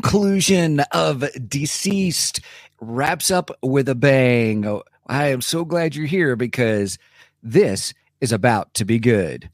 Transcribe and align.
conclusion 0.00 0.80
of 0.92 1.24
Deceased 1.48 2.42
wraps 2.82 3.30
up 3.30 3.50
with 3.62 3.88
a 3.88 3.94
bang. 3.94 4.82
I 5.06 5.28
am 5.28 5.40
so 5.40 5.64
glad 5.64 5.96
you're 5.96 6.04
here 6.04 6.36
because 6.36 6.98
this 7.42 7.94
is 8.20 8.30
about 8.30 8.74
to 8.74 8.84
be 8.84 8.98
good. 8.98 9.48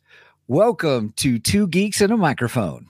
Welcome 0.49 1.13
to 1.19 1.39
Two 1.39 1.69
Geeks 1.69 2.01
and 2.01 2.13
a 2.13 2.17
Microphone. 2.17 2.89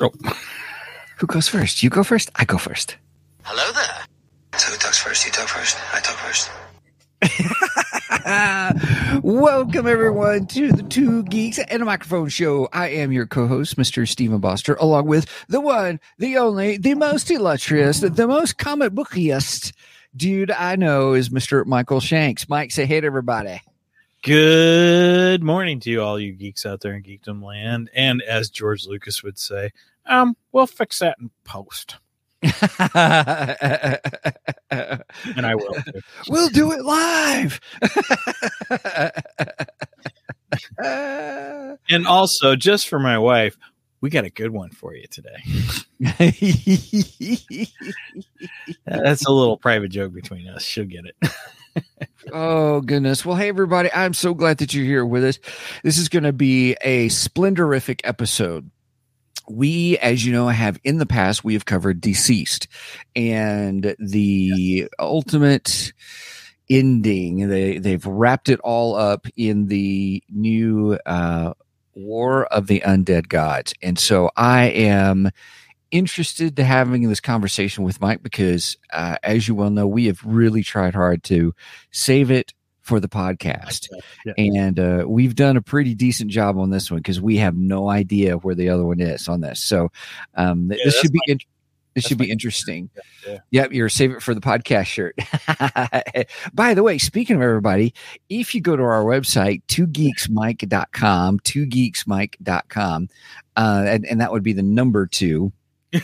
Oh. 0.00 0.10
Who 1.18 1.26
goes 1.26 1.48
first? 1.48 1.82
You 1.82 1.90
go 1.90 2.02
first? 2.02 2.30
I 2.34 2.44
go 2.44 2.58
first. 2.58 2.96
Hello 3.42 3.72
there. 3.72 4.06
So 4.58 4.72
who 4.72 4.78
talks 4.78 4.98
first? 4.98 5.24
You 5.24 5.30
talk 5.30 5.48
first. 5.48 5.78
I 5.92 6.00
talk 6.00 6.16
first. 6.16 6.50
Welcome 9.22 9.86
everyone 9.86 10.46
to 10.48 10.72
the 10.72 10.82
Two 10.82 11.22
Geeks 11.24 11.58
and 11.58 11.82
a 11.82 11.84
Microphone 11.84 12.28
show. 12.28 12.68
I 12.72 12.88
am 12.88 13.12
your 13.12 13.26
co-host, 13.26 13.76
Mr. 13.76 14.08
Stephen 14.08 14.40
Boster, 14.40 14.74
along 14.74 15.06
with 15.06 15.28
the 15.48 15.60
one, 15.60 16.00
the 16.18 16.38
only, 16.38 16.76
the 16.76 16.94
most 16.94 17.30
illustrious, 17.30 18.00
the 18.00 18.26
most 18.26 18.58
comic 18.58 18.92
bookiest 18.92 19.72
dude 20.16 20.50
I 20.50 20.74
know 20.76 21.12
is 21.12 21.28
Mr. 21.28 21.64
Michael 21.66 22.00
Shanks. 22.00 22.48
Mike, 22.48 22.72
say 22.72 22.84
hey 22.86 23.00
to 23.00 23.06
everybody. 23.06 23.60
Good 24.24 25.42
morning 25.42 25.80
to 25.80 25.90
you, 25.90 26.00
all 26.00 26.18
you 26.18 26.32
geeks 26.32 26.64
out 26.64 26.80
there 26.80 26.94
in 26.94 27.02
geekdom 27.02 27.44
land. 27.44 27.90
And 27.92 28.22
as 28.22 28.48
George 28.48 28.86
Lucas 28.86 29.22
would 29.22 29.38
say, 29.38 29.70
um, 30.06 30.34
we'll 30.50 30.66
fix 30.66 31.00
that 31.00 31.18
in 31.20 31.30
post. 31.44 31.96
And 35.36 35.46
I 35.46 35.54
will. 35.54 35.74
too. 35.74 36.00
we'll 36.28 36.48
do 36.48 36.72
it 36.72 36.82
live. 36.82 37.60
And 41.90 42.06
also, 42.06 42.56
just 42.56 42.88
for 42.88 42.98
my 42.98 43.18
wife, 43.18 43.58
we 44.00 44.08
got 44.08 44.24
a 44.24 44.30
good 44.30 44.52
one 44.52 44.70
for 44.70 44.94
you 44.94 45.04
today. 45.08 45.36
That's 48.86 49.26
a 49.26 49.30
little 49.32 49.58
private 49.58 49.90
joke 49.90 50.14
between 50.14 50.48
us. 50.48 50.62
She'll 50.62 50.86
get 50.86 51.04
it. 51.04 51.16
Oh 52.32 52.80
goodness. 52.80 53.24
Well, 53.24 53.36
hey 53.36 53.48
everybody, 53.48 53.92
I'm 53.92 54.14
so 54.14 54.34
glad 54.34 54.58
that 54.58 54.72
you're 54.72 54.84
here 54.84 55.04
with 55.04 55.24
us. 55.24 55.38
This 55.82 55.98
is 55.98 56.08
going 56.08 56.22
to 56.22 56.32
be 56.32 56.76
a 56.80 57.08
splendorific 57.08 58.00
episode. 58.04 58.70
We, 59.48 59.98
as 59.98 60.24
you 60.24 60.32
know, 60.32 60.48
have 60.48 60.78
in 60.84 60.98
the 60.98 61.06
past 61.06 61.44
we 61.44 61.52
have 61.52 61.66
covered 61.66 62.00
deceased 62.00 62.66
and 63.14 63.94
the 63.98 64.88
ultimate 64.98 65.92
ending. 66.70 67.48
They 67.48 67.78
they've 67.78 68.04
wrapped 68.06 68.48
it 68.48 68.60
all 68.60 68.94
up 68.96 69.26
in 69.36 69.66
the 69.66 70.22
new 70.30 70.98
uh 71.06 71.52
War 71.94 72.46
of 72.46 72.66
the 72.66 72.80
Undead 72.80 73.28
Gods. 73.28 73.74
And 73.82 73.98
so 73.98 74.30
I 74.36 74.64
am 74.64 75.30
interested 75.94 76.56
to 76.56 76.64
having 76.64 77.08
this 77.08 77.20
conversation 77.20 77.84
with 77.84 78.00
Mike 78.00 78.22
because, 78.22 78.76
uh, 78.92 79.16
as 79.22 79.46
you 79.48 79.54
well 79.54 79.70
know, 79.70 79.86
we 79.86 80.06
have 80.06 80.20
really 80.24 80.62
tried 80.62 80.94
hard 80.94 81.22
to 81.24 81.54
save 81.92 82.30
it 82.30 82.52
for 82.82 83.00
the 83.00 83.08
podcast, 83.08 83.88
Yeah. 84.26 84.34
and 84.36 84.78
uh, 84.78 85.04
we've 85.08 85.34
done 85.34 85.56
a 85.56 85.62
pretty 85.62 85.94
decent 85.94 86.30
job 86.30 86.58
on 86.58 86.68
this 86.68 86.90
one 86.90 86.98
because 86.98 87.18
we 87.20 87.38
have 87.38 87.56
no 87.56 87.88
idea 87.88 88.36
where 88.36 88.54
the 88.54 88.68
other 88.68 88.84
one 88.84 89.00
is 89.00 89.26
on 89.28 89.40
this. 89.40 89.62
So 89.62 89.90
um, 90.34 90.70
Yeah, 90.70 90.76
this 90.84 91.00
should 91.00 91.12
be. 91.12 91.20
In- 91.28 91.38
this 91.94 92.02
That's 92.02 92.08
should 92.08 92.18
be 92.18 92.28
interesting. 92.30 92.90
Yeah. 93.24 93.38
Yep, 93.52 93.72
you're 93.72 93.88
save 93.88 94.10
it 94.10 94.20
for 94.20 94.34
the 94.34 94.40
podcast 94.40 94.86
shirt. 94.86 95.14
By 96.52 96.74
the 96.74 96.82
way, 96.82 96.98
speaking 96.98 97.36
of 97.36 97.42
everybody, 97.42 97.94
if 98.28 98.52
you 98.52 98.60
go 98.60 98.74
to 98.76 98.82
our 98.82 99.04
website, 99.04 99.62
twogeeksmike.com, 99.68 101.38
twogeeksmike.com, 101.38 103.08
uh, 103.56 103.84
and, 103.86 104.06
and 104.06 104.20
that 104.20 104.32
would 104.32 104.42
be 104.42 104.52
the 104.52 104.62
number 104.64 105.06
two. 105.06 105.52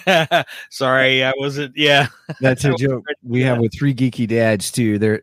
Sorry, 0.71 1.25
I 1.25 1.33
wasn't. 1.37 1.77
Yeah. 1.77 2.09
That's 2.41 2.65
a 2.65 2.75
joke 2.75 3.05
we 3.23 3.41
for 3.43 3.47
have 3.47 3.59
with 3.59 3.73
three 3.77 3.95
geeky 3.95 4.27
dads 4.29 4.71
too. 4.71 4.99
They're 4.99 5.23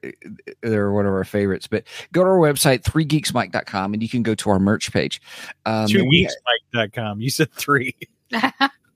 they're 0.61 0.91
one 0.91 1.05
of 1.05 1.13
our 1.13 1.23
favorites. 1.23 1.67
But 1.67 1.83
go 2.11 2.23
to 2.23 2.29
our 2.29 2.37
website, 2.37 2.83
threegeeksmike.com, 2.83 3.93
and 3.93 4.03
you 4.03 4.09
can 4.09 4.23
go 4.23 4.35
to 4.35 4.49
our 4.49 4.59
merch 4.59 4.91
page. 4.91 5.21
Um, 5.65 5.87
Two 5.87 6.05
we- 6.05 6.27
geeksmike.com. 6.73 7.21
You 7.21 7.29
said 7.29 7.51
three. 7.53 7.95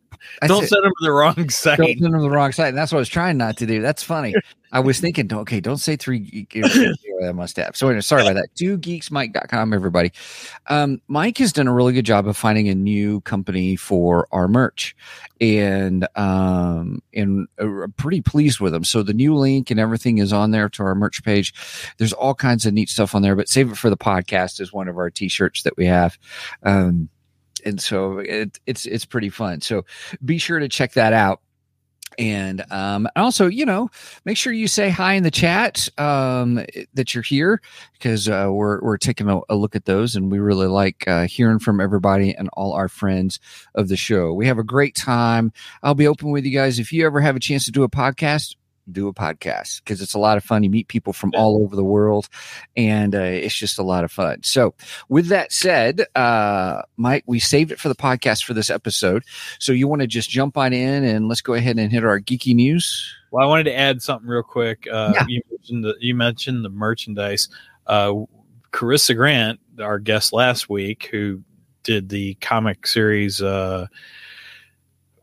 Don't 0.45 0.61
said- 0.61 0.69
send 0.69 0.83
them 0.85 0.91
to 0.99 1.05
the 1.05 1.11
wrong 1.11 1.49
site. 1.49 1.77
don't 1.77 1.87
send 1.87 2.13
them 2.13 2.13
to 2.13 2.19
the 2.21 2.29
wrong 2.29 2.51
site. 2.51 2.69
And 2.69 2.77
that's 2.77 2.91
what 2.91 2.97
I 2.97 2.99
was 2.99 3.09
trying 3.09 3.37
not 3.37 3.57
to 3.57 3.65
do. 3.65 3.81
That's 3.81 4.03
funny. 4.03 4.33
I 4.73 4.79
was 4.79 5.01
thinking, 5.01 5.31
okay, 5.33 5.59
don't 5.59 5.77
say 5.77 5.97
three 5.97 6.19
geeks. 6.19 6.77
I 7.25 7.33
must 7.33 7.57
have. 7.57 7.75
So 7.75 7.87
anyway, 7.87 8.01
sorry 8.01 8.21
about 8.21 8.35
that. 8.35 8.47
Two 8.55 8.77
geeksmike.com, 8.77 9.73
everybody. 9.73 10.11
Um, 10.67 11.01
Mike 11.09 11.37
has 11.39 11.51
done 11.51 11.67
a 11.67 11.73
really 11.73 11.91
good 11.91 12.05
job 12.05 12.25
of 12.25 12.37
finding 12.37 12.69
a 12.69 12.75
new 12.75 13.19
company 13.21 13.75
for 13.75 14.27
our 14.31 14.47
merch. 14.47 14.95
And 15.41 16.07
um, 16.15 17.01
and 17.13 17.47
uh, 17.59 17.87
pretty 17.97 18.21
pleased 18.21 18.59
with 18.59 18.71
them. 18.71 18.83
So 18.83 19.03
the 19.03 19.13
new 19.13 19.35
link 19.35 19.71
and 19.71 19.79
everything 19.79 20.19
is 20.19 20.31
on 20.31 20.51
there 20.51 20.69
to 20.69 20.83
our 20.83 20.95
merch 20.95 21.23
page. 21.23 21.53
There's 21.97 22.13
all 22.13 22.35
kinds 22.35 22.65
of 22.65 22.73
neat 22.73 22.89
stuff 22.89 23.13
on 23.15 23.23
there, 23.23 23.35
but 23.35 23.49
save 23.49 23.71
it 23.71 23.77
for 23.77 23.89
the 23.89 23.97
podcast 23.97 24.61
is 24.61 24.71
one 24.71 24.87
of 24.87 24.97
our 24.97 25.09
t-shirts 25.09 25.63
that 25.63 25.75
we 25.77 25.85
have. 25.87 26.17
Um, 26.63 27.09
and 27.65 27.81
so 27.81 28.19
it, 28.19 28.59
it's 28.65 28.85
it's 28.85 29.05
pretty 29.05 29.29
fun. 29.29 29.61
So 29.61 29.85
be 30.23 30.37
sure 30.37 30.59
to 30.59 30.69
check 30.69 30.93
that 30.93 31.13
out. 31.13 31.41
And 32.17 32.63
um, 32.71 33.07
also, 33.15 33.47
you 33.47 33.65
know, 33.65 33.89
make 34.25 34.35
sure 34.35 34.51
you 34.51 34.67
say 34.67 34.89
hi 34.89 35.13
in 35.13 35.23
the 35.23 35.31
chat 35.31 35.87
um, 35.97 36.55
that 36.93 37.15
you're 37.15 37.23
here 37.23 37.61
because 37.93 38.27
uh, 38.27 38.49
we're 38.51 38.81
we're 38.81 38.97
taking 38.97 39.29
a, 39.29 39.39
a 39.47 39.55
look 39.55 39.75
at 39.75 39.85
those, 39.85 40.15
and 40.15 40.29
we 40.29 40.39
really 40.39 40.67
like 40.67 41.07
uh, 41.07 41.25
hearing 41.25 41.59
from 41.59 41.79
everybody 41.79 42.35
and 42.35 42.49
all 42.53 42.73
our 42.73 42.89
friends 42.89 43.39
of 43.75 43.87
the 43.87 43.95
show. 43.95 44.33
We 44.33 44.47
have 44.47 44.59
a 44.59 44.63
great 44.63 44.95
time. 44.95 45.53
I'll 45.83 45.95
be 45.95 46.07
open 46.07 46.31
with 46.31 46.43
you 46.43 46.51
guys. 46.51 46.79
If 46.79 46.91
you 46.91 47.05
ever 47.05 47.21
have 47.21 47.37
a 47.37 47.39
chance 47.39 47.65
to 47.65 47.71
do 47.71 47.83
a 47.83 47.89
podcast, 47.89 48.55
do 48.89 49.07
a 49.07 49.13
podcast 49.13 49.83
because 49.83 50.01
it's 50.01 50.13
a 50.13 50.19
lot 50.19 50.37
of 50.37 50.43
fun. 50.43 50.63
You 50.63 50.69
meet 50.69 50.87
people 50.87 51.13
from 51.13 51.31
all 51.35 51.61
over 51.61 51.75
the 51.75 51.83
world, 51.83 52.29
and 52.75 53.13
uh, 53.15 53.19
it's 53.19 53.55
just 53.55 53.79
a 53.79 53.83
lot 53.83 54.03
of 54.03 54.11
fun. 54.11 54.43
So, 54.43 54.73
with 55.09 55.27
that 55.27 55.51
said, 55.51 56.05
uh, 56.15 56.83
Mike, 56.97 57.23
we 57.25 57.39
saved 57.39 57.71
it 57.71 57.79
for 57.79 57.89
the 57.89 57.95
podcast 57.95 58.43
for 58.43 58.53
this 58.53 58.69
episode. 58.69 59.23
So, 59.59 59.71
you 59.71 59.87
want 59.87 60.01
to 60.01 60.07
just 60.07 60.29
jump 60.29 60.57
on 60.57 60.73
in 60.73 61.03
and 61.03 61.27
let's 61.27 61.41
go 61.41 61.53
ahead 61.53 61.77
and 61.77 61.91
hit 61.91 62.03
our 62.03 62.19
geeky 62.19 62.55
news. 62.55 63.13
Well, 63.31 63.43
I 63.43 63.47
wanted 63.47 63.65
to 63.65 63.75
add 63.75 64.01
something 64.01 64.27
real 64.27 64.43
quick. 64.43 64.87
Uh, 64.91 65.13
Yeah. 65.15 65.25
You 65.27 65.41
mentioned 65.49 65.83
the 65.83 65.95
you 65.99 66.15
mentioned 66.15 66.65
the 66.65 66.69
merchandise. 66.69 67.49
Uh, 67.87 68.13
Carissa 68.71 69.15
Grant, 69.15 69.59
our 69.79 69.99
guest 69.99 70.33
last 70.33 70.69
week, 70.69 71.09
who 71.11 71.41
did 71.83 72.09
the 72.09 72.35
comic 72.35 72.87
series. 72.87 73.41
Uh, 73.41 73.87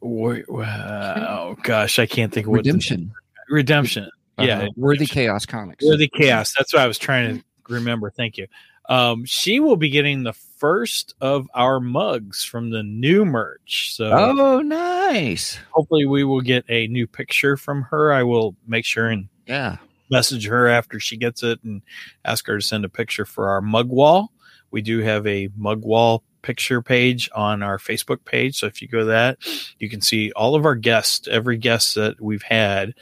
oh 0.03 1.57
gosh, 1.63 1.99
I 1.99 2.07
can't 2.07 2.33
think 2.33 2.47
of 2.47 2.51
what 2.51 2.59
Redemption. 2.59 3.13
Redemption. 3.49 4.09
Yeah, 4.39 4.61
Uh, 4.61 4.69
Worthy 4.77 5.07
Chaos 5.07 5.45
Comics. 5.47 5.85
Worthy 5.85 6.09
Chaos. 6.09 6.55
That's 6.57 6.73
what 6.73 6.83
I 6.83 6.87
was 6.87 6.99
trying 6.99 7.39
to 7.39 7.45
remember. 7.69 8.11
Thank 8.11 8.37
you. 8.39 8.47
Um, 8.89 9.25
she 9.27 9.61
will 9.61 9.77
be 9.77 9.91
getting 9.91 10.23
the 10.23 10.33
first 10.33 11.15
of 11.21 11.47
our 11.55 11.79
mugs 11.81 12.43
from 12.45 12.71
the 12.71 12.83
new 12.83 13.25
merch. 13.27 13.95
So 13.95 14.11
Oh, 14.11 14.61
nice. 14.61 15.59
hopefully 15.73 16.07
we 16.07 16.25
will 16.25 16.41
get 16.41 16.65
a 16.71 16.87
new 16.87 17.07
picture 17.07 17.57
from 17.57 17.83
her. 17.83 18.13
I 18.13 18.23
will 18.23 18.57
make 18.67 18.85
sure 18.87 19.09
and 19.09 19.29
Yeah. 19.47 19.77
message 20.11 20.47
her 20.47 20.69
after 20.69 20.99
she 21.01 21.17
gets 21.19 21.43
it 21.43 21.63
and 21.65 21.83
ask 22.25 22.47
her 22.47 22.57
to 22.59 22.65
send 22.65 22.85
a 22.85 22.89
picture 22.89 23.27
for 23.27 23.51
our 23.51 23.61
mug 23.61 23.89
wall. 23.89 24.33
We 24.71 24.81
do 24.83 25.01
have 25.01 25.27
a 25.27 25.49
mug 25.57 25.83
wall 25.85 26.23
picture 26.43 26.83
page 26.83 27.29
on 27.35 27.63
our 27.63 27.79
Facebook 27.79 28.25
page. 28.25 28.59
So 28.59 28.67
if 28.67 28.81
you 28.83 28.89
go 28.89 29.01
to 29.01 29.05
that, 29.07 29.39
you 29.79 29.89
can 29.89 30.01
see 30.01 30.33
all 30.33 30.55
of 30.55 30.65
our 30.65 30.75
guests, 30.75 31.29
every 31.29 31.57
guest 31.57 31.95
that 31.95 32.21
we've 32.21 32.43
had. 32.43 32.95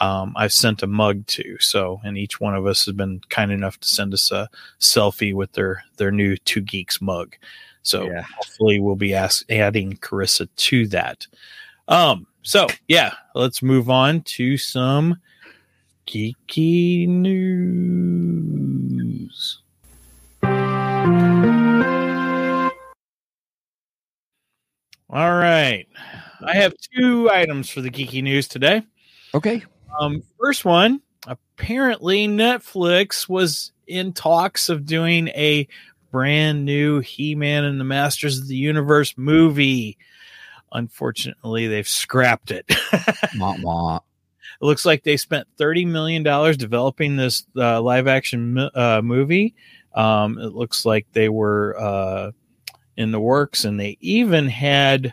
Um, 0.00 0.32
I've 0.36 0.52
sent 0.52 0.82
a 0.82 0.88
mug 0.88 1.24
to. 1.28 1.56
So, 1.60 2.00
and 2.04 2.18
each 2.18 2.40
one 2.40 2.54
of 2.56 2.66
us 2.66 2.84
has 2.86 2.94
been 2.94 3.20
kind 3.28 3.52
enough 3.52 3.78
to 3.78 3.88
send 3.88 4.12
us 4.12 4.32
a 4.32 4.48
selfie 4.80 5.32
with 5.32 5.52
their 5.52 5.84
their 5.98 6.10
new 6.10 6.36
Two 6.38 6.60
Geeks 6.62 7.00
mug. 7.00 7.36
So 7.82 8.10
Yeah. 8.10 8.22
hopefully 8.22 8.80
we'll 8.80 8.96
be 8.96 9.14
ask, 9.14 9.48
adding 9.50 9.92
Carissa 9.98 10.48
to 10.56 10.88
that. 10.88 11.26
Um, 11.86 12.26
so 12.42 12.66
yeah, 12.88 13.14
let's 13.34 13.62
move 13.62 13.88
on 13.88 14.22
to 14.22 14.56
some 14.56 15.18
geeky 16.06 17.06
news. 17.06 18.40
All 25.14 25.32
right. 25.32 25.86
I 26.44 26.56
have 26.56 26.74
two 26.92 27.30
items 27.30 27.70
for 27.70 27.80
the 27.80 27.88
geeky 27.88 28.20
news 28.20 28.48
today. 28.48 28.82
Okay. 29.32 29.62
Um, 30.00 30.24
first 30.40 30.64
one, 30.64 31.02
apparently 31.28 32.26
Netflix 32.26 33.28
was 33.28 33.70
in 33.86 34.12
talks 34.12 34.68
of 34.68 34.86
doing 34.86 35.28
a 35.28 35.68
brand 36.10 36.64
new 36.64 36.98
He 36.98 37.36
Man 37.36 37.62
and 37.62 37.78
the 37.78 37.84
Masters 37.84 38.40
of 38.40 38.48
the 38.48 38.56
Universe 38.56 39.14
movie. 39.16 39.98
Unfortunately, 40.72 41.68
they've 41.68 41.86
scrapped 41.86 42.50
it. 42.50 42.68
Wah, 43.38 43.54
wah. 43.60 43.96
It 43.98 44.64
looks 44.64 44.84
like 44.84 45.04
they 45.04 45.16
spent 45.16 45.46
thirty 45.56 45.84
million 45.84 46.24
dollars 46.24 46.56
developing 46.56 47.14
this 47.14 47.46
uh, 47.56 47.80
live 47.80 48.08
action 48.08 48.58
uh, 48.58 49.00
movie. 49.04 49.54
Um, 49.94 50.38
it 50.40 50.54
looks 50.54 50.84
like 50.84 51.06
they 51.12 51.28
were 51.28 51.76
uh, 51.78 52.32
in 52.96 53.10
the 53.10 53.20
works, 53.20 53.64
and 53.64 53.78
they 53.78 53.96
even 54.00 54.48
had 54.48 55.12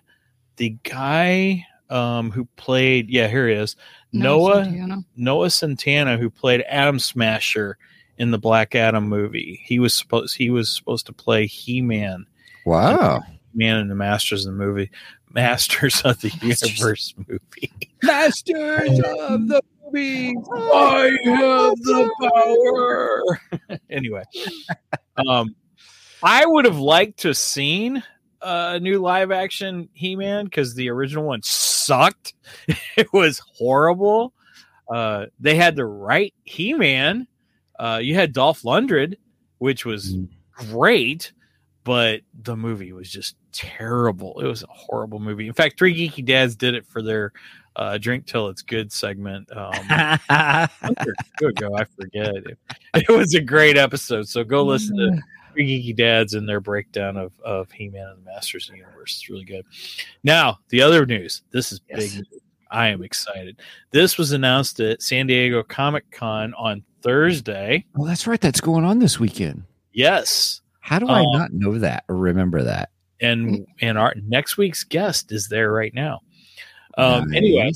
the 0.57 0.77
guy 0.83 1.65
um, 1.89 2.31
who 2.31 2.45
played. 2.55 3.09
Yeah, 3.09 3.27
here 3.27 3.47
he 3.47 3.55
is, 3.55 3.75
Noah 4.13 4.63
Centineo. 4.65 5.05
Noah 5.15 5.47
Centineo, 5.47 6.19
who 6.19 6.29
played 6.29 6.61
Atom 6.61 6.99
Smasher 6.99 7.77
in 8.17 8.31
the 8.31 8.37
Black 8.37 8.75
Adam 8.75 9.07
movie. 9.07 9.61
He 9.63 9.79
was 9.79 9.93
supposed 9.93 10.35
he 10.35 10.49
was 10.49 10.69
supposed 10.69 11.05
to 11.07 11.13
play 11.13 11.47
He 11.47 11.81
Man, 11.81 12.25
Wow. 12.65 13.23
Man 13.53 13.77
in 13.77 13.87
the 13.87 13.95
Masters 13.95 14.45
of 14.45 14.53
the 14.53 14.57
movie, 14.57 14.91
Masters 15.33 16.01
of 16.01 16.19
the 16.21 16.29
Universe 16.41 17.13
movie. 17.17 17.71
Masters 18.03 18.99
of 18.99 19.47
the 19.47 19.61
movie. 19.83 20.35
I 20.53 21.17
have 21.25 21.75
the 21.81 22.09
power. 22.21 23.79
anyway, 23.89 24.23
um, 25.27 25.55
I 26.23 26.45
would 26.45 26.65
have 26.65 26.79
liked 26.79 27.19
to 27.19 27.33
seen 27.33 28.03
a 28.41 28.79
new 28.79 28.99
live 28.99 29.31
action 29.31 29.89
He 29.93 30.15
Man 30.15 30.45
because 30.45 30.73
the 30.75 30.89
original 30.89 31.25
one 31.25 31.41
sucked. 31.43 32.33
it 32.97 33.11
was 33.13 33.39
horrible. 33.55 34.33
Uh, 34.89 35.27
they 35.39 35.55
had 35.55 35.75
the 35.75 35.85
right 35.85 36.33
He 36.43 36.73
Man. 36.73 37.27
Uh, 37.79 37.99
you 38.01 38.13
had 38.15 38.33
Dolph 38.33 38.61
Lundgren, 38.63 39.15
which 39.59 39.85
was 39.85 40.13
Mm. 40.15 40.27
great, 40.53 41.31
but 41.83 42.21
the 42.43 42.55
movie 42.55 42.91
was 42.93 43.09
just 43.09 43.35
terrible. 43.51 44.39
It 44.39 44.45
was 44.45 44.63
a 44.63 44.67
horrible 44.67 45.19
movie. 45.19 45.47
In 45.47 45.53
fact, 45.53 45.77
Three 45.79 45.95
Geeky 45.95 46.23
Dads 46.25 46.55
did 46.55 46.75
it 46.75 46.85
for 46.85 47.01
their 47.01 47.31
uh, 47.75 47.97
"Drink 47.97 48.25
Till 48.27 48.49
It's 48.49 48.61
Good" 48.61 48.91
segment. 48.91 49.49
Um, 49.55 49.71
ago. 50.29 51.75
I 51.75 51.85
forget. 51.95 52.35
It, 52.35 52.57
it 52.95 53.09
was 53.09 53.33
a 53.33 53.41
great 53.41 53.77
episode. 53.77 54.27
So 54.27 54.43
go 54.43 54.63
listen 54.63 54.97
to 54.97 55.19
Geeky 55.55 55.95
Dads 55.95 56.33
and 56.33 56.47
their 56.47 56.59
breakdown 56.59 57.17
of, 57.17 57.31
of 57.43 57.71
He 57.71 57.89
Man 57.89 58.07
and 58.07 58.19
the 58.25 58.25
Masters 58.31 58.67
of 58.69 58.73
the 58.73 58.79
Universe. 58.79 59.17
It's 59.19 59.29
really 59.29 59.43
good. 59.45 59.65
Now, 60.23 60.59
the 60.69 60.81
other 60.81 61.05
news. 61.05 61.41
This 61.51 61.71
is 61.71 61.81
Yes. 61.89 62.15
big. 62.15 62.25
I 62.69 62.87
am 62.87 63.03
excited. 63.03 63.59
This 63.91 64.17
was 64.17 64.31
announced 64.31 64.79
at 64.79 65.01
San 65.01 65.27
Diego 65.27 65.61
Comic 65.63 66.09
Con 66.11 66.53
on 66.53 66.83
Thursday. 67.01 67.85
well, 67.95 68.07
that's 68.07 68.27
right. 68.27 68.39
That's 68.39 68.61
going 68.61 68.85
on 68.85 68.99
this 68.99 69.19
weekend. 69.19 69.63
Yes. 69.91 70.61
How 70.79 70.97
do 70.99 71.07
I 71.09 71.19
Um, 71.21 71.31
not 71.33 71.51
know 71.53 71.77
that 71.79 72.05
or 72.07 72.15
remember 72.15 72.63
that? 72.63 72.89
And 73.19 73.67
and 73.81 73.97
our 73.97 74.13
next 74.25 74.57
week's 74.57 74.83
guest 74.83 75.31
is 75.31 75.47
there 75.49 75.71
right 75.71 75.93
now. 75.93 76.21
Um 76.97 77.33
anyway, 77.33 77.71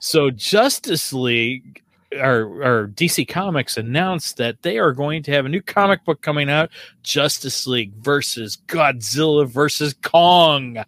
So 0.00 0.30
Justice 0.30 1.12
League 1.12 1.81
or, 2.20 2.62
or 2.62 2.88
DC 2.88 3.28
Comics 3.28 3.76
announced 3.76 4.36
that 4.36 4.62
they 4.62 4.78
are 4.78 4.92
going 4.92 5.22
to 5.24 5.32
have 5.32 5.46
a 5.46 5.48
new 5.48 5.62
comic 5.62 6.04
book 6.04 6.22
coming 6.22 6.50
out, 6.50 6.70
Justice 7.02 7.66
League 7.66 7.94
versus 7.94 8.58
Godzilla 8.66 9.46
versus 9.46 9.94
Kong. 10.02 10.84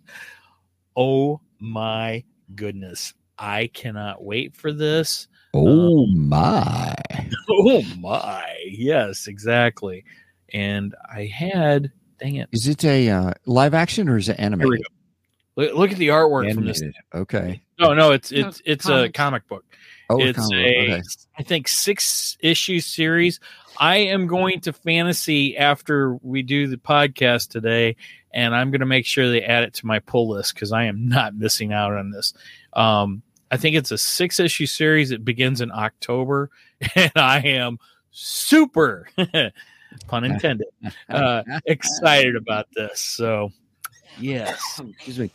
Oh 0.96 1.40
my 1.58 2.24
goodness. 2.54 3.14
I 3.38 3.68
cannot 3.68 4.22
wait 4.22 4.54
for 4.54 4.72
this. 4.72 5.28
Oh 5.52 6.06
my! 6.06 6.94
Oh 7.48 7.82
my. 7.98 8.56
Yes, 8.66 9.26
exactly. 9.26 10.04
And 10.52 10.94
I 11.14 11.26
had 11.26 11.92
dang 12.18 12.36
it. 12.36 12.48
Is 12.52 12.66
it 12.66 12.84
a 12.84 13.10
uh, 13.10 13.32
live 13.44 13.74
action 13.74 14.08
or 14.08 14.16
is 14.16 14.28
it 14.28 14.36
Here 14.38 14.46
animated? 14.46 14.86
Look, 15.56 15.74
look 15.74 15.92
at 15.92 15.98
the 15.98 16.08
artwork 16.08 16.52
from 16.54 16.64
this. 16.64 16.82
Okay. 17.14 17.62
No, 17.78 17.92
no, 17.92 18.12
it's 18.12 18.32
No, 18.32 18.48
it's 18.48 18.62
it's 18.64 18.88
a 18.88 19.10
comic 19.10 19.46
book. 19.46 19.64
Oh, 20.10 20.20
it's 20.20 20.38
a 20.52 20.56
okay. 20.56 21.02
I 21.38 21.42
think 21.42 21.68
six 21.68 22.36
issue 22.40 22.80
series. 22.80 23.40
I 23.78 23.96
am 23.96 24.26
going 24.26 24.60
to 24.60 24.72
fantasy 24.72 25.56
after 25.56 26.14
we 26.22 26.42
do 26.42 26.68
the 26.68 26.76
podcast 26.76 27.48
today, 27.48 27.96
and 28.32 28.54
I'm 28.54 28.70
going 28.70 28.80
to 28.80 28.86
make 28.86 29.06
sure 29.06 29.28
they 29.28 29.42
add 29.42 29.64
it 29.64 29.74
to 29.74 29.86
my 29.86 29.98
pull 30.00 30.28
list 30.28 30.54
because 30.54 30.72
I 30.72 30.84
am 30.84 31.08
not 31.08 31.34
missing 31.34 31.72
out 31.72 31.92
on 31.92 32.10
this. 32.10 32.34
Um, 32.74 33.22
I 33.50 33.56
think 33.56 33.76
it's 33.76 33.90
a 33.90 33.98
six 33.98 34.38
issue 34.38 34.66
series. 34.66 35.10
It 35.10 35.24
begins 35.24 35.60
in 35.60 35.70
October, 35.72 36.50
and 36.94 37.12
I 37.16 37.40
am 37.40 37.78
super, 38.10 39.08
pun 40.06 40.24
intended, 40.24 40.68
uh, 41.08 41.42
excited 41.66 42.36
about 42.36 42.68
this. 42.74 43.00
So, 43.00 43.50
yes, 44.18 44.80
Excuse 44.80 45.18
me. 45.18 45.30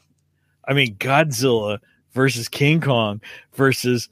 I 0.67 0.73
mean 0.73 0.95
Godzilla 0.97 1.79
versus 2.11 2.47
King 2.47 2.79
Kong 2.79 3.21
versus 3.53 4.07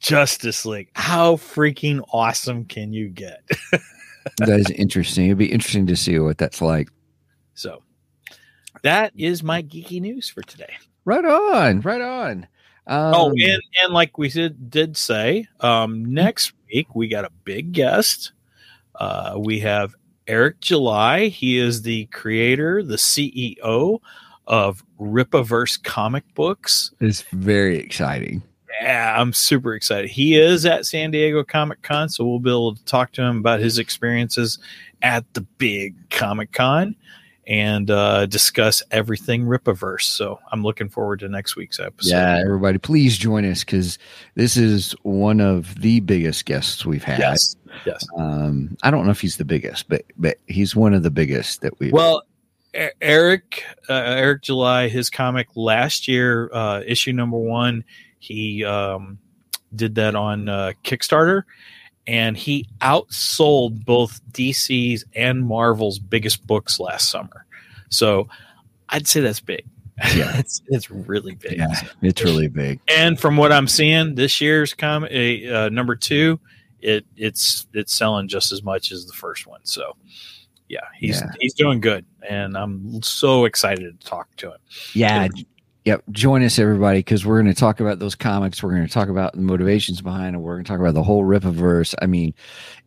Justice 0.00 0.66
League. 0.66 0.90
How 0.94 1.36
freaking 1.36 2.02
awesome 2.12 2.64
can 2.64 2.92
you 2.92 3.08
get? 3.08 3.42
That 4.38 4.48
is 4.50 4.70
interesting. 4.70 5.26
It'd 5.26 5.38
be 5.38 5.50
interesting 5.50 5.86
to 5.86 5.96
see 5.96 6.18
what 6.18 6.38
that's 6.38 6.60
like. 6.60 6.90
So 7.54 7.82
that 8.82 9.12
is 9.16 9.42
my 9.42 9.62
geeky 9.62 10.00
news 10.00 10.28
for 10.28 10.42
today. 10.42 10.74
Right 11.04 11.24
on. 11.24 11.80
Right 11.80 12.00
on. 12.00 12.46
Um, 12.86 13.14
oh, 13.14 13.30
and 13.30 13.62
and 13.82 13.92
like 13.92 14.18
we 14.18 14.28
did 14.28 14.70
did 14.70 14.96
say, 14.96 15.46
um, 15.60 16.04
next 16.04 16.52
week 16.72 16.94
we 16.94 17.08
got 17.08 17.24
a 17.24 17.30
big 17.44 17.72
guest. 17.72 18.32
Uh, 18.94 19.36
we 19.38 19.60
have 19.60 19.94
Eric 20.26 20.60
July. 20.60 21.28
He 21.28 21.58
is 21.58 21.82
the 21.82 22.06
creator, 22.06 22.82
the 22.82 22.96
CEO 22.96 24.00
of 24.46 24.84
Rippaverse 24.98 25.82
Comic 25.82 26.24
Books. 26.34 26.92
it's 27.00 27.22
very 27.32 27.78
exciting. 27.78 28.42
Yeah, 28.80 29.20
I'm 29.20 29.32
super 29.32 29.74
excited. 29.74 30.10
He 30.10 30.38
is 30.38 30.64
at 30.64 30.86
San 30.86 31.10
Diego 31.10 31.44
Comic 31.44 31.82
Con, 31.82 32.08
so 32.08 32.24
we'll 32.24 32.38
be 32.38 32.50
able 32.50 32.74
to 32.74 32.84
talk 32.84 33.12
to 33.12 33.22
him 33.22 33.36
about 33.38 33.60
his 33.60 33.78
experiences 33.78 34.58
at 35.02 35.32
the 35.34 35.42
big 35.42 35.94
Comic 36.08 36.52
Con 36.52 36.96
and 37.46 37.90
uh, 37.90 38.26
discuss 38.26 38.82
everything 38.90 39.44
Rippaverse. 39.44 40.04
So 40.04 40.38
I'm 40.52 40.62
looking 40.62 40.88
forward 40.88 41.20
to 41.20 41.28
next 41.28 41.56
week's 41.56 41.78
episode. 41.78 42.10
Yeah, 42.10 42.40
everybody, 42.42 42.78
please 42.78 43.18
join 43.18 43.44
us 43.44 43.64
because 43.64 43.98
this 44.34 44.56
is 44.56 44.92
one 45.02 45.40
of 45.40 45.74
the 45.80 46.00
biggest 46.00 46.46
guests 46.46 46.86
we've 46.86 47.04
had. 47.04 47.18
Yes. 47.18 47.56
Yes. 47.84 48.06
Um, 48.16 48.76
I 48.82 48.90
don't 48.90 49.04
know 49.04 49.10
if 49.10 49.20
he's 49.20 49.36
the 49.36 49.44
biggest, 49.44 49.88
but 49.88 50.04
but 50.16 50.38
he's 50.46 50.74
one 50.74 50.94
of 50.94 51.02
the 51.02 51.10
biggest 51.10 51.60
that 51.62 51.78
we. 51.78 51.90
Well, 51.90 52.22
Eric 53.00 53.64
uh, 53.88 53.94
Eric 53.94 54.42
July, 54.42 54.88
his 54.88 55.10
comic 55.10 55.48
last 55.54 56.08
year, 56.08 56.50
uh, 56.52 56.82
issue 56.86 57.12
number 57.12 57.36
one, 57.38 57.84
he 58.20 58.64
um, 58.64 59.18
did 59.74 59.96
that 59.96 60.14
on 60.14 60.48
uh, 60.48 60.72
Kickstarter, 60.84 61.42
and 62.06 62.36
he 62.36 62.68
outsold 62.80 63.84
both 63.84 64.20
DC's 64.32 65.04
and 65.16 65.44
Marvel's 65.44 65.98
biggest 65.98 66.46
books 66.46 66.78
last 66.78 67.10
summer. 67.10 67.44
So, 67.88 68.28
I'd 68.90 69.08
say 69.08 69.20
that's 69.20 69.40
big. 69.40 69.64
Yeah. 70.14 70.32
it's 70.38 70.62
it's 70.68 70.90
really 70.90 71.34
big. 71.34 71.58
yeah, 71.58 71.74
it's 72.02 72.22
really 72.22 72.48
big. 72.48 72.80
And 72.88 73.18
from 73.20 73.36
what 73.36 73.52
I'm 73.52 73.66
seeing, 73.68 74.14
this 74.14 74.40
year's 74.40 74.72
comic 74.72 75.46
uh, 75.50 75.68
number 75.70 75.96
two, 75.96 76.38
it 76.80 77.04
it's 77.16 77.66
it's 77.74 77.92
selling 77.92 78.28
just 78.28 78.52
as 78.52 78.62
much 78.62 78.92
as 78.92 79.06
the 79.06 79.12
first 79.12 79.46
one. 79.46 79.60
So, 79.64 79.96
yeah, 80.68 80.80
he's 80.98 81.20
Yeah. 81.20 81.30
he's 81.38 81.52
doing 81.54 81.80
good, 81.80 82.06
and 82.28 82.56
I'm 82.56 83.02
so 83.02 83.44
excited 83.44 84.00
to 84.00 84.06
talk 84.06 84.34
to 84.36 84.52
him. 84.52 84.58
Yeah. 84.94 85.28
Yep. 85.86 86.04
Join 86.10 86.42
us, 86.42 86.58
everybody, 86.58 86.98
because 86.98 87.24
we're 87.24 87.40
going 87.40 87.52
to 87.52 87.58
talk 87.58 87.80
about 87.80 87.98
those 87.98 88.14
comics. 88.14 88.62
We're 88.62 88.70
going 88.70 88.86
to 88.86 88.92
talk 88.92 89.08
about 89.08 89.32
the 89.32 89.40
motivations 89.40 90.02
behind 90.02 90.36
it. 90.36 90.38
We're 90.38 90.54
going 90.54 90.64
to 90.64 90.68
talk 90.68 90.78
about 90.78 90.92
the 90.92 91.02
whole 91.02 91.24
Rippaverse. 91.24 91.94
I 92.02 92.06
mean, 92.06 92.34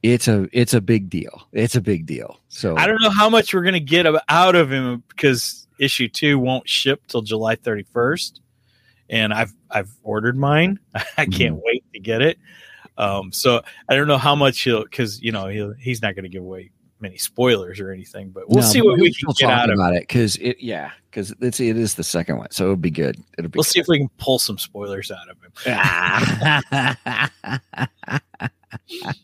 it's 0.03 0.27
a 0.27 0.47
it's 0.51 0.75
a 0.75 0.81
big 0.81 1.09
deal. 1.09 1.47
It's 1.53 1.75
a 1.75 1.81
big 1.81 2.05
deal. 2.05 2.39
So 2.49 2.77
I 2.77 2.85
don't 2.85 3.01
know 3.01 3.09
how 3.09 3.29
much 3.29 3.53
we're 3.53 3.63
gonna 3.63 3.79
get 3.79 4.05
out 4.29 4.55
of 4.55 4.71
him 4.71 5.03
because 5.07 5.67
issue 5.79 6.07
two 6.07 6.37
won't 6.37 6.69
ship 6.69 7.07
till 7.07 7.21
July 7.21 7.55
31st, 7.55 8.39
and 9.09 9.33
I've 9.33 9.53
I've 9.71 9.91
ordered 10.03 10.37
mine. 10.37 10.79
I 11.17 11.25
can't 11.25 11.59
wait 11.63 11.83
to 11.93 11.99
get 11.99 12.21
it. 12.21 12.37
Um, 12.95 13.31
so 13.31 13.63
I 13.89 13.95
don't 13.95 14.07
know 14.07 14.19
how 14.19 14.35
much 14.35 14.61
he'll 14.61 14.83
because 14.83 15.19
you 15.21 15.31
know 15.31 15.47
he'll, 15.47 15.73
he's 15.73 16.01
not 16.01 16.15
going 16.15 16.23
to 16.23 16.29
give 16.29 16.43
away 16.43 16.69
many 17.03 17.17
spoilers 17.17 17.79
or 17.79 17.91
anything, 17.91 18.31
but 18.31 18.49
we'll 18.49 18.63
No, 18.63 18.67
see 18.67 18.81
what 18.81 18.95
we 18.95 19.01
we'll 19.03 19.11
can 19.13 19.27
get 19.37 19.45
talk 19.47 19.51
out 19.59 19.69
of. 19.69 19.75
about 19.75 19.93
it 19.93 20.01
because 20.07 20.37
it. 20.37 20.57
Yeah, 20.59 20.89
because 21.11 21.35
it's 21.41 21.59
it 21.59 21.77
is 21.77 21.93
the 21.93 22.03
second 22.03 22.37
one, 22.37 22.49
so 22.49 22.63
it'll 22.63 22.75
be 22.77 22.89
good. 22.89 23.23
It'll 23.37 23.51
be. 23.51 23.57
We'll 23.57 23.63
see 23.63 23.79
if 23.79 23.87
we 23.87 23.99
can 23.99 24.09
pull 24.17 24.39
some 24.39 24.57
spoilers 24.57 25.11
out 25.11 25.29
of 25.29 25.37
him. 25.43 25.51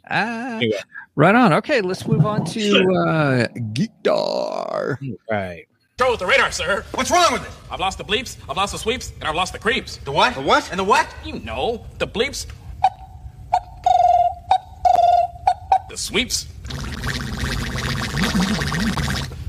Anyway. 0.10 0.78
Right 1.16 1.36
on. 1.36 1.54
Okay, 1.54 1.82
let's 1.82 2.08
move 2.08 2.26
on 2.26 2.46
to 2.46 2.78
uh, 3.08 3.48
Geekdar. 3.74 4.98
Right. 5.30 5.66
Control 5.98 6.12
with 6.14 6.20
the 6.20 6.26
radar, 6.28 6.52
sir. 6.52 6.86
What's 6.94 7.12
wrong 7.12 7.34
with 7.34 7.44
it? 7.44 7.52
I've 7.72 7.80
lost 7.80 7.98
the 7.98 8.06
bleeps, 8.06 8.38
I've 8.50 8.58
lost 8.58 8.72
the 8.74 8.80
sweeps, 8.80 9.12
and 9.20 9.26
I've 9.26 9.36
lost 9.36 9.54
the 9.54 9.60
creeps. 9.60 9.98
The 9.98 10.12
what? 10.12 10.34
The 10.36 10.42
what? 10.42 10.70
And 10.72 10.80
the 10.80 10.84
what? 10.84 11.08
You 11.26 11.40
know, 11.40 11.86
the 11.98 12.08
bleeps, 12.08 12.46
the 15.90 15.98
sweeps, 15.98 16.48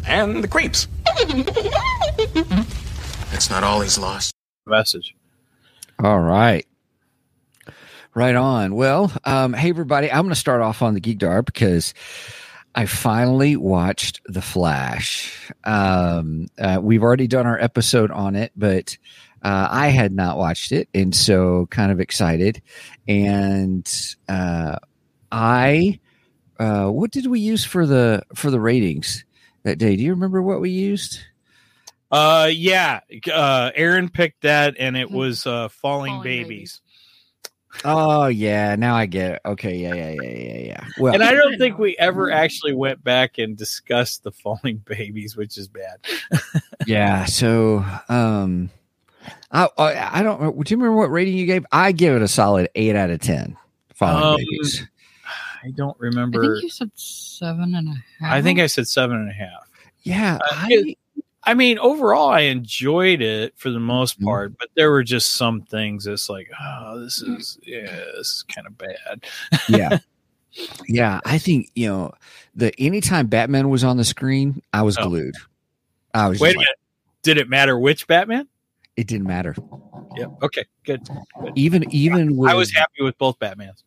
and 0.06 0.42
the 0.42 0.48
creeps. 0.48 0.88
It's 3.32 3.50
not 3.50 3.62
all 3.64 3.80
he's 3.80 3.98
lost. 3.98 4.34
Message. 4.66 5.14
All 6.02 6.20
right. 6.20 6.66
Right 8.14 8.34
on. 8.34 8.74
Well, 8.74 9.12
um, 9.24 9.52
hey 9.52 9.70
everybody, 9.70 10.10
I'm 10.10 10.22
going 10.22 10.30
to 10.30 10.34
start 10.34 10.62
off 10.62 10.82
on 10.82 10.94
the 10.94 11.00
Geekdar 11.00 11.44
because 11.44 11.94
I 12.74 12.86
finally 12.86 13.56
watched 13.56 14.20
The 14.26 14.42
Flash. 14.42 15.52
Um, 15.64 16.48
uh, 16.58 16.80
we've 16.82 17.02
already 17.02 17.26
done 17.26 17.46
our 17.46 17.60
episode 17.60 18.10
on 18.10 18.36
it, 18.36 18.52
but 18.56 18.96
uh, 19.42 19.68
I 19.70 19.88
had 19.88 20.12
not 20.12 20.38
watched 20.38 20.72
it, 20.72 20.88
and 20.92 21.14
so 21.14 21.66
kind 21.70 21.90
of 21.90 22.00
excited. 22.00 22.62
And 23.08 23.88
uh, 24.28 24.76
I, 25.32 25.98
uh, 26.60 26.88
what 26.90 27.10
did 27.10 27.26
we 27.26 27.40
use 27.40 27.64
for 27.64 27.86
the 27.86 28.22
for 28.36 28.50
the 28.50 28.60
ratings 28.60 29.24
that 29.64 29.78
day? 29.78 29.96
Do 29.96 30.02
you 30.02 30.10
remember 30.12 30.40
what 30.42 30.60
we 30.60 30.70
used? 30.70 31.18
Uh, 32.12 32.50
yeah. 32.52 33.00
Uh, 33.32 33.70
Aaron 33.74 34.08
picked 34.08 34.42
that, 34.42 34.74
and 34.78 34.96
it 34.96 35.08
Mhm. 35.08 35.12
was 35.14 35.46
uh, 35.46 35.68
falling, 35.68 36.12
Falling 36.12 36.22
babies. 36.22 36.80
Oh 37.84 38.26
yeah, 38.26 38.74
now 38.74 38.96
I 38.96 39.06
get 39.06 39.34
it. 39.34 39.40
Okay, 39.46 39.76
yeah, 39.76 39.94
yeah, 39.94 40.10
yeah, 40.10 40.22
yeah, 40.22 40.58
yeah. 40.58 40.84
Well, 40.98 41.14
And 41.14 41.22
I 41.22 41.30
don't 41.32 41.56
think 41.56 41.78
we 41.78 41.96
ever 41.98 42.30
actually 42.32 42.74
went 42.74 43.02
back 43.04 43.38
and 43.38 43.56
discussed 43.56 44.24
the 44.24 44.32
falling 44.32 44.78
babies, 44.84 45.36
which 45.36 45.56
is 45.56 45.68
bad. 45.68 45.98
yeah. 46.86 47.26
So, 47.26 47.84
um, 48.08 48.70
I, 49.52 49.68
I 49.78 50.18
I 50.18 50.22
don't. 50.24 50.40
Do 50.40 50.74
you 50.74 50.76
remember 50.78 50.96
what 50.96 51.12
rating 51.12 51.36
you 51.36 51.46
gave? 51.46 51.64
I 51.70 51.92
give 51.92 52.16
it 52.16 52.22
a 52.22 52.28
solid 52.28 52.68
eight 52.74 52.96
out 52.96 53.10
of 53.10 53.20
ten. 53.20 53.56
Falling 53.94 54.24
Um, 54.24 54.36
babies. 54.36 54.84
I 55.62 55.70
don't 55.72 55.98
remember. 55.98 56.38
I 56.38 56.40
remember. 56.40 56.54
think 56.56 56.62
you 56.64 56.70
said 56.70 56.90
seven 56.94 57.74
and 57.74 57.88
a 57.88 57.94
half. 58.24 58.32
I 58.32 58.42
think 58.42 58.58
I 58.60 58.66
said 58.66 58.88
seven 58.88 59.16
and 59.16 59.28
a 59.30 59.32
half. 59.32 59.68
Yeah, 60.02 60.36
uh, 60.36 60.46
I, 60.50 60.96
I 61.44 61.54
mean, 61.54 61.78
overall, 61.78 62.28
I 62.30 62.40
enjoyed 62.40 63.20
it 63.20 63.52
for 63.56 63.70
the 63.70 63.80
most 63.80 64.18
Mhm. 64.20 64.24
part, 64.24 64.58
but 64.58 64.68
there 64.76 64.90
were 64.90 65.02
just 65.02 65.32
some 65.32 65.60
things 65.62 66.04
that's 66.04 66.30
like, 66.30 66.50
oh, 66.62 67.00
this 67.00 67.20
is 67.22 67.58
yeah, 67.62 67.86
this 68.16 68.28
is 68.28 68.44
kind 68.54 68.66
of 68.66 68.78
bad. 68.78 69.24
yeah, 69.68 69.98
yeah. 70.88 71.20
I 71.24 71.38
think 71.38 71.70
you 71.74 71.88
know 71.88 72.12
the 72.54 72.72
anytime 72.80 73.26
Batman 73.26 73.68
was 73.68 73.84
on 73.84 73.96
the 73.98 74.04
screen, 74.04 74.62
I 74.72 74.82
was 74.82 74.96
Oh. 74.98 75.08
glued. 75.08 75.34
I 76.14 76.28
was 76.28 76.40
Wait 76.40 76.56
a 76.56 76.58
like, 76.58 76.64
minute, 76.66 76.78
did 77.22 77.36
it 77.38 77.48
matter 77.48 77.78
which 77.78 78.06
Batman? 78.06 78.48
it 78.96 79.06
didn't 79.06 79.26
matter. 79.26 79.54
Yeah. 80.16 80.26
Okay. 80.42 80.64
Good. 80.84 81.06
Even 81.54 81.84
even 81.94 82.36
with 82.36 82.50
I 82.50 82.54
was 82.54 82.72
happy 82.72 83.02
with 83.02 83.16
both 83.18 83.38
Batmans. 83.38 83.82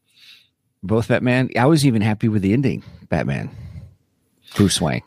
Both 0.84 1.08
Batman. 1.08 1.50
I 1.58 1.66
was 1.66 1.86
even 1.86 2.02
happy 2.02 2.28
with 2.28 2.42
the 2.42 2.54
ending. 2.54 2.84
Batman, 3.10 3.50
Bruce 4.56 4.80
Wayne, 4.82 5.02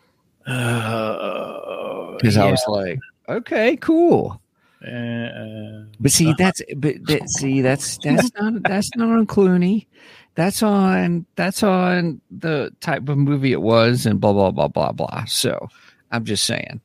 Uh, 0.47 2.12
because 2.16 2.37
I 2.37 2.50
was 2.50 2.62
like, 2.68 2.99
okay, 3.28 3.76
cool. 3.76 4.40
uh, 4.83 5.85
But 6.00 6.12
see, 6.12 6.35
that's 6.38 6.62
but 6.76 6.95
that, 7.06 7.28
see, 7.28 7.61
that's 7.61 7.99
that's 7.99 8.30
not 8.38 8.62
that's 8.62 8.95
not 8.97 9.09
on 9.11 9.26
Clooney. 9.26 9.87
That's 10.35 10.62
on 10.62 11.25
that's 11.37 11.62
on 11.62 12.21
the 12.30 12.71
type 12.80 13.09
of 13.09 13.16
movie 13.18 13.52
it 13.52 13.62
was, 13.62 14.06
and 14.06 14.21
blah 14.21 14.33
blah 14.33 14.50
blah 14.50 14.68
blah 14.68 14.92
blah. 14.92 15.25
So 15.25 15.68
I'm 16.12 16.25
just 16.25 16.45
saying, 16.45 16.80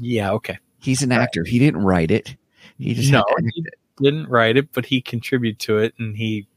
yeah. 0.00 0.32
Okay. 0.32 0.58
he's 0.80 1.02
an 1.02 1.12
actor. 1.12 1.44
He 1.44 1.58
didn't 1.58 1.82
write 1.82 2.10
it. 2.10 2.36
He 2.78 2.94
just 2.94 3.10
No, 3.12 3.18
had 3.18 3.24
to 3.26 3.32
act 3.46 3.52
he 3.54 3.60
it. 3.62 3.74
didn't 4.02 4.26
write 4.28 4.56
it, 4.56 4.72
but 4.72 4.84
he 4.86 5.00
contributed 5.00 5.58
to 5.60 5.78
it, 5.78 5.94
and 5.98 6.16
he 6.16 6.46
yeah. 6.48 6.49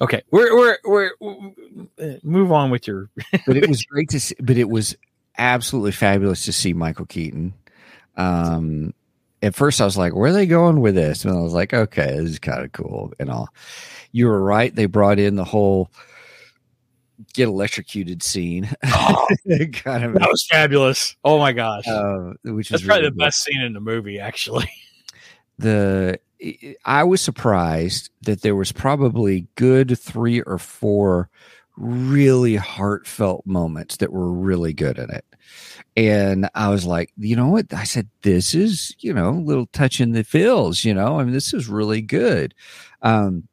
Okay, 0.00 0.22
we're 0.30 0.56
we're 0.56 0.78
we're 0.84 1.10
uh, 2.00 2.16
move 2.22 2.52
on 2.52 2.70
with 2.70 2.86
your 2.86 3.10
But 3.46 3.56
it 3.56 3.68
was 3.68 3.84
great 3.84 4.08
to 4.10 4.20
see. 4.20 4.34
But 4.40 4.56
it 4.56 4.68
was 4.68 4.96
absolutely 5.38 5.92
fabulous 5.92 6.44
to 6.46 6.52
see 6.52 6.72
Michael 6.72 7.06
Keaton. 7.06 7.54
Um, 8.16 8.94
at 9.42 9.54
first 9.54 9.80
I 9.80 9.84
was 9.84 9.96
like, 9.96 10.14
where 10.14 10.30
are 10.30 10.34
they 10.34 10.46
going 10.46 10.80
with 10.80 10.94
this? 10.94 11.24
And 11.24 11.36
I 11.36 11.40
was 11.40 11.52
like, 11.52 11.72
okay, 11.72 12.16
this 12.16 12.30
is 12.30 12.38
kind 12.38 12.64
of 12.64 12.72
cool 12.72 13.12
and 13.18 13.30
all. 13.30 13.48
You 14.12 14.26
were 14.26 14.42
right. 14.42 14.74
They 14.74 14.86
brought 14.86 15.18
in 15.18 15.36
the 15.36 15.44
whole 15.44 15.90
get 17.34 17.48
electrocuted 17.48 18.22
scene. 18.22 18.64
kind 18.82 20.04
of 20.04 20.14
that 20.14 20.28
was 20.30 20.46
fabulous. 20.50 21.16
Oh 21.24 21.38
my 21.38 21.52
gosh, 21.52 21.86
uh, 21.86 22.32
which 22.44 22.70
that's 22.70 22.82
is 22.82 22.86
probably 22.86 23.02
really 23.02 23.10
the 23.10 23.16
good. 23.16 23.24
best 23.24 23.44
scene 23.44 23.60
in 23.60 23.72
the 23.72 23.80
movie. 23.80 24.18
Actually, 24.18 24.70
The 25.58 26.18
I 26.84 27.04
was 27.04 27.20
surprised 27.20 28.10
that 28.22 28.42
there 28.42 28.56
was 28.56 28.72
probably 28.72 29.46
good 29.56 29.98
three 29.98 30.40
or 30.42 30.58
four 30.58 31.28
really 31.76 32.56
heartfelt 32.56 33.46
moments 33.46 33.98
that 33.98 34.12
were 34.12 34.32
really 34.32 34.72
good 34.72 34.98
in 34.98 35.10
it. 35.10 35.24
And 35.96 36.48
I 36.54 36.68
was 36.68 36.84
like, 36.84 37.12
you 37.16 37.36
know 37.36 37.48
what? 37.48 37.72
I 37.72 37.84
said, 37.84 38.08
this 38.22 38.54
is, 38.54 38.94
you 38.98 39.12
know, 39.12 39.30
a 39.30 39.40
little 39.40 39.66
touch 39.66 40.00
in 40.00 40.12
the 40.12 40.24
feels, 40.24 40.84
you 40.84 40.94
know, 40.94 41.18
I 41.18 41.24
mean, 41.24 41.32
this 41.32 41.54
is 41.54 41.68
really 41.68 42.02
good. 42.02 42.54
Um, 43.02 43.48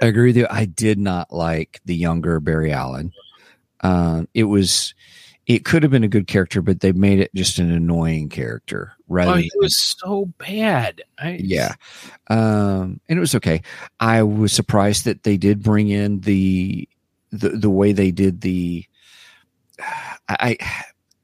I 0.00 0.06
agree 0.06 0.28
with 0.28 0.36
you. 0.36 0.46
I 0.50 0.64
did 0.64 0.98
not 0.98 1.32
like 1.32 1.80
the 1.84 1.96
younger 1.96 2.40
Barry 2.40 2.72
Allen. 2.72 3.12
Um, 3.82 4.28
it 4.34 4.44
was, 4.44 4.94
it 5.50 5.64
could 5.64 5.82
have 5.82 5.90
been 5.90 6.04
a 6.04 6.08
good 6.08 6.28
character, 6.28 6.62
but 6.62 6.78
they 6.78 6.92
made 6.92 7.18
it 7.18 7.34
just 7.34 7.58
an 7.58 7.72
annoying 7.72 8.28
character 8.28 8.92
rather 9.08 9.32
oh, 9.32 9.36
than 9.36 9.48
was 9.56 9.76
so 9.76 10.26
bad. 10.38 11.02
I, 11.18 11.38
yeah 11.40 11.74
um 12.28 13.00
and 13.08 13.18
it 13.18 13.20
was 13.20 13.34
okay 13.34 13.60
i 13.98 14.22
was 14.22 14.52
surprised 14.52 15.04
that 15.04 15.24
they 15.24 15.36
did 15.36 15.62
bring 15.62 15.88
in 15.88 16.20
the 16.20 16.88
the, 17.30 17.50
the 17.50 17.68
way 17.68 17.92
they 17.92 18.10
did 18.10 18.40
the 18.40 18.86
i, 20.28 20.56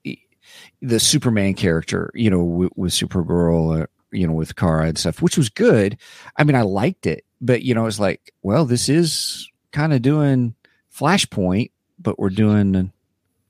I 0.05 0.17
the 0.81 0.99
superman 0.99 1.55
character 1.55 2.11
you 2.13 2.29
know 2.29 2.43
with, 2.43 2.71
with 2.75 2.91
supergirl 2.91 3.81
uh, 3.81 3.87
you 4.11 4.27
know 4.27 4.33
with 4.33 4.55
kara 4.55 4.87
and 4.87 4.97
stuff 4.97 5.21
which 5.21 5.37
was 5.37 5.49
good 5.49 5.97
i 6.35 6.43
mean 6.43 6.55
i 6.55 6.61
liked 6.61 7.07
it 7.07 7.25
but 7.41 7.63
you 7.63 7.73
know 7.73 7.87
it's 7.87 7.99
like 7.99 8.33
well 8.43 8.65
this 8.65 8.89
is 8.89 9.49
kind 9.71 9.93
of 9.93 10.01
doing 10.01 10.53
flashpoint 10.93 11.71
but 11.97 12.19
we're 12.19 12.29
doing 12.29 12.91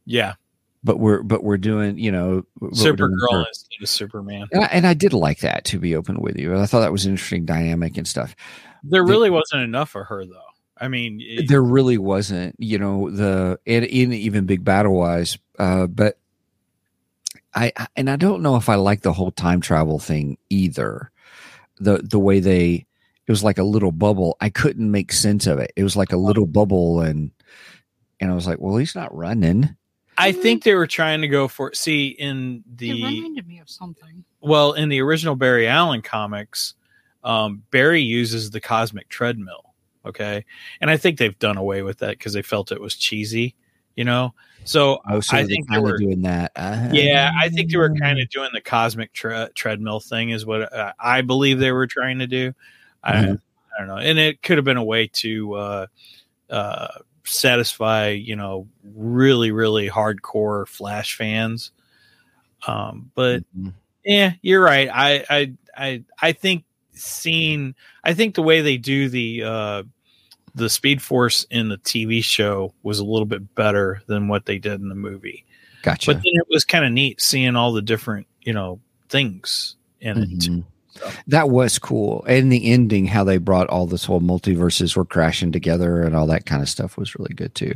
yeah. 0.07 0.35
But 0.83 0.99
we're 0.99 1.23
but 1.23 1.43
we're 1.43 1.57
doing 1.57 1.97
you 1.97 2.11
know 2.11 2.43
what 2.59 2.71
we're 2.73 2.93
doing 2.95 2.97
for- 2.97 3.27
Supergirl 3.29 3.45
instead 3.47 3.81
of 3.83 3.89
Superman. 3.89 4.47
and 4.51 4.63
I, 4.63 4.67
and 4.67 4.87
I 4.87 4.93
did 4.93 5.13
like 5.13 5.39
that 5.39 5.65
to 5.65 5.79
be 5.79 5.95
open 5.95 6.19
with 6.21 6.37
you. 6.37 6.55
I 6.57 6.65
thought 6.65 6.81
that 6.81 6.91
was 6.91 7.05
an 7.05 7.11
interesting 7.13 7.45
dynamic 7.45 7.97
and 7.97 8.07
stuff. 8.07 8.35
There 8.83 9.03
The- 9.05 9.11
really 9.11 9.29
wasn't 9.29 9.63
enough 9.63 9.89
for 9.89 10.03
her 10.05 10.25
though. 10.25 10.41
I 10.79 10.87
mean, 10.89 11.19
it- 11.21 11.47
There 11.49 11.63
really 11.63 11.97
wasn't, 11.97 12.55
you 12.59 12.77
know, 12.77 13.09
the 13.09 13.59
and, 13.65 13.83
and 13.83 14.13
even 14.13 14.45
big 14.45 14.63
battle 14.63 14.95
wise. 14.95 15.37
Uh, 15.57 15.87
but 15.87 16.19
I 17.55 17.71
I- 17.75 17.87
and 17.95 18.09
I 18.09 18.15
don't 18.15 18.43
know 18.43 18.55
if 18.55 18.69
I 18.69 18.75
like 18.75 19.01
the 19.01 19.13
whole 19.13 19.31
time 19.31 19.61
travel 19.61 19.99
thing 19.99 20.37
either. 20.49 21.11
The 21.79 21.97
the 22.03 22.19
way 22.19 22.39
they 22.39 22.85
it 23.25 23.31
was 23.31 23.43
like 23.43 23.57
a 23.57 23.63
little 23.63 23.91
bubble. 23.91 24.37
I 24.39 24.49
couldn't 24.49 24.89
make 24.89 25.11
sense 25.11 25.47
of 25.47 25.59
it. 25.59 25.71
It 25.75 25.83
was 25.83 25.95
like 25.97 26.11
a 26.13 26.17
little 26.17 26.45
bubble 26.45 27.01
and 27.01 27.31
and 28.19 28.31
I 28.31 28.35
was 28.35 28.47
like, 28.47 28.59
well, 28.59 28.77
he's 28.77 28.95
not 28.95 29.15
running. 29.15 29.75
I 30.17 30.31
think 30.31 30.63
they 30.63 30.73
were 30.75 30.87
trying 30.87 31.21
to 31.21 31.27
go 31.27 31.47
for 31.47 31.73
see 31.73 32.07
in 32.07 32.63
It 32.67 32.77
the 32.77 32.93
reminded 32.93 33.47
me 33.47 33.59
of 33.59 33.69
something. 33.69 34.23
well 34.41 34.73
in 34.73 34.89
the 34.89 35.01
original 35.01 35.35
Barry 35.35 35.67
Allen 35.67 36.01
comics, 36.01 36.73
um, 37.23 37.63
Barry 37.71 38.01
uses 38.01 38.49
the 38.51 38.59
cosmic 38.61 39.09
treadmill. 39.09 39.73
Okay, 40.05 40.45
and 40.81 40.89
I 40.89 40.95
think 40.97 41.17
they've 41.17 41.37
done 41.39 41.57
away 41.57 41.81
with 41.81 41.97
that 41.99 42.11
because 42.17 42.33
they 42.33 42.41
felt 42.41 42.71
it 42.71 42.79
was 42.81 42.95
cheesy. 42.95 43.55
You 43.95 44.05
know, 44.05 44.33
so 44.63 45.01
Oh, 45.09 45.19
so 45.19 45.35
I 45.35 45.41
they're 45.41 45.47
think 45.47 45.69
they 45.71 45.79
were. 45.79 45.97
doing 45.97 46.21
that. 46.21 46.51
Uh, 46.55 46.89
Yeah, 46.93 47.31
I 47.37 47.49
think 47.49 47.71
they 47.71 47.77
were 47.77 47.93
kind 47.95 48.19
of 48.19 48.29
doing 48.29 48.51
the 48.53 48.61
cosmic 48.61 49.11
tre- 49.11 49.49
treadmill 49.55 49.99
thing, 49.99 50.29
is 50.29 50.45
what 50.45 50.71
uh, 50.71 50.93
I 50.99 51.21
believe 51.21 51.57
they 51.59 51.71
were 51.71 51.87
trying 51.87 52.19
to 52.19 52.27
do. 52.27 52.53
I, 53.03 53.13
Mhm. 53.15 53.41
I 53.75 53.79
don't 53.79 53.87
know, 53.87 53.97
and 53.97 54.19
it 54.19 54.41
could 54.43 54.57
have 54.57 54.65
been 54.65 54.77
a 54.77 54.83
way 54.83 55.07
to 55.13 55.53
uh, 55.55 55.87
uh, 56.51 56.87
satisfy, 57.29 58.09
you 58.09 58.35
know, 58.35 58.67
really, 58.95 59.51
really 59.51 59.89
hardcore 59.89 60.67
Flash 60.67 61.15
fans. 61.15 61.71
Um, 62.65 63.11
but 63.15 63.43
Mhm. 63.57 63.73
yeah, 64.03 64.33
you're 64.41 64.63
right. 64.63 64.89
I, 64.91 65.25
I, 65.29 65.53
I, 65.77 66.03
I 66.21 66.31
think 66.31 66.63
seeing, 66.93 67.75
I 68.03 68.13
think 68.13 68.35
the 68.35 68.43
way 68.43 68.61
they 68.61 68.77
do 68.77 69.09
the 69.09 69.43
uh, 69.43 69.83
the 70.55 70.69
Speed 70.69 71.01
Force 71.01 71.45
in 71.51 71.69
the 71.69 71.77
TV 71.77 72.23
show 72.23 72.73
was 72.81 72.99
a 72.99 73.05
little 73.05 73.27
bit 73.27 73.53
better 73.53 74.01
than 74.07 74.27
what 74.27 74.45
they 74.45 74.57
did 74.57 74.81
in 74.81 74.89
the 74.89 74.95
movie. 74.95 75.45
gotcha. 75.83 76.11
But 76.11 76.17
then 76.17 76.33
it 76.33 76.47
was 76.49 76.65
kind 76.65 76.83
of 76.83 76.91
neat 76.91 77.21
seeing 77.21 77.55
all 77.55 77.73
the 77.73 77.81
different, 77.81 78.27
you 78.41 78.53
know, 78.53 78.79
things 79.07 79.75
in 80.01 80.17
it. 80.17 80.49
So. 80.97 81.09
That 81.27 81.49
was 81.49 81.79
cool. 81.79 82.23
And 82.27 82.51
the 82.51 82.71
ending, 82.71 83.05
how 83.05 83.23
they 83.23 83.37
brought 83.37 83.67
all 83.69 83.85
this 83.85 84.05
whole 84.05 84.21
multiverses 84.21 84.95
were 84.95 85.05
crashing 85.05 85.51
together 85.51 86.01
and 86.01 86.15
all 86.15 86.27
that 86.27 86.45
kind 86.45 86.61
of 86.61 86.69
stuff 86.69 86.97
was 86.97 87.15
really 87.15 87.33
good 87.33 87.53
too. 87.55 87.73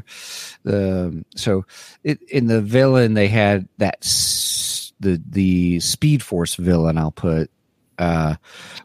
The 0.64 1.24
so 1.36 1.66
it, 2.04 2.22
in 2.30 2.48
the 2.48 2.62
villain 2.62 3.14
they 3.14 3.28
had 3.28 3.68
that 3.78 3.98
s- 4.02 4.94
the 5.00 5.22
the 5.30 5.80
Speed 5.80 6.22
Force 6.24 6.56
villain. 6.56 6.98
I'll 6.98 7.12
put 7.12 7.50
uh 7.98 8.36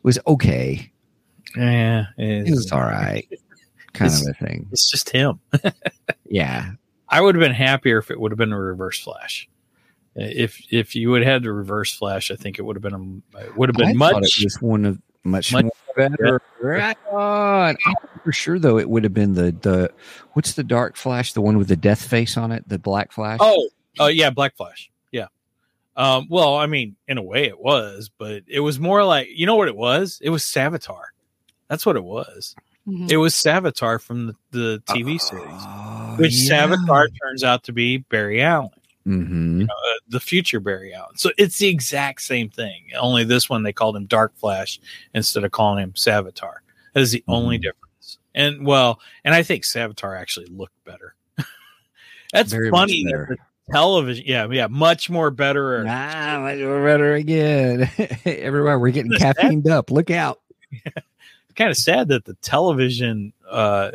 was 0.02 0.18
okay. 0.26 0.90
Yeah, 1.56 2.06
It 2.18 2.50
was 2.50 2.70
all 2.72 2.80
right, 2.80 3.26
kind 3.94 4.12
of 4.12 4.20
a 4.28 4.34
thing. 4.44 4.66
It's 4.72 4.90
just 4.90 5.10
him. 5.10 5.40
Yeah, 6.28 6.72
I 7.08 7.20
would 7.20 7.34
have 7.36 7.40
been 7.40 7.52
happier 7.52 7.98
if 7.98 8.10
it 8.10 8.18
would 8.20 8.32
have 8.32 8.38
been 8.38 8.52
a 8.52 8.58
reverse 8.60 8.98
flash. 8.98 9.48
If 10.16 10.72
if 10.72 10.96
you 10.96 11.10
would 11.10 11.22
have 11.22 11.32
had 11.34 11.42
the 11.42 11.52
reverse 11.52 11.94
flash, 11.94 12.30
I 12.30 12.36
think 12.36 12.58
it 12.58 12.62
would 12.62 12.76
have 12.76 12.82
been 12.82 13.22
a, 13.34 13.38
it 13.44 13.56
would 13.56 13.68
have 13.68 13.76
been 13.76 13.98
thought 13.98 14.14
much. 14.22 14.40
it 14.40 14.44
was 14.44 14.60
one 14.62 14.84
of 14.86 14.98
much, 15.24 15.52
much 15.52 15.64
more 15.64 15.72
better. 15.94 16.40
Right 16.60 16.96
on. 17.10 17.76
For 18.24 18.32
sure, 18.32 18.58
though, 18.58 18.78
it 18.78 18.88
would 18.88 19.04
have 19.04 19.12
been 19.14 19.34
the 19.34 19.52
the 19.52 19.90
what's 20.32 20.54
the 20.54 20.64
dark 20.64 20.96
flash, 20.96 21.32
the 21.34 21.42
one 21.42 21.58
with 21.58 21.68
the 21.68 21.76
death 21.76 22.02
face 22.04 22.36
on 22.36 22.50
it, 22.50 22.66
the 22.68 22.78
black 22.78 23.12
flash. 23.12 23.38
Oh, 23.42 23.68
oh 23.98 24.06
yeah, 24.06 24.30
Black 24.30 24.56
Flash. 24.56 24.90
Yeah. 25.12 25.26
Um, 25.96 26.26
well, 26.30 26.56
I 26.56 26.66
mean, 26.66 26.96
in 27.06 27.18
a 27.18 27.22
way 27.22 27.44
it 27.44 27.58
was, 27.60 28.10
but 28.18 28.42
it 28.46 28.60
was 28.60 28.80
more 28.80 29.04
like 29.04 29.28
you 29.30 29.44
know 29.46 29.56
what 29.56 29.68
it 29.68 29.76
was? 29.76 30.18
It 30.22 30.30
was 30.30 30.42
Savitar. 30.42 31.04
That's 31.68 31.84
what 31.84 31.96
it 31.96 32.04
was. 32.04 32.54
Mhm. 32.88 33.10
It 33.10 33.16
was 33.16 33.34
Savitar 33.34 34.00
from 34.00 34.28
the, 34.28 34.34
the 34.52 34.82
TV 34.86 35.20
series, 35.20 35.44
Oh, 35.50 36.14
which 36.18 36.32
yeah. 36.34 36.66
Savitar 36.68 37.08
turns 37.20 37.42
out 37.42 37.64
to 37.64 37.72
be 37.72 37.98
Barry 37.98 38.40
Allen, 38.40 38.70
Mhm. 39.06 39.64
uh, 39.68 39.74
the 40.08 40.20
future 40.20 40.58
Barry 40.60 40.92
Allen. 40.92 41.16
So 41.16 41.30
it's 41.38 41.58
the 41.58 41.68
exact 41.68 42.22
same 42.22 42.48
thing. 42.50 42.86
Only 42.98 43.24
this 43.24 43.48
one 43.48 43.62
they 43.62 43.72
called 43.72 43.96
him 43.96 44.06
Dark 44.06 44.36
Flash 44.36 44.80
instead 45.14 45.44
of 45.44 45.52
calling 45.52 45.82
him 45.82 45.92
Savitar. 45.92 46.56
That 46.94 47.00
is 47.00 47.12
the 47.12 47.22
only 47.28 47.58
Mhm. 47.58 47.62
difference. 47.62 48.18
And 48.34 48.66
well, 48.66 49.00
and 49.24 49.34
I 49.34 49.42
think 49.42 49.62
Savitar 49.64 50.18
actually 50.18 50.46
looked 50.46 50.82
better. 50.84 51.14
That's 52.32 52.50
Very 52.52 52.70
much 52.70 52.80
funny 52.90 53.04
that 53.04 53.28
the 53.28 53.72
television, 53.72 54.24
yeah, 54.26 54.46
yeah, 54.50 54.66
much 54.66 55.08
more 55.08 55.30
better. 55.30 55.84
Ah, 55.88 56.40
we're 56.42 56.84
better 56.84 57.14
again. 57.14 57.88
Everybody, 58.24 58.76
we're 58.80 58.90
getting 58.90 59.12
caffeined 59.12 59.68
up. 59.68 59.90
Look 59.90 60.10
out. 60.10 60.40
kind 61.54 61.70
of 61.70 61.76
sad 61.76 62.08
that 62.08 62.24
the 62.26 62.34
television 62.42 63.32
uh, 63.50 63.90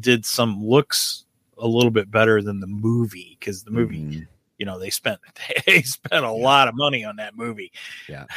did 0.00 0.26
some 0.26 0.62
looks 0.62 1.24
a 1.56 1.66
little 1.66 1.90
bit 1.90 2.10
better 2.10 2.42
than 2.42 2.60
the 2.60 2.66
movie 2.66 3.36
because 3.40 3.62
the 3.64 3.70
movie, 3.70 4.00
Mhm. 4.00 4.26
You 4.58 4.66
know, 4.66 4.78
they 4.78 4.90
spent 4.90 5.20
they 5.66 5.82
spent 5.82 6.24
a 6.24 6.32
lot 6.32 6.68
of 6.68 6.74
money 6.76 7.04
on 7.04 7.16
that 7.16 7.36
movie. 7.36 7.72
Yeah. 8.08 8.26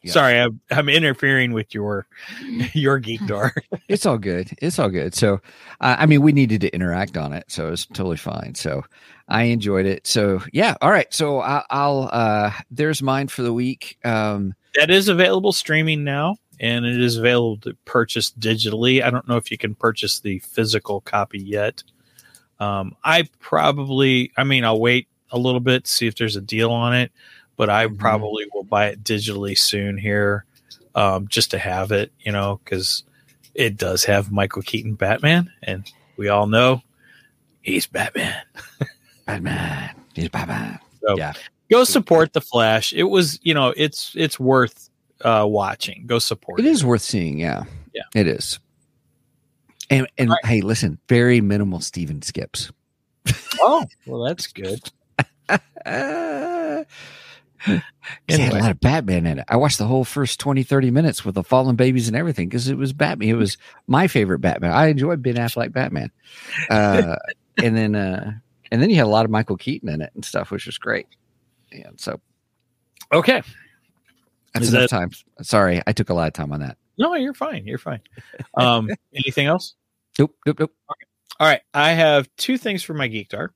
Yeah. 0.00 0.12
Sorry, 0.12 0.38
I'm, 0.38 0.60
I'm 0.70 0.88
interfering 0.88 1.52
with 1.52 1.74
your 1.74 2.06
your 2.72 3.00
geek 3.00 3.20
door. 3.26 3.52
It's 3.88 4.06
all 4.06 4.16
good. 4.16 4.48
It's 4.62 4.78
all 4.78 4.90
good. 4.90 5.12
So, 5.12 5.40
uh, 5.80 5.96
I 5.98 6.06
mean, 6.06 6.22
we 6.22 6.30
needed 6.30 6.60
to 6.60 6.72
interact 6.72 7.16
on 7.16 7.32
it, 7.32 7.46
so 7.48 7.72
it's 7.72 7.84
totally 7.84 8.16
fine. 8.16 8.54
So, 8.54 8.84
I 9.28 9.42
enjoyed 9.42 9.86
it. 9.86 10.06
So, 10.06 10.40
yeah. 10.52 10.76
All 10.80 10.92
right. 10.92 11.12
So, 11.12 11.40
I, 11.40 11.64
I'll. 11.70 12.08
uh 12.12 12.52
There's 12.70 13.02
mine 13.02 13.26
for 13.26 13.42
the 13.42 13.52
week. 13.52 13.98
Um, 14.04 14.54
that 14.76 14.88
is 14.88 15.08
available 15.08 15.52
streaming 15.52 16.04
now, 16.04 16.36
and 16.60 16.86
it 16.86 17.00
is 17.00 17.16
available 17.16 17.56
to 17.62 17.74
purchase 17.84 18.30
digitally. 18.30 19.02
I 19.02 19.10
don't 19.10 19.26
know 19.26 19.36
if 19.36 19.50
you 19.50 19.58
can 19.58 19.74
purchase 19.74 20.20
the 20.20 20.38
physical 20.38 21.00
copy 21.00 21.40
yet. 21.40 21.82
Um, 22.60 22.94
I 23.02 23.28
probably, 23.40 24.30
I 24.36 24.44
mean, 24.44 24.64
I'll 24.64 24.80
wait 24.80 25.08
a 25.30 25.38
little 25.38 25.60
bit 25.60 25.84
to 25.84 25.90
see 25.90 26.06
if 26.06 26.14
there's 26.16 26.36
a 26.36 26.40
deal 26.40 26.70
on 26.70 26.94
it, 26.94 27.12
but 27.56 27.68
I 27.70 27.86
Mhm. 27.86 27.98
probably 27.98 28.46
will 28.54 28.64
buy 28.64 28.86
it 28.88 29.02
digitally 29.04 29.56
soon 29.58 29.98
here, 29.98 30.44
um, 30.94 31.28
just 31.28 31.50
to 31.52 31.58
have 31.58 31.92
it, 31.92 32.12
you 32.20 32.32
know, 32.32 32.60
because 32.64 33.04
it 33.54 33.76
does 33.76 34.04
have 34.04 34.30
Michael 34.32 34.62
Keaton 34.62 34.94
Batman, 34.94 35.50
and 35.62 35.90
we 36.16 36.28
all 36.28 36.46
know 36.46 36.82
he's 37.62 37.86
Batman. 37.86 38.34
Batman. 39.26 39.90
He's 40.14 40.28
Batman. 40.28 40.78
So 41.02 41.16
Yeah. 41.18 41.32
go 41.70 41.84
support 41.84 42.32
the 42.32 42.40
Flash. 42.40 42.92
It 42.92 43.04
was, 43.04 43.38
you 43.42 43.54
know, 43.54 43.74
it's 43.76 44.12
it's 44.16 44.38
worth 44.40 44.88
uh, 45.22 45.44
watching. 45.48 46.04
Go 46.06 46.18
support 46.20 46.60
It 46.60 46.66
is 46.66 46.84
worth 46.84 47.02
seeing. 47.02 47.38
Yeah. 47.38 47.64
Yeah. 47.92 48.02
It 48.14 48.26
is. 48.28 48.60
And 49.90 50.06
and 50.18 50.30
right. 50.30 50.38
hey, 50.46 50.60
listen, 50.60 50.98
very 51.08 51.40
minimal 51.40 51.80
Steven 51.80 52.22
skips. 52.22 52.70
Oh, 53.60 53.84
well, 54.06 54.22
that's 54.24 54.46
good. 54.46 54.80
It 58.28 58.40
had 58.40 58.52
a 58.52 58.58
lot 58.60 58.70
of 58.70 58.80
Batman 58.80 59.26
in 59.26 59.38
it. 59.40 59.44
I 59.48 59.56
watched 59.56 59.78
the 59.78 59.86
whole 59.86 60.04
first 60.04 60.38
20, 60.40 60.62
30 60.62 60.90
minutes 60.90 61.24
with 61.24 61.34
the 61.34 61.42
fallen 61.42 61.76
babies 61.76 62.06
and 62.08 62.16
everything 62.16 62.48
because 62.48 62.68
it 62.68 62.76
was 62.78 62.92
Batman. 62.92 63.28
It 63.28 63.34
was 63.34 63.58
my 63.86 64.06
favorite 64.06 64.38
Batman. 64.38 64.72
I 64.72 64.86
enjoyed 64.86 65.22
Ben 65.22 65.34
Affleck 65.34 65.72
Batman. 65.72 66.10
Uh, 66.70 67.16
and 67.62 67.76
then 67.76 67.94
uh, 67.96 68.32
and 68.70 68.80
then 68.80 68.90
you 68.90 68.96
had 68.96 69.06
a 69.06 69.10
lot 69.10 69.24
of 69.24 69.30
Michael 69.30 69.56
Keaton 69.56 69.88
in 69.88 70.00
it 70.02 70.12
and 70.14 70.24
stuff, 70.24 70.50
which 70.50 70.66
was 70.66 70.78
great. 70.78 71.06
Yeah, 71.72 71.90
so 71.96 72.20
Okay. 73.12 73.38
Is 73.38 73.44
that's 74.54 74.68
enough 74.68 74.80
that- 74.82 74.88
time. 74.90 75.10
Sorry, 75.42 75.82
I 75.86 75.92
took 75.92 76.10
a 76.10 76.14
lot 76.14 76.28
of 76.28 76.34
time 76.34 76.52
on 76.52 76.60
that. 76.60 76.76
No, 76.96 77.14
you're 77.14 77.34
fine. 77.34 77.66
You're 77.66 77.78
fine. 77.78 78.00
Um, 78.54 78.88
anything 79.14 79.46
else? 79.46 79.74
Nope, 80.18 80.34
nope, 80.46 80.58
nope. 80.60 80.72
All 81.40 81.46
right. 81.46 81.60
I 81.72 81.90
have 81.92 82.28
two 82.36 82.58
things 82.58 82.82
for 82.82 82.92
my 82.94 83.08
Geekdar. 83.08 83.50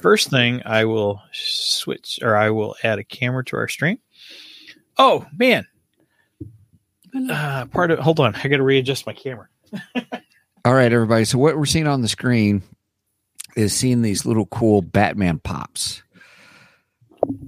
First 0.00 0.30
thing, 0.30 0.62
I 0.64 0.84
will 0.84 1.22
switch 1.32 2.18
or 2.22 2.36
I 2.36 2.50
will 2.50 2.76
add 2.82 2.98
a 2.98 3.04
camera 3.04 3.44
to 3.46 3.56
our 3.56 3.68
stream. 3.68 3.98
Oh, 4.98 5.26
man. 5.36 5.66
Uh, 7.30 7.66
part 7.66 7.90
of, 7.90 7.98
hold 8.00 8.20
on. 8.20 8.34
I 8.34 8.48
got 8.48 8.56
to 8.56 8.62
readjust 8.62 9.06
my 9.06 9.12
camera. 9.12 9.48
All 10.64 10.74
right, 10.74 10.92
everybody. 10.92 11.24
So 11.24 11.38
what 11.38 11.56
we're 11.56 11.66
seeing 11.66 11.86
on 11.86 12.02
the 12.02 12.08
screen 12.08 12.62
is 13.56 13.74
seeing 13.74 14.02
these 14.02 14.26
little 14.26 14.46
cool 14.46 14.82
Batman 14.82 15.38
pops. 15.38 16.02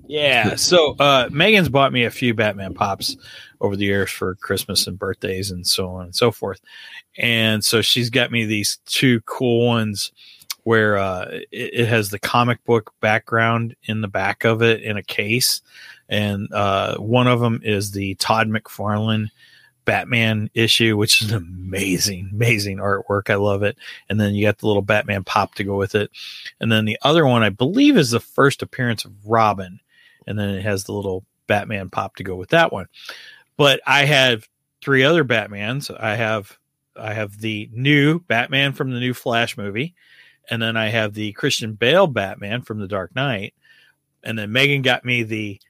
Yeah. 0.07 0.57
So 0.57 0.97
uh, 0.99 1.29
Megan's 1.31 1.69
bought 1.69 1.93
me 1.93 2.05
a 2.05 2.11
few 2.11 2.35
Batman 2.35 2.75
pops 2.75 3.17
over 3.61 3.77
the 3.77 3.85
years 3.85 4.11
for 4.11 4.35
Christmas 4.37 4.87
and 4.87 4.99
birthdays 4.99 5.51
and 5.51 5.67
so 5.67 5.89
on 5.89 6.07
and 6.07 6.17
so 6.17 6.31
forth. 6.31 6.61
And 7.19 7.65
so 7.65 7.83
she's 7.83 8.11
got 8.11 8.31
me 8.31 8.45
these 8.45 8.79
two 8.87 9.21
cool 9.23 9.67
ones 9.67 10.13
where 10.67 10.99
uh, 10.99 11.29
it, 11.53 11.71
it 11.75 11.87
has 11.87 12.11
the 12.11 12.19
comic 12.19 12.65
book 12.65 12.93
background 13.01 13.77
in 13.85 14.01
the 14.01 14.09
back 14.09 14.43
of 14.43 14.63
it 14.63 14.83
in 14.83 14.97
a 14.97 15.03
case. 15.03 15.63
And 16.09 16.53
uh, 16.53 16.97
one 16.97 17.29
of 17.29 17.39
them 17.39 17.61
is 17.63 17.93
the 17.93 18.17
Todd 18.17 18.49
McFarlane 18.49 19.29
Batman 19.85 20.51
issue, 20.55 20.97
which 20.97 21.23
is 21.23 21.31
amazing, 21.31 22.31
amazing 22.33 22.79
artwork. 22.79 23.31
I 23.31 23.37
love 23.37 23.63
it. 23.63 23.79
And 24.09 24.21
then 24.21 24.35
you 24.35 24.45
got 24.45 24.59
the 24.59 24.67
little 24.67 24.83
Batman 24.83 25.23
pop 25.23 25.55
to 25.55 25.63
go 25.63 25.77
with 25.77 25.95
it. 25.95 26.11
And 26.59 26.73
then 26.73 26.85
the 26.85 26.99
other 27.03 27.25
one, 27.25 27.45
I 27.45 27.51
believe, 27.51 27.97
is 27.97 28.11
the 28.11 28.19
first 28.19 28.61
appearance 28.61 29.05
of 29.05 29.13
Robin. 29.25 29.79
And 30.27 30.37
then 30.37 30.49
it 30.49 30.63
has 30.63 30.83
the 30.83 30.93
little 30.93 31.25
Batman 31.47 31.91
pop 31.91 32.17
to 32.17 32.25
go 32.25 32.35
with 32.35 32.49
that 32.49 32.73
one. 32.73 32.87
But 33.57 33.81
I 33.87 34.05
have 34.05 34.49
three 34.83 35.05
other 35.05 35.25
Batmans. 35.25 35.97
I 35.97 36.17
have 36.17 36.59
I 36.97 37.15
have 37.15 37.41
the 37.41 37.71
new 37.73 38.19
Batman 38.19 38.73
from 38.73 38.91
the 38.91 38.99
new 38.99 39.15
Flash 39.15 39.57
movie, 39.57 39.95
and 40.51 40.61
then 40.61 40.77
I 40.77 40.89
have 40.89 41.15
the 41.15 41.33
Christian 41.33 41.75
Bale 41.75 42.07
Batman 42.07 42.63
from 42.63 42.79
the 42.79 42.89
Dark 42.89 43.15
Knight. 43.15 43.55
And 44.23 44.39
then 44.39 44.53
Megan 44.53 44.83
got 44.83 45.05
me 45.05 45.23
the 45.23 45.61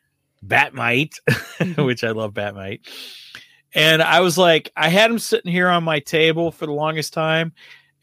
Bat-Mite, 0.43 1.15
which 1.77 2.05
I 2.05 2.11
love 2.11 2.35
Bat-Mite. 2.35 2.87
And 3.75 4.03
I 4.03 4.21
was 4.21 4.39
like, 4.39 4.73
I 4.77 4.89
had 4.89 5.11
him 5.11 5.19
sitting 5.19 5.53
here 5.53 5.69
on 5.69 5.85
my 5.85 6.01
table 6.01 6.51
for 6.51 6.67
the 6.67 6.73
longest 6.73 7.13
time. 7.13 7.53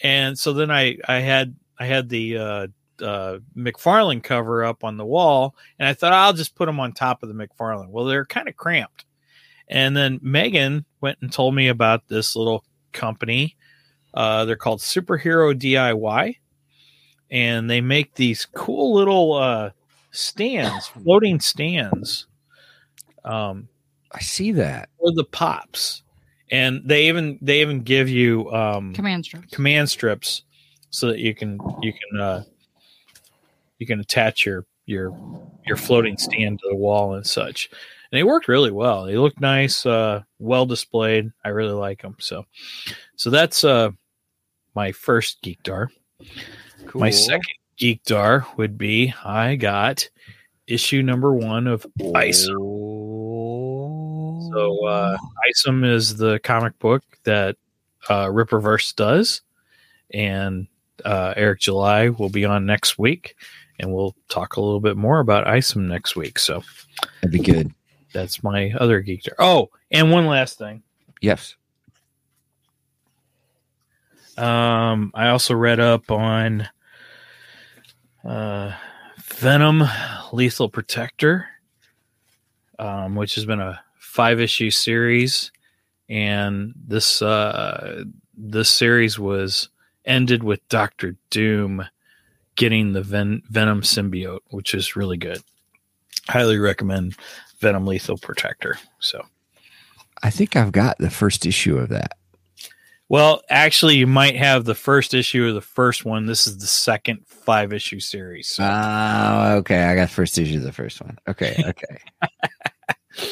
And 0.01 0.37
so 0.37 0.53
then 0.53 0.69
I 0.69 0.97
I 1.07 1.19
had 1.19 1.55
I 1.79 1.85
had 1.85 2.09
the 2.09 2.37
uh 2.37 2.67
uh 3.01 3.39
McFarlane 3.57 4.23
cover 4.23 4.63
up 4.63 4.83
on 4.83 4.97
the 4.97 5.05
wall 5.05 5.55
and 5.79 5.87
I 5.87 5.93
thought 5.93 6.13
I'll 6.13 6.33
just 6.33 6.55
put 6.55 6.67
them 6.67 6.79
on 6.79 6.93
top 6.93 7.23
of 7.23 7.29
the 7.29 7.35
McFarlane. 7.35 7.89
Well, 7.89 8.05
they're 8.05 8.25
kind 8.25 8.47
of 8.47 8.55
cramped. 8.55 9.05
And 9.67 9.97
then 9.97 10.19
Megan 10.21 10.85
went 11.01 11.17
and 11.21 11.31
told 11.31 11.55
me 11.55 11.69
about 11.69 12.07
this 12.07 12.35
little 12.35 12.63
company. 12.91 13.55
Uh 14.13 14.45
they're 14.45 14.55
called 14.55 14.81
Superhero 14.81 15.57
DIY 15.57 16.35
and 17.33 17.69
they 17.69 17.81
make 17.81 18.15
these 18.15 18.45
cool 18.45 18.93
little 18.93 19.33
uh 19.33 19.71
stands, 20.11 20.87
floating 20.87 21.41
stands. 21.41 22.27
Um 23.25 23.67
I 24.11 24.19
see 24.21 24.51
that. 24.53 24.89
for 24.99 25.11
the 25.11 25.23
pops. 25.25 26.03
And 26.51 26.81
they 26.85 27.07
even 27.07 27.39
they 27.41 27.61
even 27.61 27.81
give 27.81 28.07
you 28.07 28.49
um 28.53 28.93
Command 28.93 29.25
strips. 29.25 29.53
command 29.53 29.89
strips 29.89 30.43
so 30.91 31.07
that 31.07 31.17
you 31.19 31.33
can 31.33 31.57
you 31.81 31.91
can 31.91 32.21
uh 32.21 32.43
you 33.79 33.87
can 33.87 33.99
attach 33.99 34.45
your 34.45 34.65
your 34.85 35.17
your 35.65 35.77
floating 35.77 36.17
stand 36.17 36.59
to 36.59 36.69
the 36.69 36.75
wall 36.75 37.15
and 37.15 37.25
such 37.25 37.69
and 37.71 38.17
they 38.17 38.23
worked 38.23 38.47
really 38.47 38.69
well 38.69 39.05
they 39.05 39.17
look 39.17 39.39
nice 39.41 39.85
uh 39.85 40.21
well 40.39 40.65
displayed 40.65 41.31
i 41.45 41.49
really 41.49 41.71
like 41.73 42.01
them 42.01 42.15
so 42.19 42.45
so 43.15 43.29
that's 43.29 43.63
uh 43.63 43.89
my 44.75 44.91
first 44.91 45.41
Geekdar 45.41 45.87
Cool. 46.87 47.01
my 47.01 47.09
second 47.09 47.41
Geekdar 47.77 48.45
would 48.57 48.77
be 48.77 49.13
i 49.25 49.55
got 49.55 50.07
issue 50.67 51.01
number 51.01 51.33
one 51.33 51.67
of 51.67 51.85
isom 52.15 52.53
so 54.53 54.85
uh 54.87 55.17
isom 55.49 55.83
is 55.83 56.15
the 56.17 56.39
comic 56.39 56.77
book 56.79 57.03
that 57.23 57.57
uh 58.09 58.25
Rippaverse 58.27 58.95
does 58.95 59.41
and 60.13 60.67
uh, 61.05 61.33
Eric 61.35 61.59
July 61.59 62.09
will 62.09 62.29
be 62.29 62.45
on 62.45 62.65
next 62.65 62.99
week, 62.99 63.35
and 63.79 63.91
we'll 63.93 64.15
talk 64.29 64.57
a 64.57 64.61
little 64.61 64.79
bit 64.79 64.95
more 64.95 65.19
about 65.19 65.47
ISOM 65.47 65.87
next 65.87 66.15
week. 66.15 66.37
So 66.37 66.63
That'd 67.21 67.31
be 67.31 67.39
good. 67.39 67.73
that's 68.13 68.43
my 68.43 68.71
other 68.79 69.01
geek. 69.01 69.23
There. 69.23 69.35
Oh, 69.39 69.69
and 69.91 70.11
one 70.11 70.27
last 70.27 70.57
thing. 70.59 70.83
Yes. 71.19 71.55
Um, 74.37 75.11
I 75.13 75.29
also 75.29 75.53
read 75.53 75.79
up 75.79 76.09
on 76.11 76.67
uh, 78.23 78.73
Venom 79.19 79.83
Lethal 80.31 80.69
Protector, 80.69 81.47
um, 82.79 83.15
which 83.15 83.35
has 83.35 83.45
been 83.45 83.59
a 83.59 83.81
five 83.97 84.39
issue 84.39 84.71
series. 84.71 85.51
And 86.09 86.73
this 86.75 87.21
uh, 87.21 88.03
this 88.35 88.69
series 88.69 89.17
was 89.17 89.69
ended 90.05 90.43
with 90.43 90.67
Doctor 90.69 91.15
Doom 91.29 91.85
getting 92.55 92.93
the 92.93 93.01
Ven- 93.01 93.41
Venom 93.49 93.81
symbiote, 93.81 94.41
which 94.49 94.73
is 94.73 94.95
really 94.95 95.17
good. 95.17 95.41
Highly 96.27 96.57
recommend 96.57 97.15
Venom 97.59 97.87
Lethal 97.87 98.17
Protector. 98.17 98.77
So, 98.99 99.25
I 100.21 100.29
think 100.29 100.55
I've 100.55 100.71
got 100.71 100.97
the 100.99 101.09
first 101.09 101.45
issue 101.45 101.77
of 101.77 101.89
that. 101.89 102.17
Well, 103.09 103.41
actually, 103.49 103.95
you 103.97 104.07
might 104.07 104.35
have 104.35 104.65
the 104.65 104.75
first 104.75 105.13
issue 105.13 105.47
of 105.47 105.53
the 105.53 105.61
first 105.61 106.05
one. 106.05 106.25
This 106.25 106.47
is 106.47 106.57
the 106.57 106.67
second 106.67 107.19
five 107.27 107.73
issue 107.73 107.99
series. 107.99 108.47
So, 108.47 108.63
Oh, 108.63 109.55
okay. 109.57 109.83
I 109.83 109.95
got 109.95 110.09
the 110.09 110.15
first 110.15 110.37
issue 110.37 110.57
of 110.57 110.63
the 110.63 110.71
first 110.71 111.01
one. 111.01 111.17
Okay, 111.27 111.55
okay. 111.67 112.29
so 113.15 113.27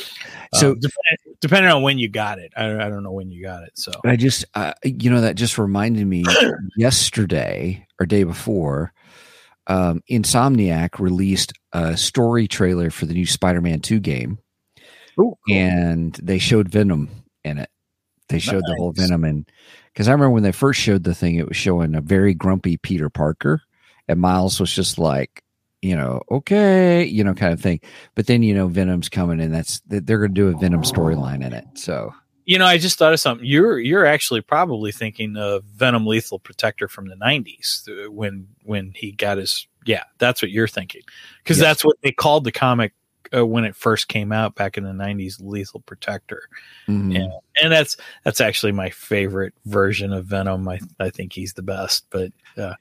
so 0.54 0.76
depending, 0.76 1.38
depending 1.40 1.72
on 1.72 1.82
when 1.82 1.98
you 1.98 2.10
got 2.10 2.38
it, 2.38 2.52
I, 2.56 2.66
I 2.76 2.90
don't 2.90 3.02
know 3.04 3.14
when 3.14 3.32
you 3.32 3.42
got 3.44 3.64
it. 3.64 3.72
So, 3.76 3.92
I 4.06 4.16
just, 4.18 4.46
uh, 4.54 4.74
you 4.84 5.10
know, 5.10 5.22
that 5.22 5.36
just 5.36 5.58
reminded 5.58 6.06
me 6.06 6.26
yesterday 6.78 7.88
or 8.00 8.06
day 8.06 8.24
before, 8.24 8.94
um, 9.68 10.04
Insomniac 10.12 11.00
released 11.00 11.54
a 11.74 11.96
story 11.98 12.48
trailer 12.48 12.92
for 12.92 13.06
the 13.08 13.14
new 13.14 13.26
Spider 13.26 13.62
Man 13.62 13.80
2 13.80 14.00
game, 14.00 14.38
and 15.50 16.14
they 16.22 16.38
showed 16.38 16.70
Venom 16.70 17.10
in 17.44 17.58
it. 17.58 17.70
They 18.32 18.39
showed 18.39 18.63
the 18.65 18.76
whole 18.78 18.91
Venom, 18.91 19.24
and 19.24 19.50
because 19.94 20.08
I 20.08 20.12
remember 20.12 20.32
when 20.32 20.44
they 20.44 20.52
first 20.52 20.80
showed 20.80 21.04
the 21.04 21.13
thing, 21.15 21.36
it 21.36 21.48
was 21.48 21.58
showing 21.58 21.96
a 21.96 22.02
very 22.02 22.34
grumpy 22.34 22.78
Peter 22.78 23.10
Parker, 23.10 23.62
and 24.08 24.20
Miles 24.20 24.60
was 24.60 24.74
just 24.74 24.98
like, 24.98 25.44
you 25.82 25.96
know, 25.96 26.22
okay, 26.32 27.04
you 27.04 27.24
know, 27.24 27.34
kind 27.34 27.54
of 27.54 27.60
thing. 27.60 27.80
But 28.15 28.28
then, 28.28 28.44
you 28.44 28.54
know, 28.54 28.67
Venom's 28.67 29.10
coming, 29.10 29.39
and 29.41 29.54
that's 29.54 29.82
they're 29.88 30.20
going 30.20 30.34
to 30.34 30.41
do 30.41 30.48
a 30.48 30.58
Venom 30.60 30.84
storyline 30.84 31.46
in 31.46 31.54
it. 31.54 31.65
So, 31.76 32.13
you 32.46 32.58
know, 32.60 32.65
I 32.65 32.78
just 32.78 32.98
thought 32.98 33.13
of 33.13 33.20
something. 33.20 33.46
You're 33.46 33.80
you're 33.80 34.06
actually 34.06 34.41
probably 34.41 34.91
thinking 34.91 35.38
of 35.38 35.63
Venom 35.63 36.06
Lethal 36.06 36.39
Protector 36.39 36.88
from 36.88 37.08
the 37.08 37.15
'90s 37.15 37.88
uh, 37.88 38.12
when 38.12 38.48
when 38.63 38.91
he 38.96 39.12
got 39.12 39.38
his. 39.38 39.67
Yeah, 39.86 40.04
that's 40.20 40.41
what 40.44 40.52
you're 40.52 40.67
thinking 40.67 41.02
because 41.44 41.58
Yes. 41.58 41.63
that's 41.63 41.86
what 41.86 41.98
they 42.04 42.12
called 42.12 42.44
the 42.44 42.52
comic 42.52 42.94
uh, 43.36 43.46
when 43.46 43.64
it 43.66 43.76
first 43.76 44.08
came 44.08 44.32
out 44.32 44.56
back 44.56 44.78
in 44.78 44.84
the 44.84 44.92
'90s. 44.92 45.42
Lethal 45.42 45.82
Protector, 45.82 46.44
mhm. 46.88 47.14
Yeah. 47.14 47.30
and 47.62 47.72
that's 47.72 47.98
that's 48.24 48.42
actually 48.42 48.72
my 48.72 48.90
favorite 48.90 49.54
version 49.66 50.14
of 50.14 50.26
Venom. 50.26 50.68
I 50.68 50.80
I 51.00 51.10
think 51.10 51.34
he's 51.34 51.54
the 51.54 51.62
best. 51.62 52.06
But 52.10 52.32
uh, 52.58 52.76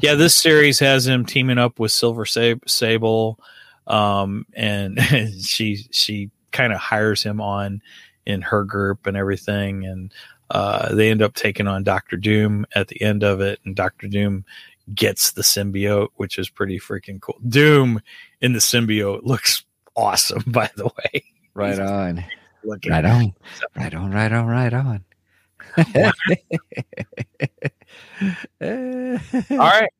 yeah, 0.00 0.14
this 0.14 0.34
series 0.34 0.78
has 0.78 1.06
him 1.06 1.24
teaming 1.26 1.58
up 1.58 1.78
with 1.78 1.92
Silver 1.92 2.26
Sab- 2.26 2.68
Sable, 2.68 3.38
um, 3.86 4.46
and 4.54 5.00
she 5.40 5.86
she 5.90 6.30
kind 6.52 6.72
of 6.72 6.78
hires 6.78 7.22
him 7.22 7.40
on 7.40 7.82
in 8.24 8.42
her 8.42 8.64
group 8.64 9.06
and 9.06 9.16
everything, 9.16 9.84
and 9.84 10.12
uh, 10.50 10.94
they 10.94 11.10
end 11.10 11.22
up 11.22 11.34
taking 11.34 11.66
on 11.66 11.82
Doctor 11.82 12.16
Doom 12.16 12.66
at 12.74 12.88
the 12.88 13.00
end 13.02 13.22
of 13.22 13.40
it, 13.40 13.60
and 13.64 13.74
Doctor 13.76 14.08
Doom 14.08 14.44
gets 14.94 15.32
the 15.32 15.42
symbiote, 15.42 16.08
which 16.14 16.38
is 16.38 16.48
pretty 16.48 16.78
freaking 16.78 17.20
cool. 17.20 17.38
Doom 17.48 18.00
in 18.40 18.52
the 18.52 18.58
symbiote 18.60 19.24
looks 19.24 19.64
awesome, 19.96 20.44
by 20.48 20.70
the 20.76 20.84
way. 20.84 21.24
right 21.54 21.78
on. 21.78 22.24
Looking 22.64 22.92
Right 22.92 23.04
on. 23.04 23.34
Right 23.76 23.94
on, 23.94 24.10
right 24.10 24.32
on, 24.32 24.46
right 24.46 24.74
on. 24.74 25.04
All 28.60 29.58
right, 29.58 29.90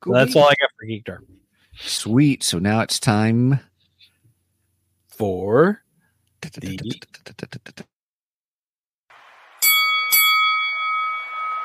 Cool 0.00 0.14
that's 0.14 0.36
all 0.36 0.44
I 0.44 0.54
got 0.60 0.70
for 0.78 0.86
Geekdar. 0.86 1.18
Sweet. 1.78 2.42
So 2.42 2.58
now 2.58 2.80
it's 2.80 3.00
time. 3.00 3.60
For 5.08 5.82
the... 6.42 6.78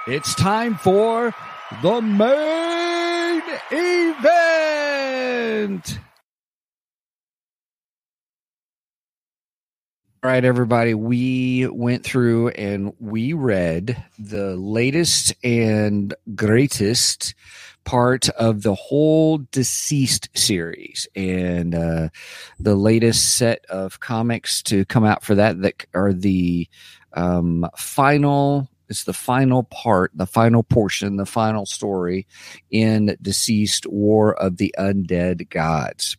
It's 0.08 0.34
time 0.36 0.76
for 0.76 1.36
the 1.84 2.02
main 2.02 3.42
event. 3.72 4.80
All 10.24 10.30
right, 10.30 10.46
everybody. 10.46 10.94
We 10.94 11.66
went 11.66 12.04
through 12.04 12.50
and 12.50 12.94
we 13.00 13.34
read 13.34 14.06
the 14.20 14.56
latest 14.56 15.34
and 15.44 16.14
greatest 16.36 17.34
part 17.86 18.30
of 18.30 18.62
the 18.62 18.76
whole 18.76 19.40
deceased 19.52 20.30
series 20.36 21.08
and 21.16 21.74
uh, 21.74 22.10
the 22.60 22.76
latest 22.76 23.36
set 23.36 23.66
of 23.66 24.00
comics 24.00 24.62
to 24.64 24.86
come 24.86 25.06
out 25.06 25.24
for 25.24 25.34
that 25.34 25.60
that 25.64 25.88
are 25.96 26.14
the 26.14 26.70
um, 27.14 27.68
final 27.76 28.70
it's 28.90 29.06
the 29.06 29.14
final 29.14 29.64
part 29.64 30.12
the 30.14 30.28
final 30.28 30.62
portion 30.62 31.16
the 31.16 31.26
final 31.26 31.66
story 31.66 32.28
in 32.70 33.18
deceased 33.24 33.88
war 33.88 34.36
of 34.36 34.58
the 34.58 34.76
undead 34.78 35.50
gods 35.50 36.16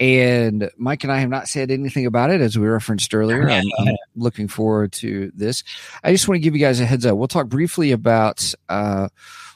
and 0.00 0.70
Mike 0.76 1.04
and 1.04 1.12
I 1.12 1.18
have 1.20 1.30
not 1.30 1.48
said 1.48 1.70
anything 1.70 2.06
about 2.06 2.30
it, 2.30 2.40
as 2.40 2.58
we 2.58 2.66
referenced 2.66 3.14
earlier. 3.14 3.48
I'm, 3.48 3.64
I'm 3.78 3.96
looking 4.16 4.48
forward 4.48 4.92
to 4.94 5.30
this. 5.34 5.62
I 6.02 6.12
just 6.12 6.26
want 6.28 6.36
to 6.36 6.40
give 6.40 6.54
you 6.54 6.60
guys 6.60 6.80
a 6.80 6.86
heads 6.86 7.06
up. 7.06 7.16
We'll 7.16 7.28
talk 7.28 7.48
briefly 7.48 7.92
about 7.92 8.52
uh, 8.68 9.08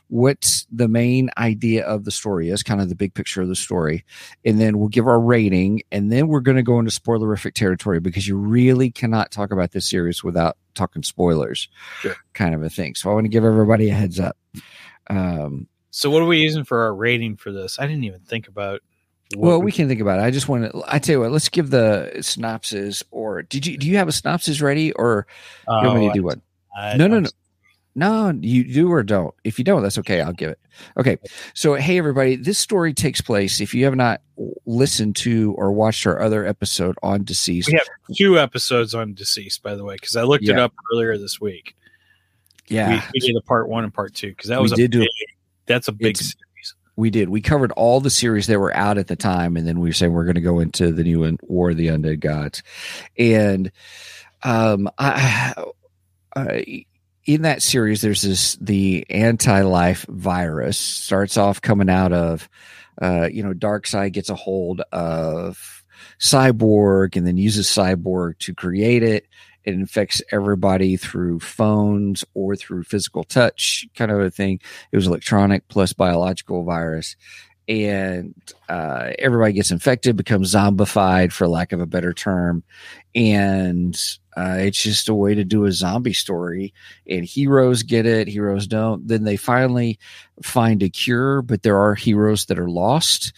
what 0.08 0.64
the 0.70 0.86
main 0.86 1.30
idea 1.36 1.84
of 1.84 2.04
the 2.04 2.12
story 2.12 2.50
is, 2.50 2.62
kind 2.62 2.80
of 2.80 2.88
the 2.88 2.94
big 2.94 3.12
picture 3.14 3.42
of 3.42 3.48
the 3.48 3.56
story, 3.56 4.04
and 4.44 4.60
then 4.60 4.78
we'll 4.78 4.88
give 4.88 5.06
our 5.08 5.18
rating, 5.20 5.82
and 5.90 6.12
then 6.12 6.28
we're 6.28 6.40
going 6.40 6.56
to 6.56 6.62
go 6.62 6.78
into 6.78 6.92
spoilerific 6.92 7.54
territory 7.54 7.98
because 7.98 8.28
you 8.28 8.36
really 8.36 8.90
cannot 8.90 9.32
talk 9.32 9.50
about 9.50 9.72
this 9.72 9.90
series 9.90 10.22
without 10.22 10.56
talking 10.74 11.02
spoilers, 11.02 11.68
Sure. 12.00 12.14
kind 12.34 12.54
of 12.54 12.62
a 12.62 12.70
thing. 12.70 12.94
So 12.94 13.10
I 13.10 13.14
want 13.14 13.24
to 13.24 13.30
give 13.30 13.44
everybody 13.44 13.90
a 13.90 13.94
heads 13.94 14.20
up. 14.20 14.36
Um, 15.08 15.66
so, 15.90 16.10
what 16.10 16.22
are 16.22 16.26
we 16.26 16.38
using 16.38 16.64
for 16.64 16.82
our 16.82 16.94
rating 16.94 17.36
for 17.36 17.50
this? 17.50 17.78
I 17.80 17.86
didn't 17.86 18.04
even 18.04 18.20
think 18.20 18.48
about. 18.48 18.82
Well, 19.36 19.60
we 19.60 19.72
can 19.72 19.88
think 19.88 20.00
about 20.00 20.20
it. 20.20 20.22
I 20.22 20.30
just 20.30 20.48
want 20.48 20.70
to. 20.70 20.82
I 20.86 20.98
tell 20.98 21.14
you 21.14 21.20
what. 21.20 21.32
Let's 21.32 21.48
give 21.48 21.70
the 21.70 22.18
synopsis. 22.20 23.02
Or 23.10 23.42
did 23.42 23.66
you 23.66 23.76
do 23.76 23.88
you 23.88 23.96
have 23.96 24.08
a 24.08 24.12
synopsis 24.12 24.60
ready, 24.60 24.92
or 24.92 25.26
you 25.68 25.74
want 25.88 25.98
me 26.00 26.06
to 26.06 26.10
Oh, 26.10 26.14
do 26.14 26.22
one? 26.22 26.42
I- 26.76 26.96
No, 26.96 27.06
no, 27.06 27.20
no. 27.20 27.28
No, 27.98 28.38
you 28.42 28.62
do 28.62 28.92
or 28.92 29.02
don't. 29.02 29.34
If 29.42 29.58
you 29.58 29.64
don't, 29.64 29.82
that's 29.82 29.96
okay. 29.96 30.20
I'll 30.20 30.34
give 30.34 30.50
it. 30.50 30.58
Okay. 30.98 31.16
So, 31.54 31.72
hey, 31.76 31.96
everybody, 31.96 32.36
this 32.36 32.58
story 32.58 32.92
takes 32.92 33.22
place. 33.22 33.58
If 33.58 33.72
you 33.72 33.86
have 33.86 33.96
not 33.96 34.20
listened 34.66 35.16
to 35.16 35.54
or 35.56 35.72
watched 35.72 36.06
our 36.06 36.20
other 36.20 36.44
episode 36.44 36.94
on 37.02 37.24
deceased, 37.24 37.68
We 37.68 37.78
have 37.78 37.88
two 38.14 38.38
episodes 38.38 38.94
on 38.94 39.14
deceased, 39.14 39.62
by 39.62 39.76
the 39.76 39.82
way, 39.82 39.94
because 39.94 40.14
I 40.14 40.24
looked 40.24 40.46
it 40.46 40.58
up 40.58 40.74
earlier 40.92 41.16
this 41.16 41.40
week. 41.40 41.74
yeah, 42.68 42.90
we, 43.14 43.20
we 43.22 43.26
did 43.28 43.36
a 43.36 43.40
part 43.40 43.66
one 43.70 43.84
and 43.84 43.94
part 43.94 44.12
two 44.12 44.28
because 44.28 44.50
that 44.50 44.58
We 44.58 44.64
was 44.64 44.72
a 44.72 44.76
did 44.76 44.90
do 44.90 44.98
big, 44.98 45.08
that's 45.64 45.88
a 45.88 45.92
big 45.92 46.18
series. 46.18 46.36
We 46.96 47.10
did. 47.10 47.28
We 47.28 47.40
covered 47.40 47.72
all 47.72 48.00
the 48.00 48.10
series 48.10 48.46
that 48.46 48.58
were 48.58 48.74
out 48.74 48.98
at 48.98 49.06
the 49.06 49.16
time, 49.16 49.56
and 49.56 49.66
then 49.66 49.80
we 49.80 49.88
were 49.88 49.92
saying 49.92 50.12
we're 50.12 50.24
going 50.24 50.34
to 50.36 50.40
go 50.40 50.60
into 50.60 50.92
the 50.92 51.04
new 51.04 51.20
one, 51.20 51.38
War 51.42 51.70
of 51.70 51.76
the 51.76 51.88
Undead 51.88 52.20
Gods, 52.20 52.62
and 53.18 53.70
um, 54.42 54.88
I, 54.98 55.54
I 56.34 56.86
in 57.26 57.42
that 57.42 57.62
series, 57.62 58.00
there's 58.00 58.22
this 58.22 58.56
the 58.60 59.04
anti-life 59.10 60.06
virus 60.08 60.78
starts 60.78 61.36
off 61.36 61.60
coming 61.60 61.90
out 61.90 62.12
of, 62.12 62.48
uh, 63.02 63.28
you 63.30 63.42
know, 63.42 63.52
Darkseid 63.52 64.12
gets 64.12 64.30
a 64.30 64.36
hold 64.36 64.80
of 64.92 65.84
Cyborg 66.20 67.16
and 67.16 67.26
then 67.26 67.36
uses 67.36 67.66
Cyborg 67.66 68.38
to 68.38 68.54
create 68.54 69.02
it. 69.02 69.26
It 69.66 69.74
infects 69.74 70.22
everybody 70.30 70.96
through 70.96 71.40
phones 71.40 72.24
or 72.34 72.54
through 72.54 72.84
physical 72.84 73.24
touch, 73.24 73.84
kind 73.96 74.10
of 74.12 74.20
a 74.20 74.30
thing. 74.30 74.60
It 74.92 74.96
was 74.96 75.08
electronic 75.08 75.66
plus 75.68 75.92
biological 75.92 76.64
virus. 76.64 77.16
And 77.68 78.32
uh, 78.68 79.10
everybody 79.18 79.54
gets 79.54 79.72
infected, 79.72 80.16
becomes 80.16 80.54
zombified, 80.54 81.32
for 81.32 81.48
lack 81.48 81.72
of 81.72 81.80
a 81.80 81.86
better 81.86 82.12
term. 82.12 82.62
And 83.12 84.00
uh, 84.36 84.58
it's 84.58 84.80
just 84.80 85.08
a 85.08 85.14
way 85.14 85.34
to 85.34 85.42
do 85.42 85.64
a 85.64 85.72
zombie 85.72 86.12
story. 86.12 86.72
And 87.10 87.24
heroes 87.24 87.82
get 87.82 88.06
it, 88.06 88.28
heroes 88.28 88.68
don't. 88.68 89.08
Then 89.08 89.24
they 89.24 89.36
finally 89.36 89.98
find 90.42 90.80
a 90.84 90.88
cure, 90.88 91.42
but 91.42 91.64
there 91.64 91.78
are 91.78 91.96
heroes 91.96 92.46
that 92.46 92.58
are 92.58 92.70
lost 92.70 93.32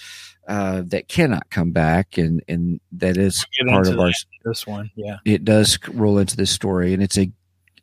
uh, 0.48 0.82
that 0.86 1.08
cannot 1.08 1.48
come 1.50 1.70
back. 1.70 2.18
And, 2.18 2.42
and 2.48 2.80
that 2.92 3.16
is 3.16 3.46
part 3.68 3.86
of 3.86 4.00
our 4.00 4.10
this 4.44 4.66
one, 4.66 4.90
yeah. 4.96 5.18
it 5.24 5.44
does 5.44 5.78
roll 5.88 6.18
into 6.18 6.36
this 6.36 6.50
story 6.50 6.94
and 6.94 7.02
it's 7.02 7.18
a 7.18 7.30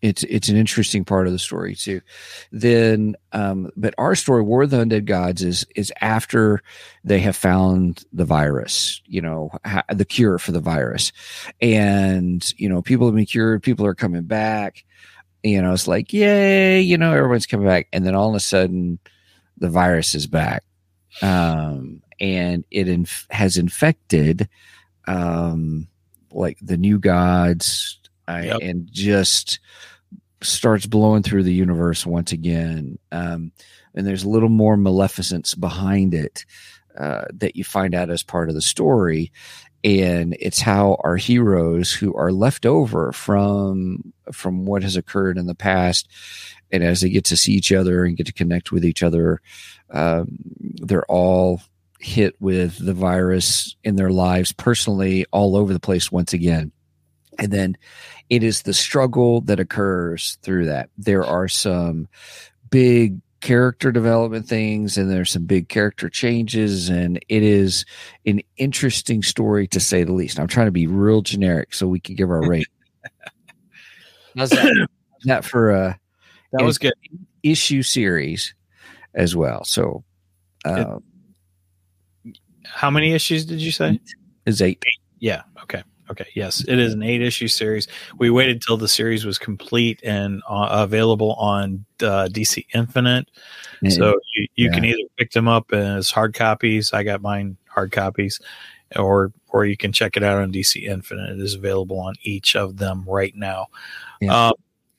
it's 0.02 0.24
it's 0.26 0.50
an 0.50 0.58
interesting 0.58 1.04
part 1.04 1.26
of 1.26 1.34
the 1.34 1.40
story 1.40 1.74
too 1.74 2.00
then 2.52 3.16
um 3.32 3.72
but 3.76 3.94
our 3.98 4.14
story 4.14 4.44
war 4.44 4.64
of 4.64 4.70
the 4.70 4.78
undead 4.78 5.06
gods 5.06 5.42
is 5.42 5.66
is 5.76 5.92
after 6.02 6.62
they 7.04 7.20
have 7.20 7.36
found 7.36 8.04
the 8.14 8.26
virus 8.26 9.02
you 9.06 9.22
know 9.22 9.50
ha- 9.66 9.84
the 9.90 10.06
cure 10.06 10.38
for 10.38 10.52
the 10.52 10.60
virus 10.60 11.12
and 11.62 12.54
you 12.58 12.70
know 12.70 12.82
people 12.82 13.08
have 13.08 13.16
been 13.16 13.26
cured 13.26 13.64
people 13.64 13.86
are 13.86 13.96
coming 13.96 14.24
back 14.24 14.84
you 15.44 15.62
know 15.62 15.74
it's 15.74 15.88
like 15.88 16.14
yay 16.14 16.82
you 16.82 16.98
know 16.98 17.14
everyone's 17.14 17.48
coming 17.48 17.68
back 17.68 17.88
and 17.92 18.06
then 18.06 18.16
all 18.16 18.30
of 18.30 18.36
a 18.36 18.40
sudden 18.40 19.00
the 19.58 19.70
virus 19.70 20.14
is 20.14 20.28
back 20.28 20.64
um 21.22 22.02
and 22.20 22.66
it 22.72 22.88
inf- 22.88 23.28
has 23.30 23.58
infected 23.58 24.48
um, 25.08 25.88
like 26.32 26.58
the 26.62 26.78
new 26.78 27.00
gods 27.00 28.00
uh, 28.28 28.42
Yep. 28.44 28.60
and 28.62 28.90
just 28.92 29.60
starts 30.42 30.86
blowing 30.86 31.24
through 31.24 31.44
the 31.44 31.54
universe 31.54 32.06
once 32.06 32.32
again. 32.32 32.98
Um, 33.12 33.52
and 33.94 34.06
there's 34.06 34.24
a 34.24 34.30
little 34.30 34.50
more 34.50 34.78
maleficence 34.78 35.56
behind 35.56 36.14
it 36.14 36.46
uh, 36.98 37.26
that 37.34 37.56
you 37.56 37.64
find 37.64 37.94
out 37.96 38.10
as 38.10 38.24
part 38.24 38.50
of 38.50 38.56
the 38.56 38.62
story. 38.62 39.32
And 39.84 40.36
it's 40.40 40.60
how 40.60 40.98
our 41.04 41.16
heroes 41.16 41.94
who 41.94 42.16
are 42.16 42.32
left 42.32 42.66
over 42.66 43.12
from 43.12 44.14
from 44.32 44.66
what 44.66 44.82
has 44.82 44.96
occurred 44.96 45.38
in 45.38 45.46
the 45.46 45.54
past, 45.54 46.10
and 46.72 46.84
as 46.84 47.02
they 47.02 47.10
get 47.10 47.26
to 47.26 47.38
see 47.38 47.54
each 47.54 47.72
other 47.72 48.04
and 48.04 48.18
get 48.18 48.26
to 48.26 48.34
connect 48.34 48.72
with 48.72 48.84
each 48.84 49.04
other, 49.04 49.42
um, 49.92 50.40
they're 50.82 51.06
all 51.06 51.62
hit 52.06 52.36
with 52.40 52.78
the 52.86 52.94
virus 52.94 53.76
in 53.84 53.96
their 53.96 54.12
lives 54.12 54.52
personally 54.52 55.26
all 55.32 55.56
over 55.56 55.74
the 55.74 55.80
place 55.80 56.12
once 56.12 56.34
again. 56.34 56.72
And 57.40 57.52
then 57.52 57.76
it 58.30 58.44
is 58.44 58.62
the 58.62 58.74
struggle 58.76 59.42
that 59.42 59.60
occurs 59.60 60.38
through 60.44 60.68
that. 60.68 60.90
There 61.00 61.26
are 61.26 61.48
some 61.48 62.08
big 62.70 63.20
character 63.42 63.92
development 63.92 64.48
things 64.48 64.98
and 64.98 65.10
there's 65.10 65.32
some 65.32 65.46
big 65.46 65.68
character 65.68 66.08
changes 66.08 66.90
and 66.90 67.18
it 67.28 67.42
is 67.44 67.86
an 68.26 68.42
interesting 68.58 69.24
story 69.24 69.68
to 69.70 69.80
say 69.80 70.04
the 70.04 70.14
least. 70.14 70.40
I'm 70.40 70.48
trying 70.48 70.68
to 70.68 70.72
be 70.72 70.86
real 70.88 71.22
generic 71.24 71.74
so 71.74 71.88
we 71.88 72.00
can 72.00 72.16
give 72.16 72.30
our 72.30 72.48
rate. 72.48 72.68
How's 74.38 74.52
that? 74.52 74.88
That 75.24 75.44
for 75.44 75.72
a 75.72 76.00
That 76.52 76.64
was 76.64 76.78
good. 76.78 76.94
issue 77.42 77.82
series 77.82 78.54
as 79.16 79.36
well. 79.36 79.64
So 79.64 80.04
uh, 80.66 81.00
How 82.74 82.90
many 82.90 83.14
issues 83.14 83.46
did 83.46 83.62
you 83.62 83.72
say? 83.72 84.00
is 84.46 84.62
eight. 84.62 84.84
Yeah. 85.20 85.44
Okay. 85.64 85.84
Okay. 86.10 86.28
Yes, 86.36 86.64
it 86.68 86.78
is 86.80 86.94
an 86.94 87.02
eight 87.02 87.22
issue 87.22 87.48
series. 87.48 87.88
We 88.20 88.30
waited 88.30 88.62
till 88.62 88.78
the 88.78 88.88
series 88.88 89.26
was 89.26 89.38
complete 89.38 90.00
and 90.04 90.42
uh, 90.48 90.68
available 90.72 91.34
on 91.34 91.86
uh, 92.02 92.30
DC 92.32 92.66
Infinite. 92.74 93.30
So 93.90 94.20
you, 94.34 94.48
you 94.56 94.72
can 94.72 94.86
either 94.86 95.04
pick 95.18 95.32
them 95.32 95.48
up 95.48 95.72
as 95.72 96.10
hard 96.10 96.34
copies. 96.34 96.92
I 96.94 97.04
got 97.04 97.22
mine 97.22 97.58
hard 97.68 97.92
copies, 97.92 98.40
or 98.96 99.32
or 99.50 99.66
you 99.66 99.78
can 99.78 99.92
check 99.92 100.18
it 100.18 100.24
out 100.24 100.42
on 100.42 100.52
DC 100.52 100.84
Infinite. 100.84 101.32
It 101.32 101.40
is 101.40 101.54
available 101.54 102.00
on 102.00 102.16
each 102.24 102.56
of 102.56 102.78
them 102.78 103.04
right 103.08 103.36
now. 103.36 103.68
Yeah. 104.22 104.48
Um, 104.48 104.54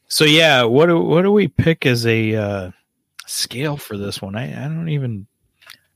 so 0.08 0.24
yeah, 0.24 0.62
what 0.62 0.86
do 0.86 1.00
what 1.00 1.22
do 1.22 1.32
we 1.32 1.48
pick 1.48 1.84
as 1.84 2.06
a 2.06 2.34
uh, 2.34 2.70
scale 3.26 3.76
for 3.76 3.96
this 3.96 4.22
one? 4.22 4.36
I, 4.36 4.64
I 4.64 4.68
don't 4.68 4.88
even. 4.88 5.26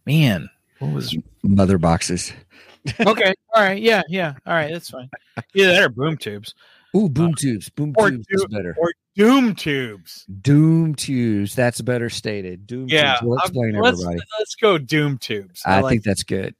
Man, 0.06 0.48
what 0.80 0.92
was 0.92 1.16
mother 1.42 1.78
boxes. 1.78 2.32
okay? 3.00 3.34
All 3.54 3.62
right, 3.62 3.80
yeah, 3.80 4.02
yeah. 4.08 4.34
All 4.46 4.52
right, 4.54 4.72
that's 4.72 4.90
fine. 4.90 5.08
Either 5.54 5.72
that 5.72 5.82
or 5.84 5.88
boom 5.90 6.16
tubes 6.16 6.54
Ooh, 6.96 7.08
boom 7.08 7.34
tubes. 7.34 7.68
Boom 7.68 7.94
tubes 7.94 8.26
is 8.30 8.44
better. 8.46 8.74
or 8.78 8.92
doom 9.14 9.54
tubes. 9.54 10.26
Doom 10.42 10.94
tubes. 10.94 11.54
That's 11.54 11.80
better 11.80 12.10
stated. 12.10 12.66
Doom 12.66 12.88
Yeah, 12.88 13.14
tubes. 13.14 13.22
We'll 13.22 13.38
I'm- 13.38 13.44
explain 13.46 13.72
let's, 13.80 14.00
everybody. 14.02 14.26
let's 14.38 14.54
go 14.56 14.78
doom 14.78 15.18
tubes. 15.18 15.62
I, 15.64 15.76
I, 15.76 15.80
like 15.80 15.90
think 15.90 16.04
that's 16.04 16.24
good. 16.24 16.54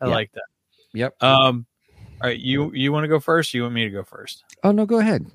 I 0.00 0.06
yeah. 0.06 0.10
like 0.14 0.32
that. 0.32 0.42
Yep. 0.94 1.22
Um, 1.22 1.66
all 2.20 2.28
right, 2.28 2.38
you 2.38 2.72
you 2.74 2.90
want 2.90 3.04
to 3.04 3.08
go 3.08 3.20
first? 3.20 3.54
You 3.54 3.62
want 3.62 3.74
me 3.74 3.84
to 3.84 3.90
go 3.90 4.02
first? 4.02 4.42
Oh 4.64 4.72
no, 4.72 4.84
go 4.86 4.98
ahead. 4.98 5.26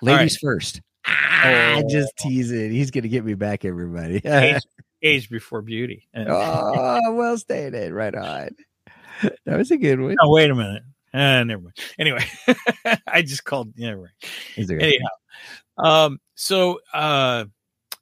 Ladies 0.00 0.38
first. 0.38 0.80
Ah, 1.06 1.74
Oh. 1.76 1.82
just 1.90 2.16
teasing. 2.16 2.70
He's 2.70 2.90
gonna 2.90 3.08
get 3.08 3.24
me 3.24 3.34
back, 3.34 3.64
everybody. 3.64 4.22
Age, 5.02 5.28
before 5.30 5.62
beauty. 5.62 6.08
And- 6.14 6.28
oh, 6.30 7.00
well 7.14 7.36
stated. 7.38 7.92
Right 7.92 8.14
on. 8.14 8.50
That 9.44 9.56
was 9.58 9.70
a 9.70 9.76
good 9.76 10.00
one. 10.00 10.16
Oh, 10.20 10.32
wait 10.32 10.50
a 10.50 10.54
minute. 10.54 10.82
Uh, 11.14 11.44
never 11.44 11.62
mind. 11.62 11.76
Anyway, 11.96 12.24
I 13.06 13.22
just 13.22 13.44
called. 13.44 13.72
Never 13.78 14.10
mind. 14.58 14.70
Anyhow, 14.82 15.06
um, 15.78 16.20
so 16.34 16.80
uh, 16.92 17.44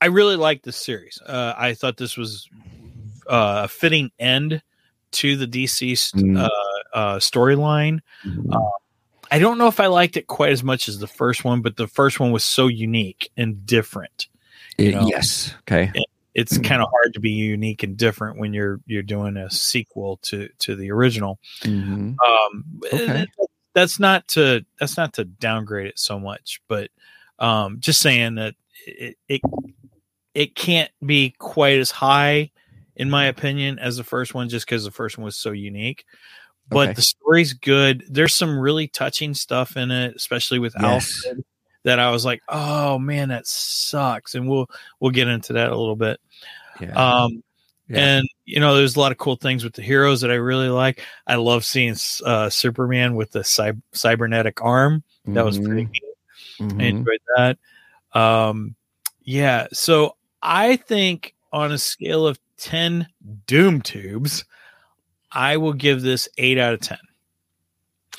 I 0.00 0.06
really 0.06 0.36
liked 0.36 0.64
this 0.64 0.78
series. 0.78 1.20
Uh, 1.20 1.52
I 1.58 1.74
thought 1.74 1.98
this 1.98 2.16
was 2.16 2.48
uh, 3.26 3.62
a 3.64 3.68
fitting 3.68 4.10
end 4.18 4.62
to 5.12 5.36
the 5.36 5.46
DC 5.46 5.98
st- 5.98 6.24
Mm. 6.24 6.40
uh, 6.42 6.96
uh, 6.96 7.16
storyline. 7.18 7.98
Mhm. 8.24 8.70
I 9.30 9.38
don't 9.40 9.58
know 9.58 9.66
if 9.66 9.78
I 9.80 9.86
liked 9.88 10.16
it 10.16 10.26
quite 10.26 10.52
as 10.52 10.62
much 10.64 10.88
as 10.88 10.98
the 11.00 11.06
first 11.06 11.44
one, 11.44 11.60
but 11.60 11.76
the 11.76 11.86
first 11.88 12.18
one 12.18 12.32
was 12.32 12.44
so 12.44 12.66
unique 12.68 13.30
and 13.36 13.66
different. 13.66 14.28
It- 14.78 14.94
yes. 15.06 15.52
Okay. 15.68 15.90
It's 16.40 16.57
Mm. 16.59 16.64
kind 16.64 16.83
of 16.83 16.88
hard 16.90 17.12
to 17.14 17.20
be 17.20 17.31
unique 17.31 17.83
and 17.83 17.96
different 17.96 18.38
when 18.38 18.55
you're 18.55 18.81
you're 18.87 19.03
doing 19.03 19.37
a 19.37 19.50
sequel 19.50 20.16
to 20.22 20.48
to 20.61 20.74
the 20.74 20.90
original. 20.90 21.38
Mhm. 21.62 22.16
Um, 22.26 22.64
Okay. 22.92 23.26
that's 23.74 24.00
not 24.00 24.26
to 24.29 24.64
that's 24.79 24.96
not 24.96 25.12
to 25.14 25.24
downgrade 25.24 25.87
it 25.87 25.98
so 25.98 26.18
much, 26.18 26.61
but 26.66 26.90
um, 27.38 27.79
just 27.81 28.00
saying 28.00 28.37
that 28.37 28.55
it, 28.87 29.16
it 29.29 29.40
it 30.35 30.55
can't 30.55 30.90
be 31.05 31.35
quite 31.38 31.79
as 31.79 31.90
high, 31.90 32.50
in 32.96 33.11
my 33.11 33.26
opinion, 33.26 33.79
as 33.79 33.96
the 33.98 34.05
first 34.05 34.33
one, 34.33 34.48
just 34.48 34.64
because 34.66 34.85
the 34.85 34.90
first 34.90 35.18
one 35.18 35.24
was 35.26 35.37
so 35.37 35.50
unique. 35.50 36.05
But 36.68 36.90
Okay. 36.90 36.94
the 36.94 37.03
story's 37.03 37.53
good. 37.53 38.05
There's 38.09 38.35
some 38.35 38.59
really 38.59 38.87
touching 38.88 39.35
stuff 39.35 39.76
in 39.76 39.90
it, 39.90 40.14
especially 40.16 40.59
with 40.61 40.74
Yes. 40.81 41.12
Alfred. 41.26 41.44
That 41.84 41.98
I 41.98 42.10
was 42.10 42.24
like, 42.24 42.42
oh 42.48 42.98
man, 42.98 43.30
that 43.30 43.46
sucks, 43.46 44.34
and 44.34 44.48
we'll 44.48 44.68
we'll 45.00 45.10
get 45.12 45.28
into 45.28 45.54
that 45.54 45.70
a 45.70 45.76
little 45.76 45.96
bit. 45.96 46.20
Yeah. 46.80 46.90
Um, 46.92 47.42
Yeah. 47.88 47.98
and 48.18 48.28
you 48.44 48.60
know, 48.60 48.74
there's 48.76 48.96
a 48.96 49.00
lot 49.00 49.12
of 49.12 49.18
cool 49.18 49.36
things 49.36 49.64
with 49.64 49.72
the 49.72 49.82
heroes 49.82 50.20
that 50.20 50.30
I 50.30 50.34
really 50.34 50.68
like. 50.68 51.02
I 51.26 51.36
love 51.36 51.64
seeing 51.64 51.96
uh, 52.24 52.50
Superman 52.50 53.14
with 53.14 53.32
the 53.32 53.42
cy- 53.44 53.72
cybernetic 53.92 54.62
arm. 54.62 55.02
That 55.26 55.44
was 55.44 55.58
pretty 55.58 55.86
Mhm. 55.86 55.90
I 56.60 56.64
Mhm. 56.64 56.82
enjoyed 56.88 57.20
that. 57.36 57.58
Um, 58.12 58.74
yeah, 59.22 59.66
so 59.72 60.16
I 60.42 60.76
think 60.76 61.34
on 61.52 61.72
a 61.72 61.78
scale 61.78 62.26
of 62.26 62.38
ten 62.58 63.06
Doom 63.46 63.80
tubes, 63.80 64.44
I 65.32 65.56
will 65.56 65.72
give 65.72 66.02
this 66.02 66.28
eight 66.38 66.58
out 66.58 66.74
of 66.74 66.80
ten. 66.80 66.98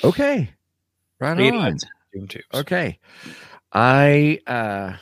Okay. 0.03 0.49
Right 1.19 1.39
Eight 1.39 1.53
on. 1.53 1.73
of 1.73 1.79
10 1.79 1.89
Doom 2.13 2.27
tubes. 2.27 2.45
Okay. 2.53 2.97
I 3.73 4.39
uh 4.47 4.93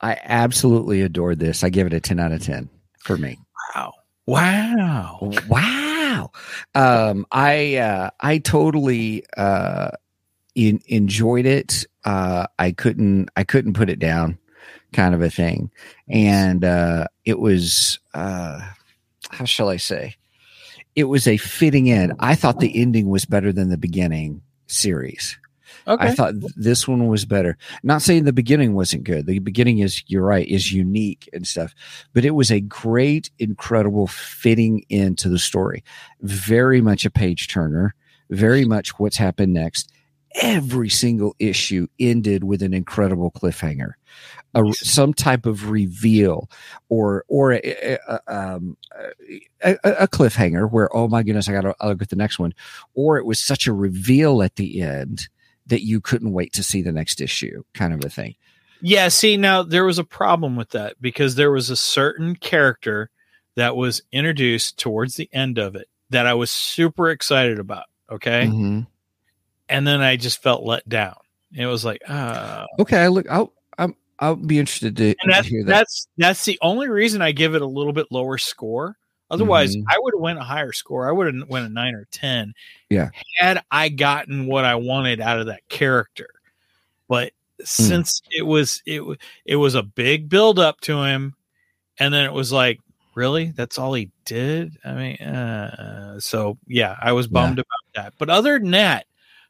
I 0.00 0.18
absolutely 0.22 1.02
adored 1.02 1.38
this. 1.38 1.62
I 1.62 1.68
give 1.68 1.86
it 1.86 1.92
a 1.92 2.00
10 2.00 2.18
out 2.18 2.32
of 2.32 2.42
10 2.42 2.68
for 2.98 3.16
me. 3.16 3.38
Wow. 3.74 3.92
Wow. 4.26 5.32
Wow. 5.48 6.30
Um 6.74 7.26
I 7.30 7.76
uh 7.76 8.10
I 8.20 8.38
totally 8.38 9.24
uh 9.36 9.90
in, 10.54 10.80
enjoyed 10.86 11.46
it. 11.46 11.84
Uh 12.04 12.46
I 12.58 12.72
couldn't 12.72 13.28
I 13.36 13.44
couldn't 13.44 13.74
put 13.74 13.90
it 13.90 13.98
down 13.98 14.38
kind 14.92 15.14
of 15.14 15.22
a 15.22 15.30
thing. 15.30 15.70
And 16.08 16.64
uh 16.64 17.06
it 17.24 17.38
was 17.38 17.98
uh 18.14 18.60
how 19.30 19.44
shall 19.44 19.68
I 19.68 19.76
say? 19.76 20.16
It 20.96 21.04
was 21.04 21.28
a 21.28 21.36
fitting 21.36 21.88
end. 21.88 22.14
I 22.18 22.34
thought 22.34 22.58
the 22.58 22.80
ending 22.80 23.08
was 23.08 23.24
better 23.24 23.52
than 23.52 23.68
the 23.70 23.78
beginning 23.78 24.42
series. 24.66 25.38
Okay. 25.86 26.08
I 26.08 26.10
thought 26.12 26.34
this 26.56 26.86
one 26.86 27.06
was 27.08 27.24
better. 27.24 27.56
Not 27.82 28.02
saying 28.02 28.24
the 28.24 28.32
beginning 28.32 28.74
wasn't 28.74 29.04
good. 29.04 29.26
The 29.26 29.38
beginning 29.38 29.78
is, 29.78 30.02
you're 30.06 30.24
right, 30.24 30.46
is 30.46 30.72
unique 30.72 31.28
and 31.32 31.46
stuff, 31.46 31.74
but 32.12 32.24
it 32.24 32.32
was 32.32 32.50
a 32.50 32.60
great, 32.60 33.30
incredible 33.38 34.06
fitting 34.06 34.84
into 34.88 35.28
the 35.28 35.38
story. 35.38 35.82
Very 36.20 36.80
much 36.80 37.04
a 37.04 37.10
page 37.10 37.48
turner, 37.48 37.94
very 38.28 38.64
much 38.64 38.98
what's 38.98 39.16
happened 39.16 39.52
next. 39.52 39.90
Every 40.42 40.88
single 40.88 41.34
issue 41.40 41.88
ended 41.98 42.44
with 42.44 42.62
an 42.62 42.72
incredible 42.72 43.32
cliffhanger, 43.32 43.94
a, 44.54 44.72
some 44.74 45.12
type 45.12 45.44
of 45.44 45.70
reveal, 45.70 46.48
or 46.88 47.24
or 47.26 47.54
a, 47.54 47.98
a, 48.08 48.20
um, 48.28 48.76
a, 49.60 49.76
a 49.82 50.06
cliffhanger 50.06 50.70
where 50.70 50.94
oh 50.96 51.08
my 51.08 51.24
goodness 51.24 51.48
I 51.48 51.52
got 51.52 51.62
to 51.62 51.74
look 51.84 52.00
at 52.00 52.10
the 52.10 52.16
next 52.16 52.38
one, 52.38 52.54
or 52.94 53.18
it 53.18 53.26
was 53.26 53.44
such 53.44 53.66
a 53.66 53.72
reveal 53.72 54.40
at 54.40 54.54
the 54.54 54.80
end 54.80 55.28
that 55.70 55.84
you 55.84 56.00
couldn't 56.00 56.32
wait 56.32 56.52
to 56.52 56.62
see 56.62 56.82
the 56.82 56.92
next 56.92 57.20
issue, 57.20 57.64
kind 57.74 57.92
of 57.94 58.04
a 58.04 58.10
thing. 58.10 58.34
Yeah, 58.82 59.08
see, 59.08 59.36
now 59.36 59.62
there 59.62 59.84
was 59.84 59.98
a 59.98 60.04
problem 60.04 60.56
with 60.56 60.70
that 60.70 61.00
because 61.00 61.34
there 61.34 61.50
was 61.50 61.70
a 61.70 61.76
certain 61.76 62.36
character 62.36 63.10
that 63.56 63.76
was 63.76 64.02
introduced 64.12 64.78
towards 64.78 65.16
the 65.16 65.28
end 65.32 65.58
of 65.58 65.74
it 65.74 65.88
that 66.10 66.26
I 66.26 66.34
was 66.34 66.50
super 66.50 67.10
excited 67.10 67.58
about. 67.58 67.84
Okay. 68.10 68.46
Mhm. 68.46 68.86
And 69.68 69.86
then 69.86 70.00
I 70.00 70.16
just 70.16 70.42
felt 70.42 70.64
let 70.64 70.88
down. 70.88 71.16
It 71.54 71.66
was 71.66 71.84
like, 71.84 72.02
uh, 72.08 72.66
Okay, 72.78 72.98
I 72.98 73.08
look. 73.08 73.26
I'll 73.30 73.52
I'm, 73.78 73.94
I'll 74.18 74.36
be 74.36 74.58
interested 74.58 74.96
to, 74.96 75.14
to 75.14 75.42
hear 75.42 75.64
that. 75.64 75.70
that's, 75.70 76.08
that's 76.16 76.44
the 76.44 76.58
only 76.62 76.88
reason 76.88 77.22
I 77.22 77.32
give 77.32 77.54
it 77.54 77.62
a 77.62 77.66
little 77.66 77.92
bit 77.92 78.06
lower 78.10 78.38
score. 78.38 78.96
Otherwise, 79.30 79.76
Mhm. 79.76 79.84
I 79.88 79.96
would 79.98 80.14
have 80.14 80.20
went 80.20 80.38
a 80.38 80.42
higher 80.44 80.72
score. 80.72 81.08
I 81.08 81.12
would 81.12 81.32
have 81.34 81.48
went 81.48 81.66
a 81.66 81.68
nine 81.68 81.94
or 81.94 82.06
10. 82.10 82.52
Yeah. 82.88 83.10
Had 83.38 83.62
I 83.70 83.88
gotten 83.88 84.46
what 84.46 84.64
I 84.64 84.74
wanted 84.74 85.20
out 85.20 85.38
of 85.38 85.46
that 85.46 85.66
character. 85.68 86.28
But 87.08 87.32
Hmm. 87.58 87.64
since 87.64 88.22
it 88.30 88.42
was, 88.42 88.82
it, 88.86 89.02
it 89.44 89.56
was 89.56 89.74
a 89.74 89.82
big 89.82 90.28
build 90.28 90.58
up 90.58 90.80
to 90.82 91.02
him. 91.02 91.34
And 91.98 92.12
then 92.14 92.24
it 92.24 92.32
was 92.32 92.50
like, 92.52 92.80
really? 93.14 93.52
That's 93.54 93.78
all 93.78 93.92
he 93.94 94.10
did? 94.24 94.78
I 94.84 94.92
mean, 94.94 95.16
uh, 95.16 96.18
so 96.20 96.56
yeah, 96.66 96.96
I 97.00 97.12
was 97.12 97.26
bummed 97.28 97.58
about 97.58 97.66
that. 97.94 98.14
But 98.18 98.30
other 98.30 98.58
than 98.58 98.70
that, 98.70 99.06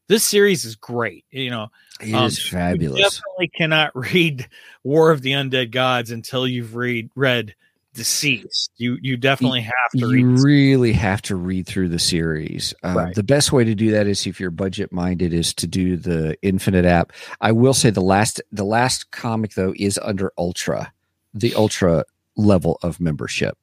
this 0.09 0.25
series 0.25 0.65
is 0.65 0.75
great. 0.77 1.25
You 1.31 1.51
know, 1.51 1.71
It 2.01 2.09
is 2.09 2.15
Um, 2.15 2.25
You 2.25 2.51
fabulous. 2.51 3.01
definitely 3.01 3.49
cannot 3.57 3.93
read 4.15 4.49
War 4.83 5.11
of 5.13 5.23
the 5.23 5.33
Undead 5.33 5.71
Gods 5.71 6.11
until 6.11 6.49
you've 6.49 6.75
read 6.75 7.11
read 7.15 7.55
Deceased. 7.95 8.71
You 8.77 8.99
you 9.03 9.17
definitely 9.17 9.63
have 9.63 9.73
to 9.93 9.99
you 9.99 10.09
read. 10.31 10.41
really 10.43 10.93
have 10.93 11.21
to 11.23 11.35
read 11.35 11.67
through 11.67 11.89
the 11.89 11.99
series. 11.99 12.73
Uh, 12.85 12.95
Right. 12.97 13.15
The 13.15 13.25
best 13.25 13.51
way 13.53 13.65
to 13.65 13.75
do 13.75 13.91
that 13.91 14.07
is 14.07 14.27
if 14.27 14.39
you're 14.39 14.53
budget 14.53 14.93
minded, 14.93 15.33
is 15.35 15.53
to 15.55 15.67
do 15.67 15.97
the 15.97 16.37
Infinite 16.43 16.85
app. 16.85 17.13
I 17.41 17.51
will 17.53 17.75
say 17.75 17.91
the 17.91 18.01
last 18.01 18.41
the 18.53 18.65
last 18.65 19.11
comic 19.11 19.55
though 19.55 19.75
is 19.77 19.99
under 20.03 20.33
Ultra, 20.39 20.93
the 21.35 21.53
Ultra 21.55 22.05
level 22.37 22.79
of 22.83 23.01
membership. 23.01 23.59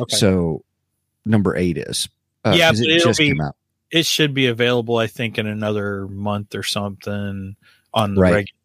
Okay. 0.00 0.16
So 0.16 0.64
number 1.26 1.54
eight 1.54 1.76
is 1.76 2.08
uh, 2.44 2.54
Yeah, 2.56 2.70
it 2.70 2.80
it'll 2.80 3.08
just 3.10 3.18
be- 3.18 3.28
came 3.28 3.40
out. 3.42 3.54
it 3.90 4.06
should 4.06 4.32
be 4.32 4.46
available, 4.46 4.96
I 4.96 5.08
think, 5.08 5.36
in 5.36 5.46
another 5.46 6.08
month 6.08 6.54
or 6.54 6.62
something 6.62 7.54
on 7.92 8.14
the 8.14 8.20
Right. 8.20 8.32
regular 8.32 8.57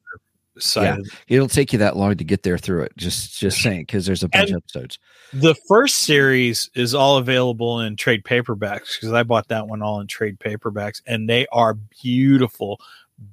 side. 0.59 0.99
Yeah. 0.99 1.35
It'll 1.37 1.47
take 1.47 1.73
you 1.73 1.79
that 1.79 1.95
long 1.97 2.15
to 2.17 2.23
get 2.23 2.43
there 2.43 2.57
through 2.57 2.83
it. 2.83 2.93
Just 2.97 3.39
just 3.39 3.61
saying 3.63 3.81
because 3.81 4.05
there's 4.05 4.23
a 4.23 4.29
bunch 4.29 4.49
And- 4.49 4.57
of 4.57 4.63
episodes. 4.63 4.99
The 5.33 5.55
first 5.67 5.95
series 5.99 6.69
is 6.75 6.93
all 6.93 7.17
available 7.17 7.79
in 7.81 7.95
trade 7.95 8.23
paperbacks 8.23 8.95
because 8.95 9.11
I 9.13 9.23
bought 9.23 9.47
that 9.47 9.67
one 9.67 9.81
all 9.81 9.99
in 9.99 10.05
trade 10.07 10.37
paperbacks, 10.39 11.01
and 11.07 11.27
they 11.27 11.47
are 11.51 11.73
beautiful, 11.73 12.79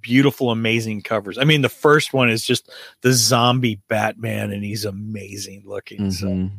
beautiful, 0.00 0.50
amazing 0.50 1.02
covers. 1.02 1.36
I 1.36 1.44
mean, 1.44 1.60
the 1.60 1.68
first 1.68 2.14
one 2.14 2.30
is 2.30 2.42
just 2.44 2.70
the 3.02 3.12
zombie 3.12 3.80
Batman, 3.88 4.50
and 4.50 4.64
he's 4.64 4.86
amazing 4.86 5.64
looking. 5.66 6.10
So 6.10 6.26
Mhm. 6.26 6.50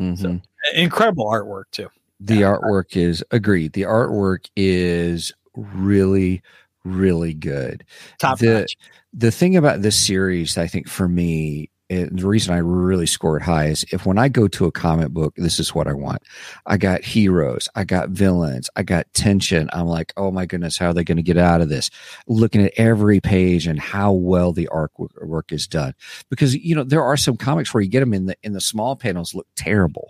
Mhm. 0.00 0.18
So- 0.18 0.40
incredible 0.74 1.26
artwork 1.26 1.64
too. 1.70 1.88
the 2.18 2.42
artwork 2.42 2.96
is 2.96 3.24
agreed. 3.32 3.72
The 3.72 3.82
artwork 3.82 4.46
is 4.56 5.32
really, 5.56 6.40
really 6.84 7.34
good. 7.34 7.84
Top 8.18 8.38
The- 8.38 8.60
notch. 8.60 8.76
The 9.12 9.30
thing 9.30 9.56
about 9.56 9.82
this 9.82 9.98
series, 9.98 10.56
I 10.58 10.66
think 10.66 10.88
for 10.88 11.08
me, 11.08 11.70
and 11.90 12.18
the 12.18 12.26
reason 12.26 12.54
I 12.54 12.58
really 12.58 13.04
score 13.04 13.36
it 13.36 13.42
high 13.42 13.66
is 13.66 13.84
if 13.92 14.06
when 14.06 14.16
I 14.16 14.28
go 14.30 14.48
to 14.48 14.64
a 14.64 14.72
comic 14.72 15.10
book, 15.10 15.34
this 15.36 15.60
is 15.60 15.74
what 15.74 15.86
I 15.86 15.92
want. 15.92 16.22
I 16.64 16.78
got 16.78 17.04
heroes, 17.04 17.68
I 17.74 17.84
got 17.84 18.08
villains, 18.08 18.70
I 18.76 18.82
got 18.82 19.12
tension. 19.12 19.68
I'm 19.74 19.86
like, 19.86 20.14
oh 20.16 20.30
my 20.30 20.46
goodness, 20.46 20.78
how 20.78 20.86
are 20.86 20.94
they 20.94 21.04
going 21.04 21.18
to 21.18 21.22
get 21.22 21.36
out 21.36 21.60
of 21.60 21.68
this? 21.68 21.90
Looking 22.26 22.64
at 22.64 22.72
every 22.78 23.20
page 23.20 23.66
and 23.66 23.78
how 23.78 24.12
well 24.12 24.52
the 24.54 24.70
artwork 24.72 25.10
work 25.22 25.52
is 25.52 25.66
done, 25.66 25.92
because 26.30 26.54
you 26.54 26.74
know 26.74 26.84
there 26.84 27.02
are 27.04 27.16
some 27.18 27.36
comics 27.36 27.74
where 27.74 27.82
you 27.82 27.90
get 27.90 28.00
them 28.00 28.14
in 28.14 28.24
the 28.24 28.36
in 28.42 28.54
the 28.54 28.60
small 28.62 28.96
panels 28.96 29.34
look 29.34 29.46
terrible. 29.54 30.08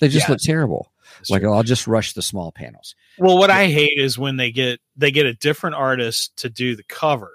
They 0.00 0.08
just 0.08 0.28
Yeah. 0.28 0.32
look 0.32 0.40
terrible. 0.40 0.92
That's 1.18 1.28
Like 1.28 1.42
true. 1.42 1.52
I'll 1.52 1.62
just 1.62 1.86
rush 1.86 2.14
the 2.14 2.22
small 2.22 2.52
panels. 2.52 2.94
well, 3.18 3.36
what 3.36 3.50
I 3.50 3.66
hate 3.66 3.98
is 3.98 4.16
when 4.18 4.36
they 4.36 4.50
get 4.50 4.80
they 4.96 5.10
get 5.10 5.26
a 5.26 5.34
different 5.34 5.76
artist 5.76 6.36
to 6.38 6.48
do 6.48 6.74
the 6.74 6.84
cover, 6.84 7.32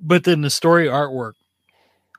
but 0.00 0.24
then 0.24 0.40
the 0.40 0.50
story 0.50 0.86
artwork 0.86 1.32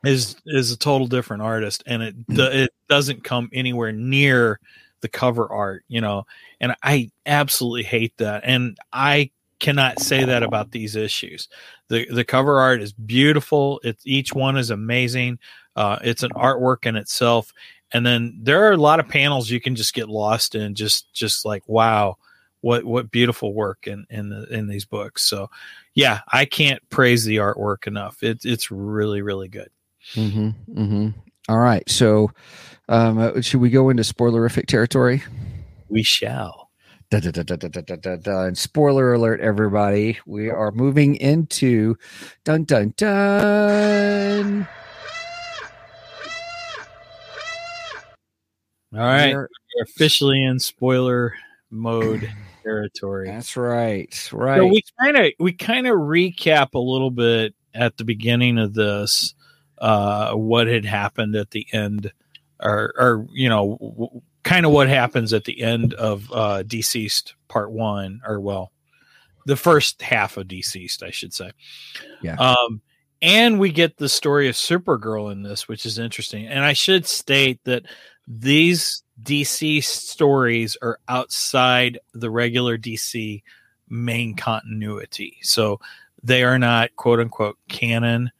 is 0.04 0.36
is 0.46 0.72
a 0.72 0.78
total 0.78 1.06
different 1.06 1.42
artist, 1.42 1.82
and 1.86 2.02
it 2.02 2.26
do, 2.28 2.44
it 2.44 2.72
doesn't 2.88 3.24
come 3.24 3.48
anywhere 3.52 3.92
near 3.92 4.60
the 5.00 5.08
cover 5.08 5.50
art, 5.52 5.84
you 5.88 6.00
know. 6.00 6.26
And 6.60 6.74
I 6.82 7.10
absolutely 7.26 7.82
hate 7.82 8.16
that, 8.18 8.42
and 8.44 8.78
I 8.92 9.30
cannot 9.58 10.00
say 10.00 10.24
that 10.24 10.42
about 10.42 10.70
these 10.70 10.96
issues. 10.96 11.48
the 11.88 12.06
The 12.06 12.24
cover 12.24 12.58
art 12.58 12.80
is 12.82 12.92
beautiful. 12.92 13.80
It's 13.84 14.06
each 14.06 14.32
one 14.32 14.56
is 14.56 14.70
amazing. 14.70 15.38
Uh, 15.76 15.98
it's 16.02 16.22
an 16.22 16.30
artwork 16.30 16.86
in 16.86 16.96
itself, 16.96 17.52
and 17.92 18.04
then 18.04 18.38
there 18.42 18.64
are 18.64 18.72
a 18.72 18.78
lot 18.78 19.00
of 19.00 19.08
panels 19.08 19.50
you 19.50 19.60
can 19.60 19.76
just 19.76 19.94
get 19.94 20.08
lost 20.08 20.54
in. 20.54 20.74
Just 20.74 21.12
just 21.12 21.44
like 21.44 21.62
wow, 21.66 22.16
what 22.60 22.84
what 22.84 23.10
beautiful 23.10 23.54
work 23.54 23.86
in 23.86 24.06
in 24.10 24.28
the, 24.28 24.46
in 24.52 24.66
these 24.66 24.84
books. 24.84 25.22
So, 25.22 25.50
yeah, 25.94 26.20
I 26.28 26.44
can't 26.44 26.82
praise 26.90 27.24
the 27.24 27.36
artwork 27.36 27.86
enough. 27.86 28.22
It's 28.22 28.44
it's 28.44 28.70
really 28.70 29.22
really 29.22 29.48
good. 29.48 29.70
Mm-hmm, 30.14 30.80
mm-hmm. 30.80 31.08
All 31.48 31.58
right, 31.58 31.88
so 31.88 32.30
um, 32.88 33.18
uh, 33.18 33.40
should 33.40 33.60
we 33.60 33.70
go 33.70 33.90
into 33.90 34.02
spoilerific 34.02 34.66
territory? 34.66 35.22
We 35.88 36.02
shall. 36.02 36.70
Da, 37.10 37.18
da, 37.18 37.32
da, 37.32 37.42
da, 37.42 37.56
da, 37.56 37.68
da, 37.68 37.96
da, 37.96 38.16
da. 38.16 38.44
And 38.44 38.56
spoiler 38.56 39.14
alert, 39.14 39.40
everybody! 39.40 40.18
We 40.26 40.48
are 40.48 40.70
moving 40.70 41.16
into 41.16 41.96
dun 42.44 42.64
dun 42.64 42.94
dun. 42.96 44.68
All 48.92 48.98
right, 49.00 49.34
we're 49.34 49.48
officially 49.82 50.44
in 50.44 50.60
spoiler 50.60 51.34
mode 51.70 52.30
territory. 52.62 53.26
That's 53.28 53.56
right. 53.56 54.12
So 54.14 54.36
Right. 54.36 54.62
we 54.62 54.82
kind 55.00 55.16
of 55.16 55.32
we 55.38 55.52
kind 55.52 55.86
of 55.86 55.94
recap 55.94 56.74
a 56.74 56.78
little 56.78 57.10
bit 57.10 57.54
at 57.74 57.96
the 57.96 58.04
beginning 58.04 58.58
of 58.58 58.74
this 58.74 59.34
uh 59.78 60.32
what 60.34 60.66
had 60.66 60.84
happened 60.84 61.34
at 61.36 61.50
the 61.52 61.66
end 61.72 62.12
or 62.60 62.92
or 62.98 63.26
you 63.32 63.48
know 63.48 63.78
w- 63.80 64.20
kind 64.42 64.66
of 64.66 64.72
what 64.72 64.88
happens 64.88 65.32
at 65.32 65.44
the 65.44 65.62
end 65.62 65.94
of 65.94 66.30
uh 66.32 66.62
deceased 66.64 67.34
part 67.48 67.70
1 67.70 68.20
or 68.26 68.40
well 68.40 68.72
the 69.46 69.56
first 69.56 70.02
half 70.02 70.36
of 70.36 70.48
deceased 70.48 71.02
I 71.02 71.10
should 71.10 71.32
say. 71.32 71.50
Yeah. 72.22 72.34
Um 72.36 72.82
and 73.22 73.58
we 73.60 73.70
get 73.70 73.96
the 73.98 74.08
story 74.08 74.48
of 74.48 74.54
Supergirl 74.54 75.30
in 75.32 75.42
this 75.42 75.66
which 75.68 75.86
is 75.86 75.98
interesting. 75.98 76.46
And 76.46 76.64
I 76.64 76.72
should 76.74 77.06
state 77.06 77.60
that 77.64 77.84
these 78.28 79.02
DC 79.22 79.82
stories 79.84 80.76
are 80.82 80.98
outside 81.08 81.98
the 82.12 82.30
regular 82.30 82.78
DC 82.78 83.42
main 83.88 84.34
continuity. 84.34 85.38
So 85.42 85.80
they 86.22 86.44
are 86.44 86.58
not 86.58 86.94
quote 86.96 87.20
unquote 87.20 87.58
canon. 87.68 88.30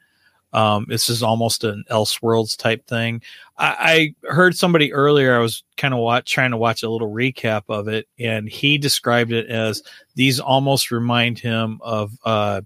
Um, 0.52 0.86
this 0.88 1.08
is 1.08 1.22
almost 1.22 1.62
an 1.62 1.84
Elseworlds 1.90 2.56
type 2.56 2.86
thing. 2.86 3.22
I, 3.56 4.14
I 4.24 4.32
heard 4.32 4.56
somebody 4.56 4.92
earlier. 4.92 5.36
I 5.36 5.38
was 5.38 5.62
kind 5.76 5.94
of 5.94 6.00
watch, 6.00 6.30
trying 6.30 6.50
to 6.50 6.56
watch 6.56 6.82
a 6.82 6.90
little 6.90 7.10
recap 7.10 7.62
of 7.68 7.86
it, 7.86 8.08
and 8.18 8.48
he 8.48 8.76
described 8.76 9.32
it 9.32 9.46
as 9.46 9.82
these 10.16 10.40
almost 10.40 10.90
remind 10.90 11.38
him 11.38 11.78
of 11.82 12.12
uh, 12.24 12.62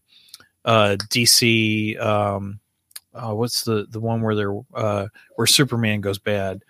uh, 0.65 0.97
DC. 1.11 2.01
Um, 2.01 2.59
uh, 3.13 3.35
what's 3.35 3.65
the 3.65 3.87
the 3.91 4.01
one 4.01 4.23
where 4.23 4.35
they're 4.35 4.59
uh, 4.75 5.09
where 5.37 5.47
Superman 5.47 6.01
goes 6.01 6.19
bad? 6.19 6.63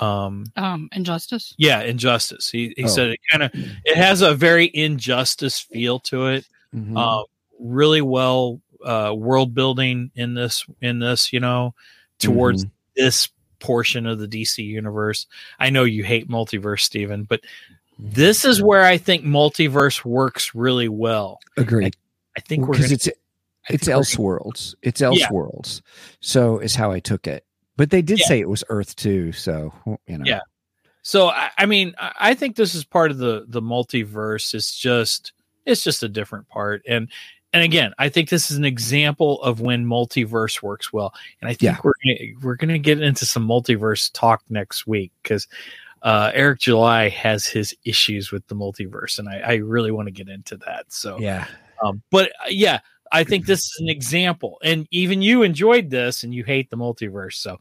Um, 0.00 0.46
Um, 0.56 0.88
Injustice. 0.92 1.54
yeah, 1.58 1.82
Injustice. 1.82 2.50
He 2.50 2.72
he 2.76 2.84
Oh. 2.84 2.88
said 2.88 3.08
it 3.10 3.20
kind 3.30 3.42
of 3.42 3.50
it 3.54 3.96
has 3.96 4.22
a 4.22 4.34
very 4.34 4.70
Injustice 4.74 5.60
feel 5.60 5.98
to 6.00 6.26
it. 6.28 6.46
Mhm. 6.74 6.96
Um, 6.96 7.24
really 7.60 8.00
well 8.02 8.60
uh, 8.84 9.14
world 9.16 9.54
building 9.54 10.10
in 10.16 10.34
this 10.34 10.64
in 10.80 10.98
this 10.98 11.32
you 11.32 11.38
know 11.40 11.74
towards 12.18 12.64
this 12.96 13.28
portion 13.60 14.06
of 14.06 14.18
the 14.18 14.26
DC 14.26 14.64
universe. 14.64 15.26
I 15.60 15.70
know 15.70 15.84
you 15.84 16.02
hate 16.04 16.28
multiverse, 16.28 16.80
Steven, 16.80 17.22
but 17.24 17.40
this 17.98 18.44
is 18.44 18.60
where 18.62 18.84
I 18.84 18.98
think 18.98 19.24
multiverse 19.24 20.04
works 20.04 20.54
really 20.54 20.88
well. 20.88 21.38
Agreed. 21.56 21.94
I 22.36 22.40
think 22.40 22.62
we're 22.66 22.72
Because 22.72 22.86
gonna, 22.86 22.94
it's 22.94 23.08
I 23.08 23.74
it's 23.74 23.84
think 23.86 23.94
we're- 24.18 24.38
Elseworlds. 24.40 24.74
It's 24.82 25.00
Yeah. 25.00 25.08
Elseworlds. 25.10 25.82
So 26.20 26.58
is 26.58 26.74
how 26.74 26.90
I 26.90 26.98
took 26.98 27.26
it. 27.28 27.44
But 27.76 27.90
they 27.90 28.02
did 28.02 28.20
Yeah. 28.20 28.26
say 28.26 28.40
it 28.40 28.48
was 28.48 28.64
Earth 28.68 28.94
too. 28.96 29.32
So 29.32 29.72
you 30.06 30.18
know. 30.18 30.24
Yeah. 30.26 30.40
So 31.02 31.28
I, 31.28 31.50
I 31.58 31.66
mean, 31.66 31.94
I 31.98 32.34
think 32.34 32.56
this 32.56 32.74
is 32.74 32.84
part 32.84 33.10
of 33.10 33.18
the 33.18 33.44
the 33.48 33.62
multiverse. 33.62 34.54
It's 34.54 34.76
just 34.76 35.32
it's 35.66 35.82
just 35.82 36.02
a 36.02 36.08
different 36.08 36.48
part, 36.48 36.82
and 36.88 37.08
and 37.52 37.62
again, 37.62 37.92
I 37.98 38.08
think 38.08 38.28
this 38.30 38.50
is 38.50 38.56
an 38.56 38.64
example 38.64 39.42
of 39.42 39.60
when 39.60 39.84
multiverse 39.84 40.62
works 40.62 40.92
well. 40.92 41.12
And 41.40 41.48
I 41.50 41.54
think 41.54 41.74
Yeah. 41.74 41.78
we're 41.84 41.92
gonna, 42.04 42.30
we're 42.42 42.54
going 42.56 42.70
to 42.70 42.78
get 42.78 43.02
into 43.02 43.26
some 43.26 43.46
multiverse 43.46 44.10
talk 44.14 44.42
next 44.48 44.86
week 44.86 45.12
because 45.22 45.48
uh, 46.02 46.30
Eric 46.34 46.60
July 46.60 47.08
has 47.10 47.46
his 47.46 47.76
issues 47.84 48.32
with 48.32 48.46
the 48.48 48.54
multiverse, 48.54 49.18
and 49.18 49.28
I, 49.28 49.38
I 49.40 49.54
really 49.56 49.90
want 49.90 50.06
to 50.06 50.12
get 50.12 50.28
into 50.28 50.56
that. 50.58 50.86
So, 50.92 51.18
Yeah. 51.20 51.46
um, 51.84 52.02
but 52.10 52.30
uh, 52.42 52.48
yeah. 52.48 52.80
I 53.12 53.24
think 53.24 53.46
this 53.46 53.60
is 53.60 53.76
an 53.80 53.88
example, 53.90 54.58
and 54.64 54.88
even 54.90 55.20
you 55.20 55.42
enjoyed 55.42 55.90
this, 55.90 56.22
and 56.22 56.34
you 56.34 56.44
hate 56.44 56.70
the 56.70 56.76
multiverse. 56.76 57.34
So, 57.34 57.58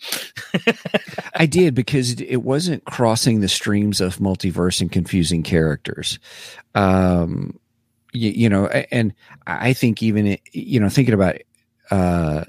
I 1.35 1.45
did 1.45 1.75
because 1.75 2.19
it, 2.21 2.37
wasn't 2.37 2.85
crossing 2.85 3.41
the 3.41 3.49
streams 3.49 3.99
of 3.99 4.17
multiverse 4.17 4.79
and 4.81 4.91
confusing 4.91 5.43
characters. 5.43 6.19
Um, 6.73 7.59
you, 8.13 8.31
you 8.31 8.49
know, 8.49 8.67
and 8.67 9.13
I 9.45 9.73
think 9.73 10.01
even 10.01 10.25
it, 10.27 10.41
you 10.53 10.79
know 10.79 10.89
thinking 10.89 11.13
about 11.13 11.35
uh, 11.91 12.45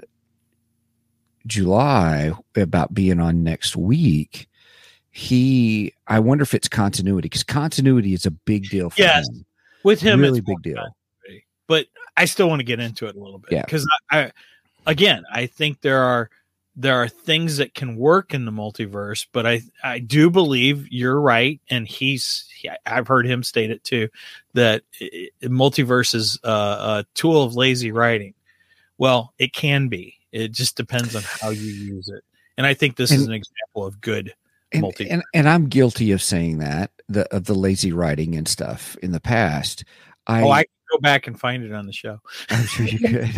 July 1.46 2.32
about 2.56 2.94
being 2.94 3.20
on 3.20 3.42
next 3.42 3.76
week, 3.76 4.48
he 5.10 5.92
I 6.06 6.20
wonder 6.20 6.42
if 6.42 6.54
it's 6.54 6.68
continuity 6.68 7.26
because 7.26 7.42
continuity 7.42 8.14
is 8.14 8.26
a 8.26 8.30
big 8.30 8.68
deal 8.70 8.90
for 8.90 9.00
Yes. 9.00 9.28
him. 9.28 9.44
with 9.82 10.00
him, 10.00 10.20
really 10.20 10.40
big 10.40 10.62
deal. 10.62 10.84
but 11.66 11.86
I 12.16 12.24
still 12.26 12.48
want 12.48 12.60
to 12.60 12.64
get 12.64 12.80
into 12.80 13.06
it 13.06 13.16
a 13.16 13.20
little 13.20 13.38
bit 13.38 13.52
Yeah. 13.52 13.62
because 13.62 13.88
I, 14.10 14.18
I, 14.24 14.32
again, 14.86 15.24
I 15.32 15.46
think 15.46 15.80
there 15.80 16.02
are 16.02 16.30
there 16.74 16.96
are 16.96 17.08
things 17.08 17.58
that 17.58 17.74
can 17.74 17.96
work 17.96 18.32
in 18.32 18.46
the 18.46 18.50
multiverse, 18.50 19.26
but 19.32 19.46
I 19.46 19.62
I 19.84 19.98
do 19.98 20.30
believe 20.30 20.88
you're 20.90 21.20
right, 21.20 21.60
and 21.68 21.86
he's 21.86 22.46
he- 22.56 22.70
I've 22.86 23.06
heard 23.08 23.26
him 23.26 23.42
state 23.42 23.70
it 23.70 23.84
too 23.84 24.08
that 24.54 24.82
i- 25.00 25.28
i- 25.42 25.46
multiverse 25.46 26.14
is 26.14 26.38
a, 26.44 26.48
a 26.48 27.06
tool 27.14 27.42
of 27.42 27.54
lazy 27.54 27.92
writing. 27.92 28.32
Well, 28.98 29.34
it 29.38 29.52
can 29.52 29.88
be. 29.88 30.16
It 30.32 30.52
just 30.52 30.76
depends 30.76 31.14
on 31.14 31.22
how 31.24 31.50
you 31.50 31.70
use 31.70 32.08
it, 32.08 32.24
and 32.56 32.66
I 32.66 32.72
think 32.72 32.96
this 32.96 33.10
is 33.10 33.26
an 33.26 33.32
example 33.34 33.84
of 33.84 34.00
good. 34.00 34.34
and, 34.72 34.80
multi- 34.80 35.10
and 35.10 35.22
and 35.34 35.46
I'm 35.48 35.68
guilty 35.68 36.12
of 36.12 36.22
saying 36.22 36.58
that 36.58 36.90
the 37.08 37.26
of 37.34 37.44
the 37.44 37.54
lazy 37.54 37.92
writing 37.92 38.34
and 38.34 38.48
stuff 38.48 38.96
in 39.02 39.12
the 39.12 39.20
past. 39.20 39.84
I, 40.26 40.42
oh, 40.42 40.50
I 40.50 40.64
go 40.92 40.98
back 41.00 41.26
and 41.26 41.38
find 41.38 41.64
it 41.64 41.72
on 41.72 41.86
the 41.86 41.92
show. 41.92 42.20
I'm 42.50 42.64
sure 42.66 42.86
you 42.86 42.98
could. 43.00 43.30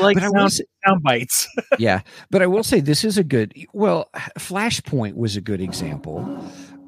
Like 0.00 0.14
But 0.14 0.22
I 0.24 0.28
will 0.30 0.48
sound, 0.50 1.02
bites. 1.02 1.48
yeah, 1.78 2.00
but 2.30 2.42
I 2.42 2.46
will 2.46 2.62
say 2.64 2.80
this 2.80 3.04
is 3.04 3.18
a 3.18 3.24
good. 3.24 3.54
Well, 3.72 4.08
Flashpoint 4.38 5.14
was 5.14 5.36
a 5.36 5.40
good 5.40 5.60
example. 5.60 6.24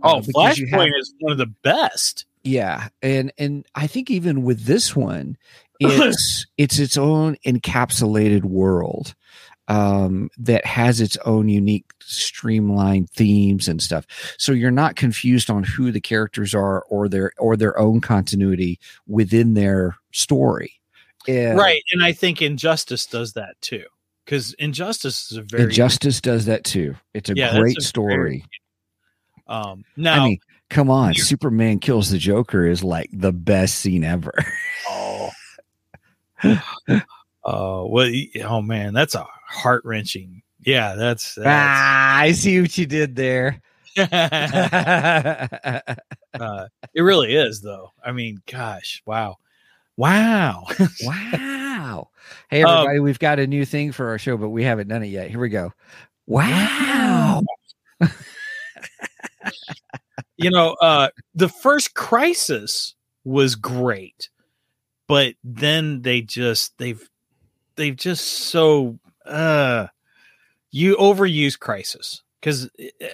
Oh, 0.03 0.19
uh, 0.19 0.23
Flashpoint 0.23 0.71
have- 0.87 0.93
is 0.99 1.15
one 1.21 1.33
of 1.33 1.39
the 1.39 1.53
best. 1.63 2.25
Yeah, 2.45 2.89
and 3.03 3.33
and 3.39 3.67
I 3.75 3.87
think 3.87 4.11
even 4.11 4.43
with 4.43 4.65
this 4.65 4.95
one, 4.97 5.37
it's 5.81 6.47
it's 6.57 6.79
its 6.79 6.97
own 6.97 7.37
encapsulated 7.45 8.45
world 8.45 9.15
um, 9.69 10.31
that 10.39 10.65
has 10.65 11.01
its 11.01 11.17
own 11.25 11.49
unique 11.49 11.85
streamlined 12.01 13.11
themes 13.11 13.69
and 13.69 13.81
stuff. 13.83 14.07
So 14.39 14.53
you're 14.53 14.71
not 14.71 14.97
confused 14.97 15.51
on 15.51 15.63
who 15.63 15.93
the 15.93 16.01
characters 16.01 16.55
are 16.55 16.83
or 16.89 17.09
their 17.09 17.33
or 17.39 17.57
their 17.57 17.79
own 17.79 18.01
continuity 18.01 18.81
within 19.07 19.55
their 19.55 19.97
story. 20.13 20.73
And 21.29 21.59
Right. 21.59 21.83
And 21.93 22.03
I 22.03 22.13
think 22.13 22.41
Injustice 22.43 23.05
does 23.07 23.35
that 23.35 23.61
too. 23.61 23.85
Because 24.25 24.55
Injustice 24.55 25.31
is 25.31 25.37
a 25.39 25.43
very 25.43 25.65
Injustice 25.65 26.21
does 26.21 26.47
that 26.47 26.65
too. 26.65 26.95
It's 27.15 27.29
a 27.31 27.35
Yeah, 27.37 27.51
great 27.59 27.73
a 27.77 27.81
very- 27.81 27.85
story. 27.85 28.45
um 29.47 29.85
now 29.97 30.25
I 30.25 30.29
mean, 30.29 30.39
come 30.71 30.91
on, 30.91 31.15
Superman 31.15 31.79
kills 31.79 32.11
the 32.11 32.19
Joker 32.19 32.67
is 32.67 32.83
like 32.85 33.11
the 33.13 33.33
best 33.33 33.77
scene 33.77 34.05
ever. 34.05 34.33
oh 34.89 35.31
uh 37.49 37.83
well 37.87 38.13
oh 38.45 38.61
man, 38.61 38.93
that's 38.93 39.15
a 39.15 39.27
heart 39.47 39.83
wrenching. 39.85 40.43
Yeah, 40.61 40.97
that's, 40.97 41.35
that's 41.35 41.47
ah, 41.49 42.19
I 42.19 42.33
see 42.33 42.61
what 42.61 42.77
you 42.77 42.85
did 42.85 43.17
there. 43.17 43.63
uh, 43.99 45.81
it 46.95 47.01
really 47.01 47.35
is 47.35 47.63
though. 47.63 47.93
I 48.05 48.13
mean, 48.13 48.43
gosh, 48.47 49.03
wow. 49.07 49.39
Wow. 49.97 50.67
wow. 51.03 52.11
Hey, 52.51 52.63
Um, 52.63 52.71
everybody, 52.71 53.01
we've 53.01 53.19
got 53.19 53.39
a 53.39 53.47
new 53.47 53.65
thing 53.65 53.93
for 53.93 54.09
our 54.09 54.19
show, 54.19 54.37
but 54.37 54.51
we 54.51 54.63
haven't 54.63 54.89
done 54.89 55.03
it 55.03 55.09
yet. 55.09 55.31
Here 55.31 55.41
we 55.41 55.49
go. 55.49 55.73
Wow. 56.27 57.43
you 60.37 60.51
know, 60.51 60.77
uh 60.83 61.09
the 61.35 61.49
first 61.49 61.95
crisis 61.95 62.95
was 63.25 63.55
great, 63.55 64.29
but 65.07 65.35
then 65.43 66.03
they 66.03 66.21
just 66.21 66.77
they've 66.77 67.09
they've 67.79 67.97
just 67.97 68.27
so 68.51 68.99
uh 69.25 69.87
you 70.71 70.95
overuse 70.97 71.59
crisis 71.59 72.23
because 72.41 72.69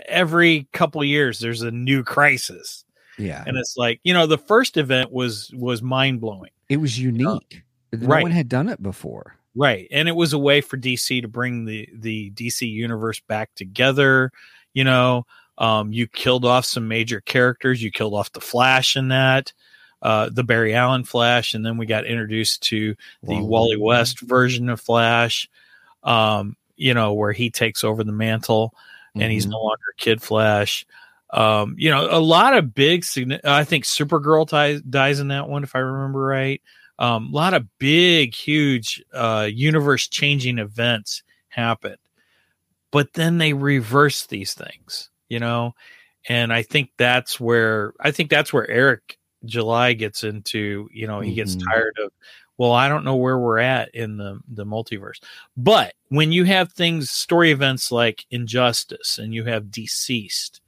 every 0.07 0.67
couple 0.73 1.05
years 1.05 1.39
there's 1.39 1.63
a 1.63 1.71
new 1.71 2.03
crisis 2.03 2.85
Yeah. 3.19 3.45
and 3.47 3.57
it's 3.57 3.77
like 3.77 4.01
you 4.03 4.13
know 4.13 4.27
the 4.27 4.39
first 4.39 4.77
event 4.77 5.13
was 5.13 5.53
was 5.55 5.83
mind-blowing 5.83 6.51
It 6.69 6.79
was 6.79 6.99
unique. 6.99 7.63
no 7.93 8.09
right. 8.09 8.23
one 8.25 8.33
had 8.33 8.49
done 8.49 8.69
it 8.69 8.83
before. 8.83 9.37
right 9.55 9.87
and 9.93 10.09
it 10.09 10.17
was 10.17 10.33
a 10.33 10.39
way 10.39 10.61
for 10.61 10.77
dc 10.77 11.23
to 11.23 11.29
bring 11.29 11.65
the 11.65 11.89
the 11.95 12.31
dc 12.33 12.61
universe 12.69 13.21
back 13.29 13.55
together 13.55 14.33
you 14.73 14.83
know 14.83 15.25
um 15.59 15.93
you 15.93 16.09
killed 16.09 16.45
off 16.45 16.65
some 16.65 16.89
major 16.89 17.21
characters 17.21 17.81
you 17.81 17.91
killed 17.93 18.15
off 18.15 18.33
the 18.33 18.41
flash 18.41 18.97
in 18.97 19.07
that 19.09 19.53
uh 20.05 20.29
the 20.31 20.45
barry 20.45 20.75
allen 20.75 21.03
flash 21.03 21.55
and 21.55 21.67
then 21.67 21.77
we 21.77 21.87
got 21.87 22.07
introduced 22.07 22.63
to 22.63 22.95
the 23.25 23.43
Wally. 23.43 23.75
wally 23.75 23.77
west 23.77 24.21
version 24.21 24.69
of 24.69 24.81
flash 24.81 25.49
um 26.05 26.57
you 26.77 26.95
know 26.95 27.13
where 27.15 27.33
he 27.33 27.51
takes 27.51 27.83
over 27.83 28.05
the 28.05 28.13
mantle 28.13 28.73
and 29.17 29.33
he's 29.33 29.47
Mhm. 29.47 29.51
no 29.51 29.63
longer 29.63 29.95
kid 29.97 30.23
flash 30.23 30.87
um 31.31 31.75
you 31.79 31.91
know 31.91 32.07
a 32.11 32.21
lot 32.21 32.57
of 32.57 32.75
big 32.75 33.05
i 33.45 33.65
think 33.65 33.85
supergirl 33.85 34.47
ties, 34.47 34.81
dies 34.83 35.19
in 35.19 35.29
that 35.29 35.49
one 35.49 35.65
if 35.65 35.75
i 35.75 35.81
remember 35.81 36.21
right 36.21 36.61
um, 36.99 37.29
a 37.33 37.37
lot 37.37 37.55
of 37.55 37.67
big, 37.79 38.35
huge, 38.35 39.03
uh, 39.13 39.49
universe 39.53 40.07
changing 40.07 40.59
events 40.59 41.23
happened, 41.49 41.99
but 42.93 43.13
then 43.15 43.39
they 43.39 43.53
reverse 43.53 44.27
these 44.27 44.55
things, 44.55 45.11
you 45.29 45.41
know, 45.41 45.75
and 46.29 46.53
I 46.53 46.63
think 46.63 46.91
that's 46.97 47.41
where 47.41 47.93
I 48.01 48.13
think 48.13 48.31
that's 48.31 48.53
where 48.53 48.71
Eric 48.71 49.19
July 49.45 49.93
gets 49.93 50.25
into, 50.25 50.89
you 50.93 51.07
know, 51.07 51.21
he 51.21 51.35
gets 51.35 51.57
Mhm. 51.57 51.65
tired 51.71 51.99
of, 52.03 52.13
well, 52.59 52.73
I 52.73 52.89
don't 52.89 53.05
know 53.05 53.17
where 53.17 53.39
we're 53.39 53.59
at 53.59 53.95
in 53.95 54.17
the 54.17 54.41
the 54.49 54.65
multiverse, 54.65 55.21
but 55.57 55.95
when 56.09 56.33
you 56.33 56.45
have 56.45 56.73
things, 56.73 57.11
story 57.11 57.51
events 57.51 57.91
like 57.91 58.25
Injustice, 58.31 59.19
and 59.19 59.35
you 59.35 59.45
have 59.45 59.71
Deceased, 59.71 60.61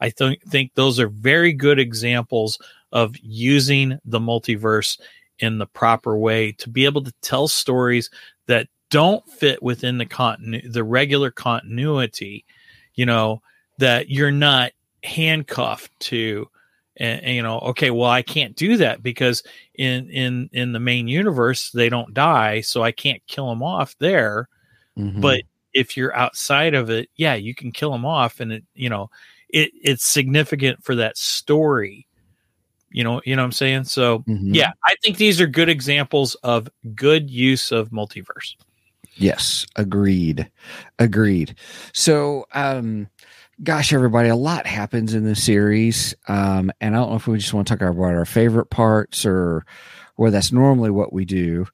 I 0.00 0.10
think 0.10 0.42
think 0.42 0.72
those 0.74 0.98
are 1.00 1.08
very 1.08 1.52
good 1.52 1.78
examples 1.78 2.58
of 2.92 3.14
using 3.22 3.98
the 4.04 4.18
multiverse 4.20 4.98
in 5.40 5.58
the 5.58 5.66
proper 5.66 6.16
way 6.18 6.52
to 6.52 6.68
be 6.68 6.84
able 6.84 7.02
to 7.04 7.12
tell 7.22 7.46
stories 7.48 8.10
that 8.46 8.66
don't 8.90 9.28
fit 9.30 9.62
within 9.62 9.98
the 9.98 10.06
continu- 10.06 10.72
the 10.72 10.82
regular 10.82 11.30
continuity 11.30 12.44
you 12.94 13.04
know 13.06 13.40
that 13.76 14.08
you're 14.10 14.30
not 14.32 14.72
handcuffed 15.04 15.92
to 16.00 16.48
and, 16.98 17.22
and, 17.22 17.34
you 17.36 17.42
know 17.42 17.58
okay 17.60 17.90
well 17.90 18.10
i 18.10 18.22
can't 18.22 18.56
do 18.56 18.76
that 18.76 19.02
because 19.02 19.42
in 19.74 20.10
in 20.10 20.50
in 20.52 20.72
the 20.72 20.80
main 20.80 21.08
universe 21.08 21.70
they 21.70 21.88
don't 21.88 22.12
die 22.14 22.60
so 22.60 22.82
i 22.82 22.92
can't 22.92 23.22
kill 23.26 23.48
them 23.48 23.62
off 23.62 23.96
there 23.98 24.48
Mhm. 24.98 25.20
but 25.20 25.42
if 25.72 25.96
you're 25.96 26.14
outside 26.16 26.74
of 26.74 26.90
it 26.90 27.08
yeah 27.16 27.34
you 27.34 27.54
can 27.54 27.70
kill 27.72 27.92
them 27.92 28.04
off 28.04 28.40
and 28.40 28.52
it 28.52 28.64
you 28.74 28.88
know 28.88 29.10
it 29.48 29.70
it's 29.82 30.04
significant 30.04 30.82
for 30.84 30.96
that 30.96 31.16
story 31.16 32.06
you 32.90 33.04
know 33.04 33.20
you 33.24 33.36
know 33.36 33.42
what 33.42 33.46
i'm 33.46 33.52
saying 33.52 33.84
so 33.84 34.20
Mhm. 34.20 34.54
yeah 34.54 34.72
i 34.84 34.94
think 35.02 35.18
these 35.18 35.40
are 35.40 35.46
good 35.46 35.68
examples 35.68 36.34
of 36.36 36.68
good 36.94 37.30
use 37.30 37.70
of 37.70 37.90
multiverse 37.90 38.54
Yes, 39.20 39.66
agreed. 39.74 40.48
Agreed. 41.00 41.56
So, 41.92 42.46
um, 42.54 43.08
gosh, 43.62 43.92
everybody, 43.92 44.28
a 44.28 44.36
lot 44.36 44.66
happens 44.66 45.14
in 45.14 45.24
this 45.24 45.42
series. 45.42 46.14
Um, 46.28 46.70
and 46.80 46.94
I 46.94 47.00
don't 47.00 47.10
know 47.10 47.16
if 47.16 47.26
we 47.26 47.38
just 47.38 47.52
want 47.52 47.66
to 47.68 47.76
talk 47.76 47.88
about 47.88 48.02
our 48.02 48.24
favorite 48.24 48.70
parts 48.70 49.26
or 49.26 49.64
where 50.16 50.30
that's 50.30 50.52
normally 50.52 50.90
what 50.90 51.12
we 51.12 51.24
do. 51.24 51.66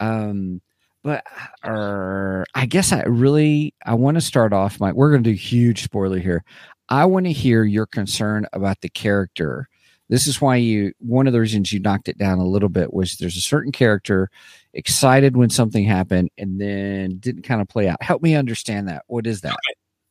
Um, 0.00 0.60
but 1.02 1.24
uh, 1.62 2.44
I 2.54 2.66
guess 2.66 2.92
I 2.92 3.02
really 3.02 3.74
I 3.84 3.94
want 3.94 4.16
to 4.16 4.20
start 4.20 4.52
off, 4.52 4.80
Mike. 4.80 4.94
We're 4.94 5.10
going 5.10 5.22
to 5.22 5.30
do 5.30 5.36
huge 5.36 5.82
spoiler 5.82 6.18
here. 6.18 6.44
I 6.88 7.04
want 7.04 7.26
to 7.26 7.32
hear 7.32 7.64
your 7.64 7.86
concern 7.86 8.46
about 8.52 8.80
the 8.80 8.88
character. 8.88 9.68
This 10.08 10.26
is 10.26 10.40
why 10.40 10.56
you 10.56 10.92
one 10.98 11.26
of 11.26 11.32
the 11.32 11.40
reasons 11.40 11.72
you 11.72 11.80
knocked 11.80 12.08
it 12.08 12.18
down 12.18 12.38
a 12.38 12.46
little 12.46 12.68
bit 12.68 12.92
was 12.92 13.16
there's 13.16 13.36
a 13.36 13.40
certain 13.40 13.72
character 13.72 14.30
excited 14.72 15.36
when 15.36 15.50
something 15.50 15.84
happened 15.84 16.30
and 16.38 16.60
then 16.60 17.18
didn't 17.18 17.42
kind 17.42 17.60
of 17.60 17.68
play 17.68 17.88
out. 17.88 18.02
Help 18.02 18.22
me 18.22 18.34
understand 18.34 18.88
that. 18.88 19.04
What 19.06 19.26
is 19.26 19.42
that? 19.42 19.56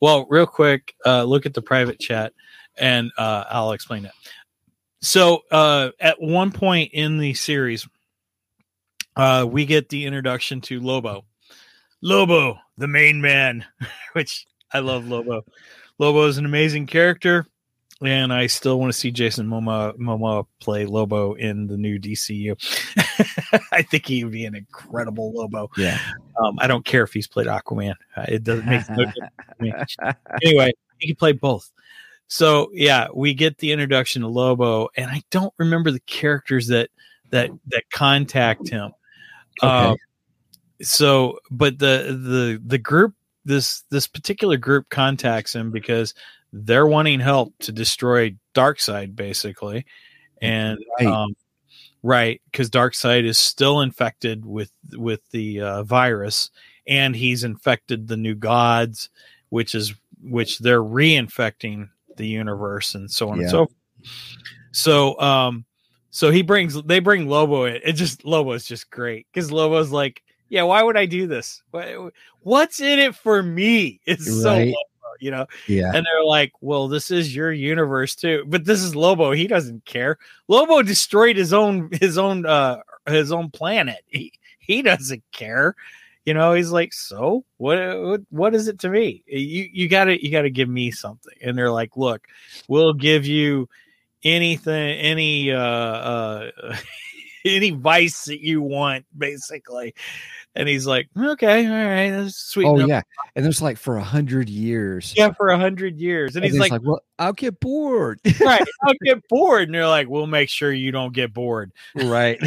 Well 0.01 0.25
real 0.29 0.45
quick 0.45 0.95
uh 1.05 1.23
look 1.23 1.45
at 1.45 1.53
the 1.53 1.61
private 1.61 1.99
chat 1.99 2.33
and 2.77 3.11
uh 3.17 3.43
i'll 3.49 3.71
explain 3.71 4.03
that 4.03 4.13
so 5.01 5.41
uh 5.51 5.89
at 5.99 6.21
one 6.21 6.51
point 6.51 6.91
in 6.93 7.17
the 7.17 7.33
series 7.33 7.87
uh 9.15 9.45
we 9.49 9.65
get 9.65 9.89
the 9.89 10.05
introduction 10.05 10.61
to 10.61 10.79
lobo. 10.79 11.25
Lobo 12.01 12.59
the 12.77 12.87
main 12.87 13.21
man 13.21 13.65
which 14.13 14.45
i 14.73 14.79
love 14.79 15.07
lobo. 15.07 15.43
Lobo 15.97 16.25
is 16.27 16.37
an 16.37 16.45
amazing 16.45 16.87
character 16.87 17.47
and 18.01 18.33
I 18.33 18.47
still 18.47 18.79
want 18.79 18.91
to 18.91 18.97
see 18.97 19.11
Jason 19.11 19.47
Momoa, 19.47 19.97
Momoa 19.97 20.45
play 20.59 20.85
Lobo 20.85 21.33
in 21.33 21.67
the 21.67 21.77
new 21.77 21.99
DCU. 21.99 22.55
I 23.71 23.81
think 23.81 24.05
he 24.05 24.23
would 24.23 24.33
be 24.33 24.45
an 24.45 24.55
incredible 24.55 25.31
Lobo. 25.33 25.69
Yeah. 25.77 25.99
Um, 26.43 26.57
I 26.59 26.67
don't 26.67 26.85
care 26.85 27.03
if 27.03 27.13
he's 27.13 27.27
played 27.27 27.47
Aquaman; 27.47 27.95
uh, 28.17 28.25
it 28.27 28.43
doesn't 28.43 28.65
make 28.65 28.89
no 28.89 29.05
difference. 29.05 29.95
Anyway, 30.43 30.73
he 30.99 31.07
can 31.07 31.15
play 31.15 31.31
both. 31.31 31.71
So 32.27 32.69
yeah, 32.73 33.07
we 33.13 33.33
get 33.33 33.59
the 33.59 33.71
introduction 33.71 34.23
to 34.23 34.27
Lobo, 34.27 34.89
and 34.97 35.09
I 35.09 35.21
don't 35.31 35.53
remember 35.57 35.91
the 35.91 36.01
characters 36.01 36.67
that 36.67 36.89
that 37.31 37.51
that 37.67 37.83
contact 37.91 38.67
him. 38.67 38.91
Okay. 39.63 39.71
Um, 39.71 39.97
so, 40.81 41.39
but 41.49 41.79
the 41.79 42.17
the 42.21 42.61
the 42.65 42.77
group 42.77 43.13
this 43.45 43.83
this 43.91 44.07
particular 44.07 44.57
group 44.57 44.89
contacts 44.89 45.55
him 45.55 45.71
because 45.71 46.13
they're 46.63 46.87
wanting 46.87 47.19
help 47.19 47.53
to 47.59 47.71
destroy 47.73 48.35
Darkseid, 48.53 49.15
basically, 49.15 49.85
and 50.41 50.79
Right. 50.99 51.07
um, 51.07 51.35
right? 52.01 52.41
Because 52.49 52.69
Darkseid 52.69 53.25
is 53.25 53.37
still 53.37 53.81
infected 53.81 54.45
with 54.45 54.71
with 54.93 55.19
the 55.31 55.59
uh, 55.61 55.83
virus, 55.83 56.49
and 56.87 57.15
he's 57.15 57.43
infected 57.43 58.07
the 58.07 58.17
new 58.17 58.35
gods, 58.35 59.09
which 59.49 59.75
is 59.75 59.93
which 60.23 60.59
they're 60.59 60.81
reinfecting 60.83 61.89
the 62.15 62.27
universe 62.27 62.95
and 62.95 63.11
so 63.11 63.29
on 63.29 63.37
Yeah. 63.37 63.41
and 63.41 63.51
so. 63.51 63.57
forth. 63.57 63.71
So, 64.71 65.19
um, 65.19 65.65
so 66.11 66.31
he 66.31 66.41
brings 66.41 66.81
they 66.83 66.99
bring 66.99 67.27
Lobo 67.27 67.65
in. 67.65 67.79
It 67.83 67.93
just 67.93 68.23
Lobo 68.23 68.53
is 68.53 68.65
just 68.65 68.89
great 68.89 69.27
because 69.33 69.51
Lobo's 69.51 69.91
like, 69.91 70.21
yeah, 70.49 70.63
why 70.63 70.83
would 70.83 70.95
I 70.97 71.05
do 71.05 71.27
this? 71.27 71.61
What's 72.41 72.79
in 72.79 72.99
it 72.99 73.15
for 73.15 73.41
me? 73.43 73.99
It's 74.05 74.25
so 74.41 74.49
Right. 74.51 74.67
Lobo, 74.67 74.77
you 75.19 75.31
know. 75.31 75.45
Yeah. 75.67 75.91
And 75.93 76.05
they're 76.05 76.25
like, 76.25 76.53
well, 76.61 76.87
this 76.87 77.11
is 77.11 77.35
your 77.35 77.51
universe 77.51 78.15
too. 78.15 78.43
But 78.47 78.65
this 78.65 78.81
is 78.81 78.95
Lobo. 78.95 79.31
He 79.31 79.47
doesn't 79.47 79.85
care. 79.85 80.17
Lobo 80.47 80.81
destroyed 80.81 81.37
his 81.37 81.53
own 81.53 81.89
his 81.91 82.17
own 82.17 82.45
uh 82.45 82.81
his 83.05 83.31
own 83.31 83.49
planet. 83.51 84.03
He 84.07 84.33
he 84.59 84.81
doesn't 84.81 85.23
care. 85.31 85.75
You 86.25 86.33
know, 86.33 86.53
he's 86.53 86.71
like, 86.71 86.91
so 86.93 87.45
what 87.57 87.77
what, 88.01 88.21
what 88.29 88.55
is 88.55 88.67
it 88.67 88.79
to 88.79 88.89
me? 88.89 89.23
You 89.27 89.69
you 89.71 89.87
gotta 89.87 90.21
you 90.23 90.31
gotta 90.31 90.49
give 90.49 90.69
me 90.69 90.91
something. 90.91 91.33
And 91.41 91.57
they're 91.57 91.71
like, 91.71 91.95
look, 91.97 92.27
we'll 92.67 92.93
give 92.93 93.25
you 93.25 93.69
anything, 94.23 94.97
any 94.97 95.51
uh 95.51 95.59
uh 95.59 96.51
any 97.45 97.69
vice 97.69 98.25
that 98.25 98.41
you 98.41 98.61
want, 98.61 99.05
basically. 99.15 99.93
And 100.57 100.69
he's 100.69 100.87
like, 100.87 101.09
okay, 101.17 101.67
all 101.67 101.73
right, 101.73 102.11
that's 102.11 102.37
sweet. 102.37 102.65
Oh 102.65 102.75
enough. 102.77 102.87
yeah. 102.87 103.01
And 103.35 103.43
there's 103.43 103.61
like 103.61 103.77
for 103.77 103.97
a 103.97 104.03
hundred 104.03 104.47
years. 104.47 105.13
yeah, 105.17 105.33
for 105.33 105.49
a 105.49 105.57
hundred 105.59 105.97
years. 105.99 106.35
And 106.35 106.45
And 106.45 106.53
he's 106.53 106.61
he's 106.61 106.71
like, 106.71 106.81
well, 106.81 107.01
I'll 107.19 107.33
get 107.33 107.59
bored. 107.59 108.21
right. 108.39 108.65
I'll 108.83 108.93
get 109.03 109.27
bored. 109.27 109.63
And 109.63 109.75
they're 109.75 109.87
like, 109.87 110.07
we'll 110.07 110.27
make 110.27 110.47
sure 110.49 110.71
you 110.71 110.91
don't 110.93 111.13
get 111.13 111.33
bored. 111.33 111.73
right. 111.95 112.39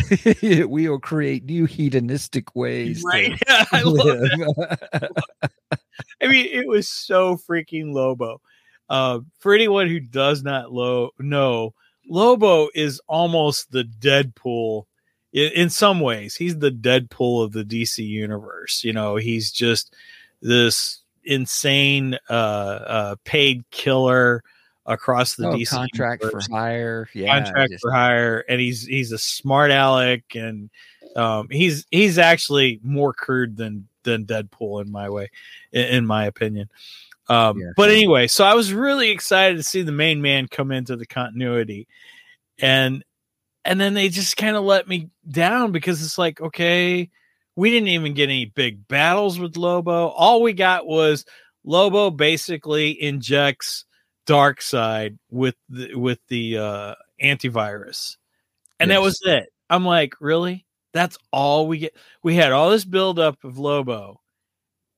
we 0.42 0.88
will 0.88 0.98
create 0.98 1.44
new 1.44 1.66
hedonistic 1.66 2.56
ways. 2.56 3.02
Right. 3.04 3.38
I 3.48 3.82
love 3.82 4.20
that. 4.20 5.24
I 6.22 6.26
mean, 6.28 6.46
it 6.50 6.66
was 6.66 6.88
so 6.88 7.36
freaking 7.36 7.92
Lobo. 7.92 8.40
Uh, 8.88 9.20
for 9.38 9.52
anyone 9.52 9.86
who 9.88 10.00
does 10.00 10.42
not 10.42 10.72
lo- 10.72 11.10
know, 11.18 11.74
Lobo 12.08 12.68
is 12.74 13.02
almost 13.06 13.70
the 13.70 13.84
Deadpool 13.84 14.84
in, 15.32 15.52
in 15.52 15.70
some 15.70 16.00
ways. 16.00 16.34
He's 16.36 16.58
the 16.58 16.70
Deadpool 16.70 17.44
of 17.44 17.52
the 17.52 17.64
DC 17.64 17.98
universe. 18.06 18.82
You 18.84 18.92
know, 18.92 19.16
he's 19.16 19.50
just 19.50 19.94
this 20.40 21.02
insane 21.24 22.16
uh, 22.30 22.32
uh, 22.32 23.16
paid 23.24 23.64
killer 23.70 24.42
across 24.86 25.34
the 25.36 25.48
Oh, 25.48 25.52
DC 25.52 25.68
contract 25.70 26.22
universe. 26.22 26.46
for 26.46 26.54
hire. 26.56 27.08
Yeah. 27.12 27.42
contract 27.44 27.72
just- 27.72 27.82
for 27.82 27.92
hire, 27.92 28.44
and 28.48 28.60
he's 28.60 28.84
he's 28.86 29.12
a 29.12 29.18
smart 29.18 29.70
aleck, 29.70 30.22
and 30.34 30.70
um, 31.16 31.48
he's 31.50 31.86
he's 31.90 32.18
actually 32.18 32.80
more 32.82 33.12
crude 33.12 33.56
than 33.56 33.86
than 34.04 34.24
Deadpool 34.24 34.80
in 34.82 34.90
my 34.90 35.10
way, 35.10 35.30
in, 35.72 35.84
in 35.86 36.06
my 36.06 36.24
opinion. 36.26 36.70
Um, 37.28 37.58
Yeah. 37.60 37.72
But 37.76 37.90
anyway, 37.90 38.26
so 38.26 38.42
I 38.44 38.54
was 38.54 38.72
really 38.72 39.10
excited 39.10 39.56
to 39.58 39.62
see 39.62 39.82
the 39.82 39.92
main 39.92 40.22
man 40.22 40.48
come 40.48 40.72
into 40.72 40.96
the 40.96 41.04
continuity, 41.04 41.86
and 42.58 43.04
and 43.68 43.78
then 43.78 43.92
they 43.92 44.08
just 44.08 44.38
kind 44.38 44.56
of 44.56 44.64
let 44.64 44.88
me 44.88 45.10
down 45.30 45.72
because 45.72 46.02
it's 46.02 46.16
like, 46.16 46.40
okay, 46.40 47.10
we 47.54 47.70
didn't 47.70 47.90
even 47.90 48.14
get 48.14 48.30
any 48.30 48.46
big 48.46 48.88
battles 48.88 49.38
with 49.38 49.58
Lobo. 49.58 50.06
All 50.06 50.40
we 50.40 50.54
got 50.54 50.86
was 50.86 51.26
Lobo 51.64 52.10
basically 52.10 52.90
injects 52.92 53.84
Darkseid 54.26 55.18
with 55.30 55.54
the, 55.68 55.94
with 55.94 56.18
the 56.28 56.56
uh, 56.56 56.94
antivirus, 57.22 58.16
and 58.80 58.90
that 58.90 59.02
was 59.02 59.20
it. 59.26 59.52
I'm 59.68 59.84
like, 59.84 60.14
really? 60.18 60.64
That's 60.94 61.18
all 61.30 61.68
we 61.68 61.78
get? 61.80 61.96
We 62.22 62.36
had 62.36 62.52
all 62.52 62.70
this 62.70 62.86
buildup 62.86 63.44
of 63.44 63.58
Lobo, 63.58 64.22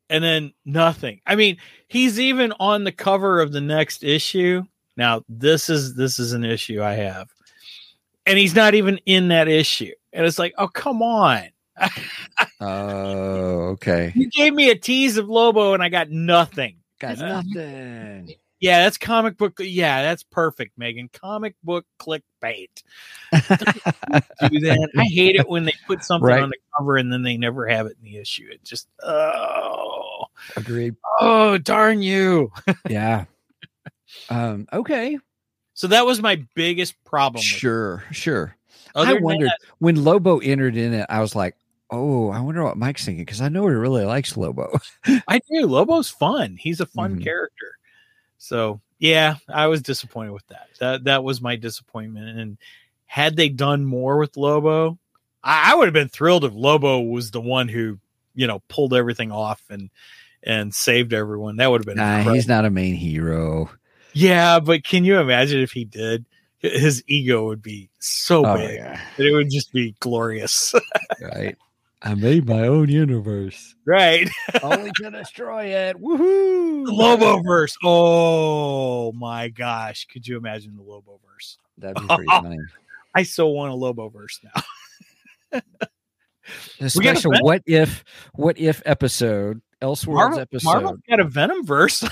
and 0.09 0.23
then 0.23 0.53
nothing. 0.64 1.21
I 1.27 1.35
mean, 1.35 1.57
he's 1.89 2.21
even 2.21 2.53
on 2.61 2.85
the 2.85 2.93
cover 2.93 3.41
of 3.41 3.51
the 3.51 3.61
next 3.61 4.05
issue. 4.05 4.62
Now, 4.97 5.25
this 5.29 5.68
is 5.68 5.97
this 5.97 6.21
is 6.21 6.35
an 6.35 6.45
issue 6.45 6.81
I 6.81 6.93
have, 6.93 7.31
and 8.31 8.39
he's 8.39 8.55
not 8.55 8.74
even 8.74 8.99
in 9.07 9.28
that 9.28 9.49
issue. 9.49 9.93
And 10.12 10.24
it's 10.24 10.39
like, 10.39 10.55
oh 10.59 10.68
come 10.68 11.03
on. 11.03 11.43
Oh, 12.62 13.70
okay. 13.72 14.12
You 14.14 14.28
gave 14.31 14.53
me 14.53 14.68
a 14.70 14.74
tease 14.76 15.16
of 15.16 15.28
Lobo 15.31 15.72
and 15.72 15.83
I 15.83 15.89
got 15.89 16.11
nothing. 16.11 16.76
Got 16.99 17.16
Yeah. 17.18 17.41
nothing. 17.43 18.35
Yeah, 18.61 18.85
that's 18.85 18.99
comic 18.99 19.39
book. 19.39 19.55
Yeah, 19.59 20.03
that's 20.03 20.22
perfect, 20.22 20.76
Megan. 20.76 21.09
Comic 21.11 21.55
book 21.64 21.87
clickbait. 21.99 22.83
Do 23.33 23.39
that. 24.61 24.91
I 24.99 25.05
hate 25.05 25.37
it 25.37 25.49
when 25.49 25.64
they 25.64 25.72
put 25.87 26.05
something 26.05 26.28
Right. 26.28 26.43
on 26.43 26.51
the 26.51 26.59
cover 26.76 26.99
and 26.99 27.11
then 27.11 27.22
they 27.22 27.39
never 27.39 27.66
have 27.66 27.87
it 27.87 27.97
in 27.99 28.05
the 28.05 28.18
issue. 28.18 28.47
It 28.53 28.62
just 28.62 28.87
oh 29.03 30.26
Agreed. 30.57 30.97
oh 31.20 31.57
darn 31.57 32.03
you. 32.03 32.53
Yeah. 32.91 33.24
Um, 34.28 34.68
okay. 34.72 35.18
So 35.81 35.87
that 35.87 36.05
was 36.05 36.20
my 36.20 36.45
biggest 36.55 36.95
problem. 37.05 37.41
Sure, 37.43 38.05
sure. 38.12 38.55
Other 38.95 39.16
I 39.16 39.20
wondered 39.20 39.49
that- 39.49 39.59
when 39.78 40.05
Lobo 40.05 40.37
entered 40.41 40.76
in 40.76 40.93
it, 40.93 41.07
I 41.09 41.20
was 41.20 41.35
like, 41.35 41.57
oh, 41.91 42.28
I 42.28 42.39
wonder 42.41 42.62
what 42.62 42.76
Mike's 42.76 43.03
thinking 43.07 43.24
because 43.24 43.41
I 43.41 43.49
know 43.49 43.66
he 43.66 43.72
really 43.74 44.05
likes 44.05 44.37
Lobo. 44.37 44.78
I 45.26 45.39
do. 45.51 45.66
Lobo's 45.66 46.11
fun. 46.11 46.59
He's 46.61 46.81
a 46.81 46.87
fun 46.87 47.16
Mhm. 47.18 47.24
character. 47.24 47.78
So 48.37 48.83
yeah, 48.99 49.37
I 49.49 49.68
was 49.68 49.81
disappointed 49.81 50.33
with 50.33 50.47
that. 50.49 50.68
That 50.81 51.05
that 51.05 51.24
was 51.24 51.41
my 51.41 51.57
disappointment. 51.57 52.39
And 52.39 52.59
had 53.07 53.37
they 53.37 53.49
done 53.49 53.83
more 53.87 54.18
with 54.18 54.37
Lobo, 54.37 54.99
I, 55.43 55.72
I 55.72 55.76
would 55.76 55.87
have 55.87 55.95
been 55.95 56.11
thrilled 56.11 56.45
if 56.45 56.53
Lobo 56.53 57.01
was 57.01 57.31
the 57.31 57.41
one 57.41 57.68
who, 57.68 57.99
you 58.35 58.47
know, 58.47 58.61
pulled 58.68 58.93
everything 58.93 59.33
off 59.33 59.62
and 59.70 59.89
and 60.43 60.74
saved 60.74 61.14
everyone. 61.14 61.57
That 61.57 61.70
would 61.70 61.81
have 61.81 61.87
been 61.87 61.97
Nah, 61.97 62.16
incredible. 62.18 62.35
he's 62.35 62.49
not 62.49 62.66
a 62.66 62.70
main 62.70 62.97
hero. 62.97 63.70
Yeah, 64.13 64.61
but 64.61 64.85
can 64.85 65.05
you 65.05 65.19
imagine 65.19 65.61
if 65.61 65.73
he 65.73 65.85
did? 65.85 66.25
His 66.59 67.03
ego 67.07 67.47
would 67.47 67.63
be 67.63 67.89
so 68.01 68.45
Oh, 68.45 68.57
big. 68.57 68.75
yeah. 68.77 69.01
that 69.17 69.27
It 69.27 69.33
would 69.33 69.51
just 69.51 69.73
be 69.73 69.95
glorious. 70.01 70.75
Right. 71.21 71.57
I 72.03 72.15
made 72.15 72.47
my 72.49 72.67
own 72.67 72.89
universe. 72.89 73.75
right. 73.85 74.29
Only 74.63 74.91
to 74.97 75.11
destroy 75.11 75.65
it. 75.67 75.97
Woohoo! 76.01 76.87
The 76.87 76.93
Loboverse. 76.93 77.75
Oh 77.85 79.13
my 79.13 79.49
gosh. 79.49 80.07
Could 80.07 80.27
you 80.27 80.39
imagine 80.39 80.77
the 80.77 80.83
Loboverse? 80.83 81.57
That'd 81.77 81.97
be 82.01 82.15
pretty 82.15 82.27
funny. 82.31 82.59
I 83.15 83.23
so 83.25 83.49
want 83.49 83.73
a 83.73 83.77
Loboverse 83.77 84.39
now. 84.45 84.63
A 85.53 85.63
We 86.97 87.05
got 87.05 87.17
a 87.17 87.21
special 87.21 87.33
what 87.43 87.63
if 87.67 88.03
what 88.35 88.59
if 88.59 88.83
episode, 88.87 89.61
Elseworlds 89.83 90.07
Marvel, 90.15 90.39
episode. 90.41 90.65
Marvel's 90.69 91.01
got 91.09 91.21
a 91.21 91.25
Venomverse. 91.27 92.11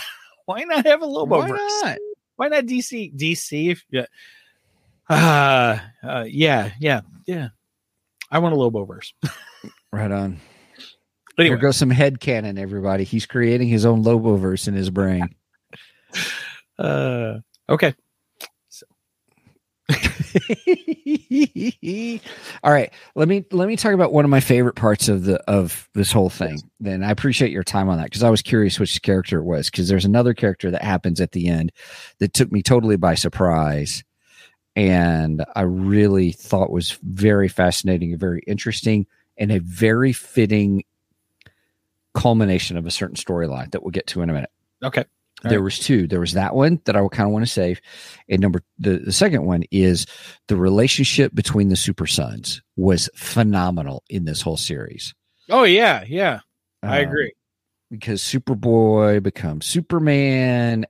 Why 0.48 0.64
not 0.64 0.86
have 0.86 1.02
a 1.02 1.06
Loboverse? 1.06 1.50
Why 1.50 1.68
not? 1.82 1.98
Why 2.36 2.48
not 2.48 2.64
DC? 2.64 3.14
DC 3.14 3.72
if 3.72 3.84
yeah. 3.90 4.06
Uh, 5.10 5.78
uh 6.02 6.24
yeah, 6.26 6.72
yeah, 6.80 7.02
yeah. 7.26 7.48
I 8.30 8.38
want 8.38 8.54
a 8.54 8.58
Lobo 8.58 8.84
verse. 8.86 9.12
Right 9.90 10.10
on. 10.12 10.38
Anyway, 11.38 11.54
Here 11.54 11.56
goes 11.56 11.78
some 11.78 11.88
head 11.88 12.20
canon, 12.20 12.58
everybody. 12.58 13.04
He's 13.04 13.24
creating 13.24 13.68
his 13.68 13.86
own 13.86 14.02
Lobo 14.02 14.36
verse 14.36 14.68
in 14.68 14.74
his 14.74 14.90
brain. 14.90 15.34
uh 16.78 17.38
okay. 17.68 17.94
All 22.62 22.72
right, 22.72 22.92
let 23.14 23.28
me 23.28 23.44
let 23.52 23.68
me 23.68 23.76
talk 23.76 23.92
about 23.92 24.12
one 24.12 24.24
of 24.24 24.30
my 24.30 24.40
favorite 24.40 24.76
parts 24.76 25.08
of 25.08 25.24
the 25.24 25.38
of 25.48 25.88
this 25.94 26.12
whole 26.12 26.28
thing. 26.28 26.60
Then 26.80 27.02
I 27.02 27.10
appreciate 27.10 27.52
your 27.52 27.64
time 27.64 27.88
on 27.88 27.98
that 27.98 28.04
because 28.04 28.22
I 28.22 28.30
was 28.30 28.42
curious 28.42 28.78
which 28.78 29.00
character 29.02 29.38
it 29.38 29.44
was 29.44 29.70
because 29.70 29.88
there's 29.88 30.04
another 30.04 30.34
character 30.34 30.70
that 30.70 30.82
happens 30.82 31.20
at 31.20 31.32
the 31.32 31.48
end 31.48 31.72
that 32.18 32.34
took 32.34 32.52
me 32.52 32.62
totally 32.62 32.96
by 32.96 33.14
surprise, 33.14 34.04
and 34.76 35.44
I 35.56 35.62
really 35.62 36.32
thought 36.32 36.70
was 36.70 36.98
very 37.02 37.48
fascinating 37.48 38.12
and 38.12 38.20
very 38.20 38.42
interesting 38.46 39.06
and 39.38 39.50
a 39.50 39.60
very 39.60 40.12
fitting 40.12 40.84
culmination 42.14 42.76
of 42.76 42.86
a 42.86 42.90
certain 42.90 43.16
storyline 43.16 43.70
that 43.70 43.82
we'll 43.82 43.92
get 43.92 44.06
to 44.08 44.22
in 44.22 44.28
a 44.28 44.32
minute 44.32 44.50
Okay. 44.82 45.04
All 45.44 45.50
there 45.50 45.60
right. 45.60 45.64
was 45.64 45.78
two 45.78 46.06
there 46.08 46.20
was 46.20 46.32
that 46.32 46.54
one 46.54 46.80
that 46.84 46.96
i 46.96 47.08
kind 47.08 47.26
of 47.28 47.32
want 47.32 47.44
to 47.46 47.50
save 47.50 47.80
and 48.28 48.40
number 48.40 48.62
the, 48.78 48.98
the 48.98 49.12
second 49.12 49.44
one 49.46 49.62
is 49.70 50.06
the 50.48 50.56
relationship 50.56 51.34
between 51.34 51.68
the 51.68 51.76
super 51.76 52.06
sons 52.06 52.60
was 52.76 53.08
phenomenal 53.14 54.02
in 54.08 54.24
this 54.24 54.40
whole 54.42 54.56
series 54.56 55.14
Oh 55.50 55.64
yeah, 55.64 56.04
yeah. 56.06 56.40
I 56.82 56.98
Um, 57.00 57.06
agree. 57.08 57.32
because 57.90 58.20
superboy 58.20 59.22
becomes 59.22 59.64
superman 59.66 60.86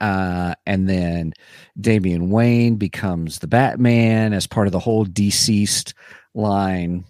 uh 0.00 0.54
and 0.66 0.88
then 0.88 1.32
damian 1.80 2.30
wayne 2.30 2.76
becomes 2.76 3.38
the 3.40 3.46
batman 3.48 4.32
as 4.32 4.46
part 4.46 4.66
of 4.68 4.72
the 4.72 4.78
whole 4.78 5.04
deceased 5.04 5.94
line 6.34 7.04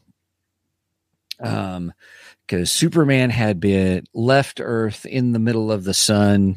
um 1.41 1.93
because 2.47 2.71
superman 2.71 3.31
had 3.31 3.61
been 3.61 4.05
left 4.15 4.61
earth 4.63 5.05
in 5.07 5.33
the 5.33 5.39
middle 5.39 5.73
of 5.73 5.85
the 5.85 5.95
sun 5.95 6.57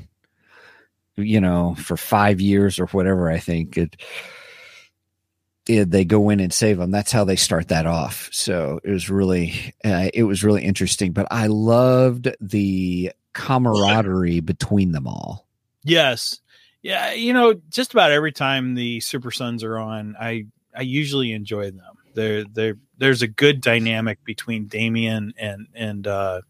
you 1.15 1.41
know 1.41 1.75
for 1.75 1.97
five 1.97 2.39
years 2.39 2.79
or 2.79 2.85
whatever 2.87 3.29
i 3.29 3.39
think 3.39 3.77
it 3.77 3.95
yeah, 5.69 5.83
they 5.87 6.03
go 6.03 6.31
in 6.31 6.39
and 6.39 6.51
save 6.51 6.79
them. 6.79 6.89
That's 6.89 7.11
how 7.11 7.25
they 7.25 7.35
start 7.35 7.67
that 7.67 7.85
off. 7.85 8.27
So 8.31 8.79
it 8.83 8.89
was 8.89 9.07
really, 9.07 9.75
uh, 9.85 10.09
it 10.15 10.23
was 10.23 10.43
really 10.43 10.63
interesting. 10.63 11.11
But 11.11 11.27
I 11.29 11.45
loved 11.45 12.27
the 12.41 13.11
camaraderie 13.33 14.39
between 14.39 14.93
them 14.93 15.05
all. 15.05 15.45
Yes. 15.83 16.39
Yeah, 16.81 17.13
you 17.13 17.33
know, 17.33 17.53
just 17.69 17.93
about 17.93 18.11
every 18.11 18.31
time 18.31 18.73
the 18.73 18.99
Super 19.01 19.29
Sons 19.29 19.63
are 19.63 19.77
on, 19.77 20.15
I 20.19 20.47
I 20.75 20.81
usually 20.81 21.33
enjoy 21.33 21.71
them. 21.71 21.97
There 22.14 22.43
there 22.45 22.76
there's 22.97 23.22
a 23.22 23.28
good 23.28 23.62
dynamic 23.62 24.24
between 24.24 24.68
Damian 24.68 25.34
and 25.38 25.68
and 25.74 26.07
uh 26.07 26.41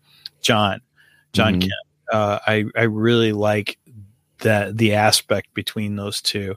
John 0.42 0.82
John 1.34 1.56
Mhm. 1.56 1.62
Kent. 1.62 1.74
Uh 2.12 2.40
I 2.46 2.66
I 2.76 2.84
really 2.84 3.34
like 3.34 3.78
that 4.40 4.78
the 4.78 4.94
aspect 4.94 5.54
between 5.54 5.96
those 5.96 6.22
two. 6.22 6.56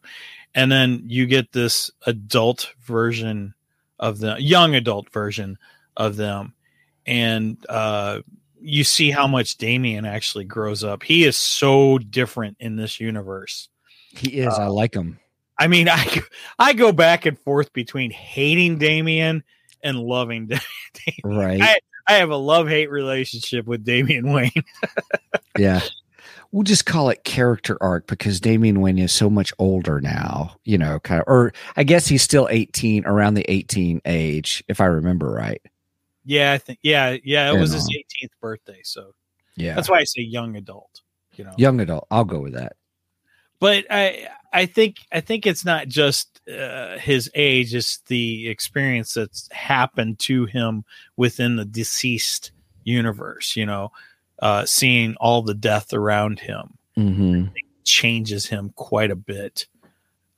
And 0.55 0.71
then 0.71 1.03
you 1.07 1.27
get 1.27 1.53
this 1.53 1.91
adult 2.07 2.71
version 2.83 3.55
of 3.99 4.19
the 4.19 4.37
young 4.39 4.75
adult 4.75 5.11
version 5.11 5.59
of 5.97 6.17
them 6.17 6.55
and 7.07 7.57
uh 7.69 8.21
you 8.65 8.85
see 8.85 9.11
how 9.11 9.27
much 9.27 9.57
Damian 9.57 10.05
actually 10.05 10.45
grows 10.45 10.85
up. 10.85 11.03
He 11.03 11.25
is 11.25 11.37
so 11.37 11.99
different 11.99 12.57
in 12.61 12.77
this 12.77 13.01
universe. 13.01 13.69
He 14.17 14.39
is. 14.39 14.55
I 14.55 14.67
like 14.69 14.95
him. 14.95 15.19
I 15.63 15.69
mean, 15.69 15.89
I 15.89 16.05
go- 16.05 16.21
I 16.59 16.73
go 16.73 16.93
back 16.93 17.25
and 17.27 17.39
forth 17.39 17.73
between 17.73 18.11
hating 18.11 18.79
Damian 18.79 19.45
and 19.83 19.99
loving 19.99 20.47
Damian. 20.49 21.39
Right. 21.39 21.63
I- 21.63 21.79
I 22.09 22.15
have 22.15 22.31
a 22.31 22.37
love 22.37 22.67
hate 22.69 22.91
relationship 22.91 23.65
with 23.65 23.85
Damian 23.85 24.33
Wayne. 24.33 24.51
yeah. 25.59 25.81
We'll 26.51 26.65
just 26.65 26.85
call 26.85 27.11
it 27.11 27.23
character 27.23 27.79
arc 27.81 28.09
because 28.09 28.41
Damian 28.41 28.81
Wayne 28.81 28.99
is 28.99 29.13
so 29.13 29.31
much 29.31 29.53
older 29.61 30.01
now, 30.01 30.57
you 30.65 30.79
know, 30.79 30.99
kind 30.99 31.21
of, 31.21 31.29
or 31.29 31.53
I 31.77 31.85
guess 31.85 32.09
he's 32.09 32.23
still 32.23 32.49
18, 32.51 33.07
around 33.07 33.35
the 33.35 33.49
18 33.49 34.03
age, 34.05 34.65
if 34.67 34.81
I 34.81 34.87
remember 34.87 35.31
right. 35.31 35.63
Yeah, 36.25 36.53
I 36.53 36.59
think 36.59 36.81
yeah, 36.83 37.17
yeah. 37.23 37.49
It 37.49 37.53
Fair 37.53 37.61
was 37.61 37.73
his 37.73 37.89
18th 37.89 38.31
birthday, 38.41 38.81
so 38.83 39.13
Yeah. 39.57 39.77
that's 39.77 39.89
why 39.89 39.99
I 40.01 40.05
say 40.05 40.23
young 40.23 40.57
adult. 40.57 41.03
You 41.37 41.45
know, 41.45 41.55
Young 41.57 41.79
adult. 41.81 42.09
I'll 42.11 42.25
go 42.25 42.41
with 42.41 42.55
that. 42.55 42.75
but 43.61 43.87
I 43.91 44.27
I 44.53 44.67
think 44.67 44.99
I 45.13 45.21
think 45.21 45.47
it's 45.47 45.65
not 45.65 45.89
just 45.89 46.41
uh, 46.49 46.99
his 46.99 47.31
age; 47.35 47.75
it's 47.75 47.99
the 48.07 48.49
experience 48.49 49.15
that's 49.15 49.49
happened 49.53 50.19
to 50.21 50.47
him 50.47 50.85
within 51.17 51.57
the 51.57 51.65
deceased 51.65 52.53
universe. 52.85 53.57
You 53.57 53.67
know, 53.67 53.93
uh, 54.41 54.67
seeing 54.67 55.15
all 55.17 55.43
the 55.43 55.55
death 55.55 55.93
around 55.93 56.41
him. 56.41 56.75
Mm-hmm. 56.99 57.47
changes 57.85 58.47
him 58.47 58.71
quite 58.77 59.11
a 59.11 59.17
bit. 59.17 59.67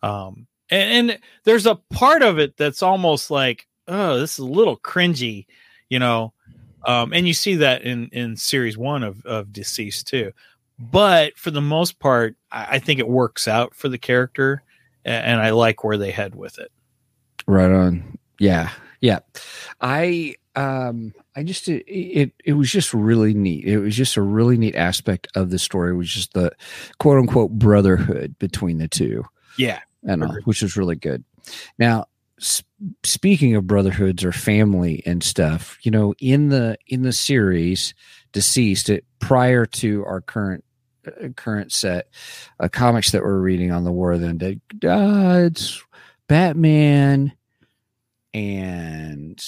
Um, 0.05 0.47
and, 0.71 1.11
and 1.11 1.19
there's 1.43 1.67
a 1.67 1.75
part 1.75 2.23
of 2.23 2.39
it 2.39 2.57
that's 2.57 2.83
almost 2.83 3.31
like, 3.31 3.67
oh, 3.89 4.19
this 4.21 4.35
is 4.35 4.39
a 4.39 4.45
little 4.45 4.77
cringy, 4.77 5.47
you 5.89 5.99
know. 5.99 6.33
Um, 6.87 7.13
and 7.13 7.27
you 7.27 7.35
see 7.35 7.57
that 7.57 7.83
in 7.83 8.09
in 8.13 8.37
series 8.37 8.77
one 8.77 9.03
of 9.03 9.25
of 9.25 9.53
Deceased 9.53 10.07
too. 10.07 10.33
But 10.79 11.37
for 11.39 11.51
the 11.51 11.61
most 11.61 11.99
part, 11.99 12.37
I, 12.51 12.77
I 12.77 12.79
think 12.79 12.99
it 13.01 13.09
works 13.09 13.47
out 13.47 13.75
for 13.75 13.89
the 13.89 13.99
character, 13.99 14.63
a- 15.05 15.09
and 15.11 15.41
I 15.41 15.51
like 15.51 15.85
where 15.85 15.97
they 15.99 16.11
head 16.11 16.35
with 16.35 16.59
it. 16.59 16.73
Right 17.47 17.71
on. 17.71 18.19
Yeah. 18.41 18.71
Yeah. 19.01 19.21
I 19.81 20.35
um 20.57 21.13
I 21.37 21.43
just 21.43 21.69
it, 21.69 21.85
it 21.89 22.33
it 22.45 22.53
was 22.55 22.71
just 22.71 22.95
really 22.95 23.35
neat. 23.35 23.65
It 23.67 23.79
was 23.79 23.95
just 23.97 24.17
a 24.17 24.23
really 24.23 24.57
neat 24.57 24.77
aspect 24.77 25.29
of 25.35 25.51
the 25.51 25.59
story 25.59 25.91
It 25.91 25.97
was 25.97 26.11
just 26.11 26.33
the 26.33 26.53
quote 26.99 27.19
unquote 27.19 27.51
brotherhood 27.53 28.37
between 28.39 28.79
the 28.79 28.89
two 28.89 29.25
Yeah, 29.59 29.81
and 30.05 30.25
all, 30.25 30.37
which 30.45 30.63
was 30.63 30.77
really 30.77 30.97
good. 30.97 31.23
Now 31.79 32.07
speaking 33.03 33.55
of 33.55 33.67
brotherhoods 33.67 34.25
or 34.25 34.33
family 34.33 35.03
and 35.07 35.23
stuff, 35.23 35.79
you 35.83 35.91
know, 35.91 36.15
in 36.19 36.49
the 36.49 36.77
in 36.87 37.03
the 37.03 37.13
series 37.13 37.95
deceased 38.35 38.91
it 38.91 39.07
prior 39.21 39.65
to 39.65 40.05
our 40.05 40.21
current 40.21 40.63
uh, 41.07 41.29
current 41.37 41.73
set 41.73 42.09
uh, 42.61 42.69
comics 42.69 43.13
that 43.13 43.23
we're 43.23 43.39
reading 43.39 43.73
on 43.73 43.85
the 43.85 43.93
War 43.93 44.13
of 44.13 44.21
the 44.21 44.27
Undead 44.27 44.61
Gods, 44.81 45.83
Batman, 46.29 47.33
and 48.35 49.43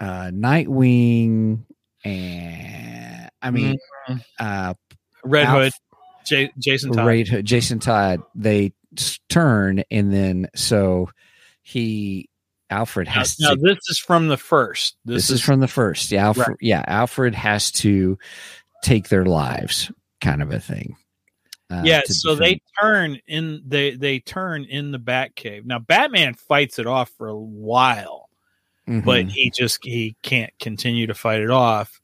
uh, 0.00 0.30
Nightwing, 0.34 1.64
and 2.04 3.30
I 3.40 3.50
mean, 3.50 3.76
uh, 4.40 4.74
Red 5.22 5.46
Alf- 5.46 5.62
Hood, 5.62 5.72
J- 6.26 6.52
Jason 6.58 6.92
Todd. 6.92 7.06
Ray 7.06 7.24
Hood- 7.24 7.44
Jason 7.44 7.78
Todd, 7.78 8.20
they 8.34 8.72
turn, 9.28 9.84
and 9.90 10.12
then 10.12 10.48
so 10.54 11.10
he 11.62 12.28
Alfred 12.70 13.06
has 13.08 13.38
now 13.40 13.50
to. 13.54 13.60
this 13.60 13.78
is 13.88 13.98
from 13.98 14.28
the 14.28 14.36
first. 14.36 14.96
This, 15.04 15.30
is, 15.30 15.40
from 15.42 15.60
the 15.60 15.68
first. 15.68 16.10
Yeah, 16.10 16.26
Alfred, 16.26 16.48
Right. 16.48 16.56
yeah, 16.60 16.84
Alfred 16.86 17.34
has 17.34 17.70
to 17.72 18.18
take 18.82 19.08
their 19.08 19.24
lives, 19.26 19.90
kind 20.20 20.42
of 20.42 20.52
a 20.52 20.60
thing. 20.60 20.96
uh, 21.70 21.80
yeah 21.84 22.02
so 22.04 22.34
they 22.34 22.60
turn 22.80 23.18
in 23.26 23.62
they 23.66 23.92
they 23.96 24.18
turn 24.18 24.64
in 24.64 24.90
the 24.92 24.98
bat 24.98 25.34
cave 25.34 25.64
now 25.64 25.78
batman 25.78 26.34
fights 26.34 26.78
it 26.78 26.86
off 26.86 27.08
for 27.16 27.26
a 27.28 27.36
while 27.36 28.28
but 28.86 29.24
Mhm. 29.24 29.30
he 29.30 29.50
just 29.50 29.78
he 29.82 30.14
can't 30.22 30.52
continue 30.60 31.06
to 31.06 31.14
fight 31.14 31.40
it 31.40 31.50
off 31.50 32.02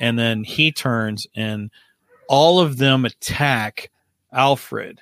and 0.00 0.18
then 0.18 0.44
he 0.44 0.72
turns 0.72 1.26
and 1.36 1.70
all 2.26 2.58
of 2.58 2.78
them 2.78 3.04
attack 3.04 3.90
alfred 4.32 4.98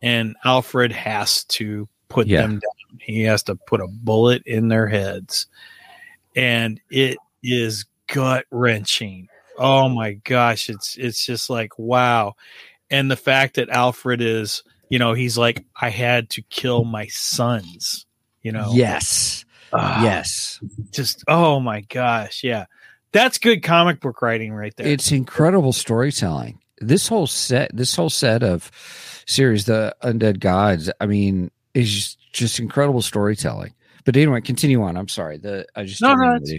and 0.00 0.34
alfred 0.46 0.90
has 0.90 1.44
to 1.44 1.86
put 2.08 2.26
Yeah. 2.26 2.40
them 2.40 2.52
down 2.52 2.60
he 3.00 3.22
has 3.22 3.42
to 3.44 3.54
put 3.54 3.80
a 3.80 3.88
bullet 3.88 4.42
in 4.46 4.68
their 4.68 4.86
heads. 4.86 5.46
And 6.36 6.80
it 6.90 7.18
is 7.42 7.86
gut 8.06 8.46
wrenching 8.50 9.28
oh 9.58 9.88
my 9.88 10.12
gosh 10.12 10.70
it's 10.70 10.96
it's 10.96 11.26
just 11.26 11.50
like 11.50 11.78
wow. 11.78 12.34
And 12.90 13.10
the 13.10 13.16
fact 13.16 13.56
that 13.56 13.68
alfred 13.68 14.22
is 14.22 14.62
you 14.88 14.98
know 14.98 15.12
he's 15.12 15.36
like 15.36 15.64
i 15.78 15.90
had 15.90 16.30
to 16.30 16.42
kill 16.42 16.84
my 16.84 17.06
sons 17.08 18.06
you 18.42 18.52
know? 18.52 18.70
Yes, 18.72 19.44
Ah, 19.72 20.02
yes, 20.02 20.60
just 20.92 21.24
oh 21.28 21.60
my 21.60 21.82
gosh 21.82 22.42
yeah. 22.42 22.66
That's 23.10 23.38
good 23.38 23.62
comic 23.62 24.00
book 24.00 24.20
writing 24.22 24.52
right 24.52 24.74
there. 24.76 24.86
It's 24.86 25.12
incredible 25.12 25.72
storytelling. 25.72 26.60
This 26.78 27.08
whole 27.08 27.26
set, 27.26 27.70
this 27.74 27.96
whole 27.96 28.10
set 28.10 28.42
of 28.42 28.70
series, 29.26 29.64
the 29.64 29.96
Undead 30.02 30.40
Gods. 30.40 30.90
I 31.00 31.06
mean, 31.06 31.50
is 31.72 32.17
just, 32.32 32.58
incredible 32.60 33.02
storytelling. 33.02 33.74
But 34.04 34.16
anyway, 34.16 34.40
continue 34.40 34.82
on. 34.82 34.96
I'm 34.96 35.08
sorry. 35.08 35.38
The 35.38 35.66
I 35.76 35.84
just 35.84 36.00
No, 36.02 36.14
no, 36.14 36.24
know 36.24 36.36
it's- 36.36 36.40
with 36.42 36.52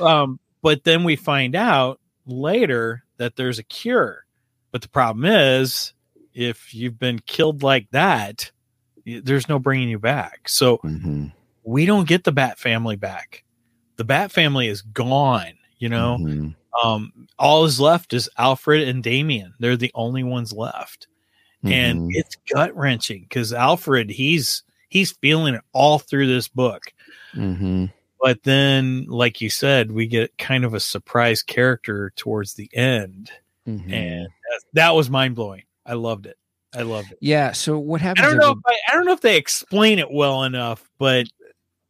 you. 0.00 0.06
um 0.06 0.38
but 0.62 0.84
then 0.84 1.04
we 1.04 1.16
find 1.16 1.54
out 1.56 1.98
later 2.26 3.02
that 3.16 3.34
there's 3.36 3.58
a 3.58 3.62
cure 3.64 4.24
but 4.72 4.82
the 4.82 4.88
problem 4.88 5.24
is 5.24 5.94
if 6.34 6.72
you've 6.74 6.98
been 6.98 7.18
killed 7.26 7.62
like 7.64 7.90
that 7.90 8.50
there's 9.04 9.48
no 9.48 9.58
bringing 9.58 9.88
you 9.88 9.98
back 9.98 10.48
so 10.48 10.78
Mhm, 10.84 11.32
we 11.64 11.86
don't 11.86 12.06
get 12.06 12.22
the 12.24 12.30
bat 12.30 12.56
family 12.58 12.94
back 12.94 13.42
the 13.96 14.04
bat 14.04 14.30
family 14.30 14.68
is 14.68 14.82
gone 14.82 15.54
you 15.78 15.88
know 15.88 16.18
mhm. 16.20 16.54
um 16.84 17.12
all 17.38 17.64
is 17.64 17.80
left 17.80 18.12
is 18.12 18.28
alfred 18.38 18.86
and 18.86 19.02
damian 19.02 19.52
they're 19.58 19.76
the 19.76 19.90
only 19.94 20.22
ones 20.22 20.52
left 20.52 21.08
and 21.64 21.98
Mhm. 22.00 22.08
it's 22.12 22.36
gut 22.54 22.74
wrenching 22.76 23.22
because 23.22 23.52
alfred 23.52 24.08
he's 24.08 24.62
he's 24.90 25.12
feeling 25.12 25.54
it 25.54 25.62
all 25.72 25.98
through 25.98 26.26
this 26.26 26.46
book 26.48 26.92
Mhm. 27.34 27.90
but 28.20 28.42
then 28.42 29.06
like 29.06 29.40
you 29.40 29.48
said 29.48 29.90
we 29.90 30.06
get 30.06 30.36
kind 30.36 30.64
of 30.64 30.74
a 30.74 30.80
surprise 30.80 31.42
character 31.42 32.12
towards 32.16 32.54
the 32.54 32.68
end 32.74 33.30
Mhm. 33.66 33.92
and 33.92 34.26
that, 34.26 34.60
that 34.74 34.90
was 34.94 35.08
mind-blowing 35.08 35.62
i 35.86 35.94
loved 35.94 36.26
it 36.26 36.36
i 36.74 36.82
loved 36.82 37.12
it 37.12 37.18
yeah. 37.22 37.52
So 37.52 37.78
what 37.78 38.00
happens? 38.00 38.26
i 38.26 38.30
don't 38.30 38.38
know 38.38 38.50
if 38.52 38.58
I, 38.66 38.76
I 38.88 38.96
don't 38.96 39.06
know 39.06 39.12
if 39.12 39.20
they 39.22 39.36
explain 39.38 39.98
it 39.98 40.10
well 40.10 40.42
enough 40.44 40.88
but 40.98 41.26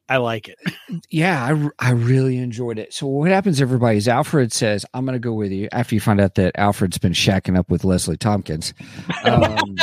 i 0.08 0.16
like 0.18 0.48
it 0.48 0.58
yeah, 1.10 1.44
I, 1.78 1.88
I 1.90 1.92
really 1.92 2.36
enjoyed 2.38 2.76
it. 2.78 2.92
So 2.92 3.06
what 3.06 3.30
happens? 3.30 3.60
Everybody 3.60 3.96
is 3.96 4.08
Alfred 4.08 4.52
says, 4.52 4.84
"I'm 4.92 5.04
going 5.04 5.14
to 5.14 5.20
go 5.20 5.32
with 5.32 5.52
you." 5.52 5.68
After 5.70 5.94
you 5.94 6.00
find 6.00 6.20
out 6.20 6.34
that 6.34 6.58
Alfred's 6.58 6.98
been 6.98 7.12
shacking 7.12 7.56
up 7.56 7.70
with 7.70 7.84
Leslie 7.84 8.16
Thompkins, 8.16 8.74
um, 9.24 9.76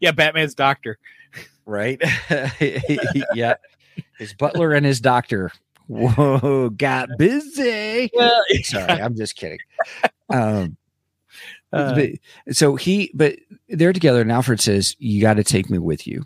yeah 0.00 0.12
batman's 0.12 0.54
doctor 0.54 0.98
right? 1.70 2.02
yeah, 3.34 3.54
his 4.18 4.34
butler 4.34 4.72
and 4.72 4.84
his 4.84 5.00
doctor. 5.00 5.50
Whoa, 5.86 6.70
got 6.70 7.08
busy. 7.18 8.10
well 8.14 8.42
Sorry, 8.62 9.00
I'm 9.00 9.16
just 9.16 9.36
kidding. 9.36 9.58
Um, 10.28 10.76
uh, 11.72 11.94
but, 11.94 12.10
so 12.54 12.76
he, 12.76 13.10
but 13.14 13.36
they're 13.68 13.92
together, 13.92 14.20
and 14.20 14.30
Alfred 14.30 14.60
says, 14.60 14.94
"You 14.98 15.20
got 15.20 15.34
to 15.34 15.44
take 15.44 15.70
me 15.70 15.78
with 15.78 16.06
you." 16.06 16.24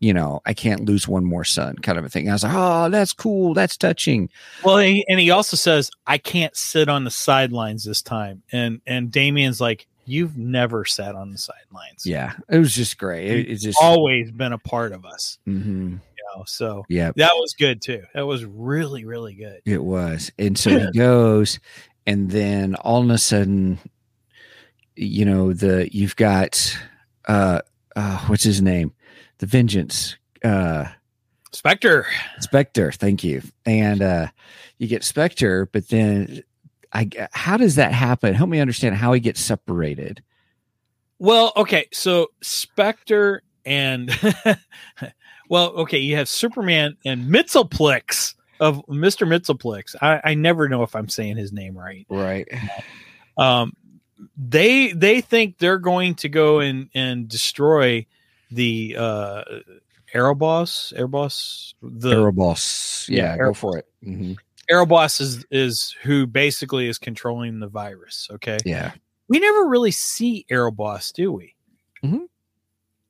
You 0.00 0.12
know, 0.12 0.40
I 0.44 0.52
can't 0.52 0.84
lose 0.84 1.08
one 1.08 1.24
more 1.24 1.44
son, 1.44 1.76
kind 1.76 1.98
of 1.98 2.04
a 2.04 2.08
thing. 2.08 2.28
I 2.28 2.32
was 2.32 2.44
like, 2.44 2.52
"Oh, 2.54 2.90
that's 2.90 3.12
cool. 3.12 3.54
That's 3.54 3.76
touching." 3.76 4.28
Well, 4.62 4.78
and 4.78 5.20
he 5.20 5.30
also 5.30 5.56
says, 5.56 5.90
"I 6.06 6.18
can't 6.18 6.56
sit 6.56 6.88
on 6.88 7.04
the 7.04 7.10
sidelines 7.10 7.84
this 7.84 8.02
time." 8.02 8.42
And 8.52 8.80
and 8.86 9.10
Damian's 9.10 9.60
like, 9.60 9.86
you've 10.06 10.36
never 10.36 10.84
sat 10.84 11.14
on 11.14 11.30
the 11.30 11.38
sidelines. 11.38 12.04
Yeah, 12.04 12.32
it 12.48 12.58
was 12.58 12.74
just 12.74 12.98
great. 12.98 13.26
It, 13.30 13.50
it's 13.50 13.62
just 13.62 13.78
always 13.80 14.30
been 14.30 14.52
a 14.52 14.58
part 14.58 14.92
of 14.92 15.04
us. 15.04 15.38
Mhm. 15.46 16.00
You 16.16 16.36
know, 16.36 16.44
so 16.46 16.84
yeah, 16.88 17.12
that 17.16 17.32
was 17.34 17.54
good 17.58 17.82
too. 17.82 18.02
That 18.14 18.26
was 18.26 18.44
really, 18.44 19.04
really 19.04 19.34
good. 19.34 19.60
it 19.64 19.82
was. 19.82 20.30
And 20.38 20.58
so 20.58 20.70
he 20.70 20.90
goes, 20.94 21.58
and 22.06 22.30
then 22.30 22.74
all 22.76 23.02
of 23.02 23.10
a 23.10 23.18
sudden, 23.18 23.78
you 24.96 25.24
know, 25.24 25.52
the 25.52 25.88
you've 25.94 26.16
got 26.16 26.76
uh, 27.26 27.60
uh 27.96 28.18
what's 28.26 28.44
his 28.44 28.62
name, 28.62 28.92
the 29.38 29.46
Vengeance. 29.46 30.16
Uh, 30.42 30.86
Spectre. 31.52 32.06
Spectre, 32.40 32.90
thank 32.92 33.22
you. 33.22 33.40
And 33.64 34.02
uh 34.02 34.26
you 34.78 34.88
get 34.88 35.04
Spectre, 35.04 35.66
but 35.72 35.88
then 35.88 36.42
I 36.94 37.08
how 37.32 37.56
does 37.56 37.74
that 37.76 37.92
happen? 37.92 38.34
Help 38.34 38.48
me 38.48 38.60
understand 38.60 38.94
how 38.94 39.12
he 39.12 39.20
gets 39.20 39.40
separated. 39.40 40.22
Well, 41.18 41.52
okay, 41.56 41.86
so 41.92 42.28
Spectre 42.42 43.42
and 43.64 44.10
well, 45.48 45.70
okay, 45.70 45.98
you 45.98 46.16
have 46.16 46.28
Superman 46.28 46.96
and 47.04 47.28
Mitzelplex 47.28 48.34
of 48.60 48.84
Mr. 48.86 49.26
Mitzelplex. 49.26 49.96
I, 50.00 50.20
I 50.22 50.34
never 50.34 50.68
know 50.68 50.82
if 50.82 50.94
I'm 50.94 51.08
saying 51.08 51.36
his 51.36 51.52
name 51.52 51.76
right. 51.76 52.06
Right. 52.08 52.48
Um 53.36 53.74
they 54.36 54.92
they 54.92 55.20
think 55.20 55.58
they're 55.58 55.78
going 55.78 56.14
to 56.16 56.28
go 56.28 56.60
and 56.60 56.88
and 56.94 57.28
destroy 57.28 58.06
the 58.50 58.96
uh 58.98 59.42
Aeroboss, 60.14 60.92
Airboss, 60.96 61.74
the 61.82 62.14
Erebos. 62.14 63.08
Yeah, 63.08 63.34
Yeah, 63.34 63.38
go 63.38 63.52
for 63.54 63.78
it. 63.78 63.86
Mhm. 64.06 64.36
Aeroboss 64.70 65.20
is 65.20 65.44
is 65.50 65.94
who 66.02 66.26
basically 66.26 66.88
is 66.88 66.98
controlling 66.98 67.60
the 67.60 67.68
virus. 67.68 68.28
Okay, 68.32 68.58
Yeah. 68.64 68.92
we 69.28 69.38
never 69.38 69.66
really 69.68 69.90
see 69.90 70.46
Aeroboss, 70.50 71.12
do 71.12 71.32
we? 71.32 71.54
Mhm. 72.02 72.26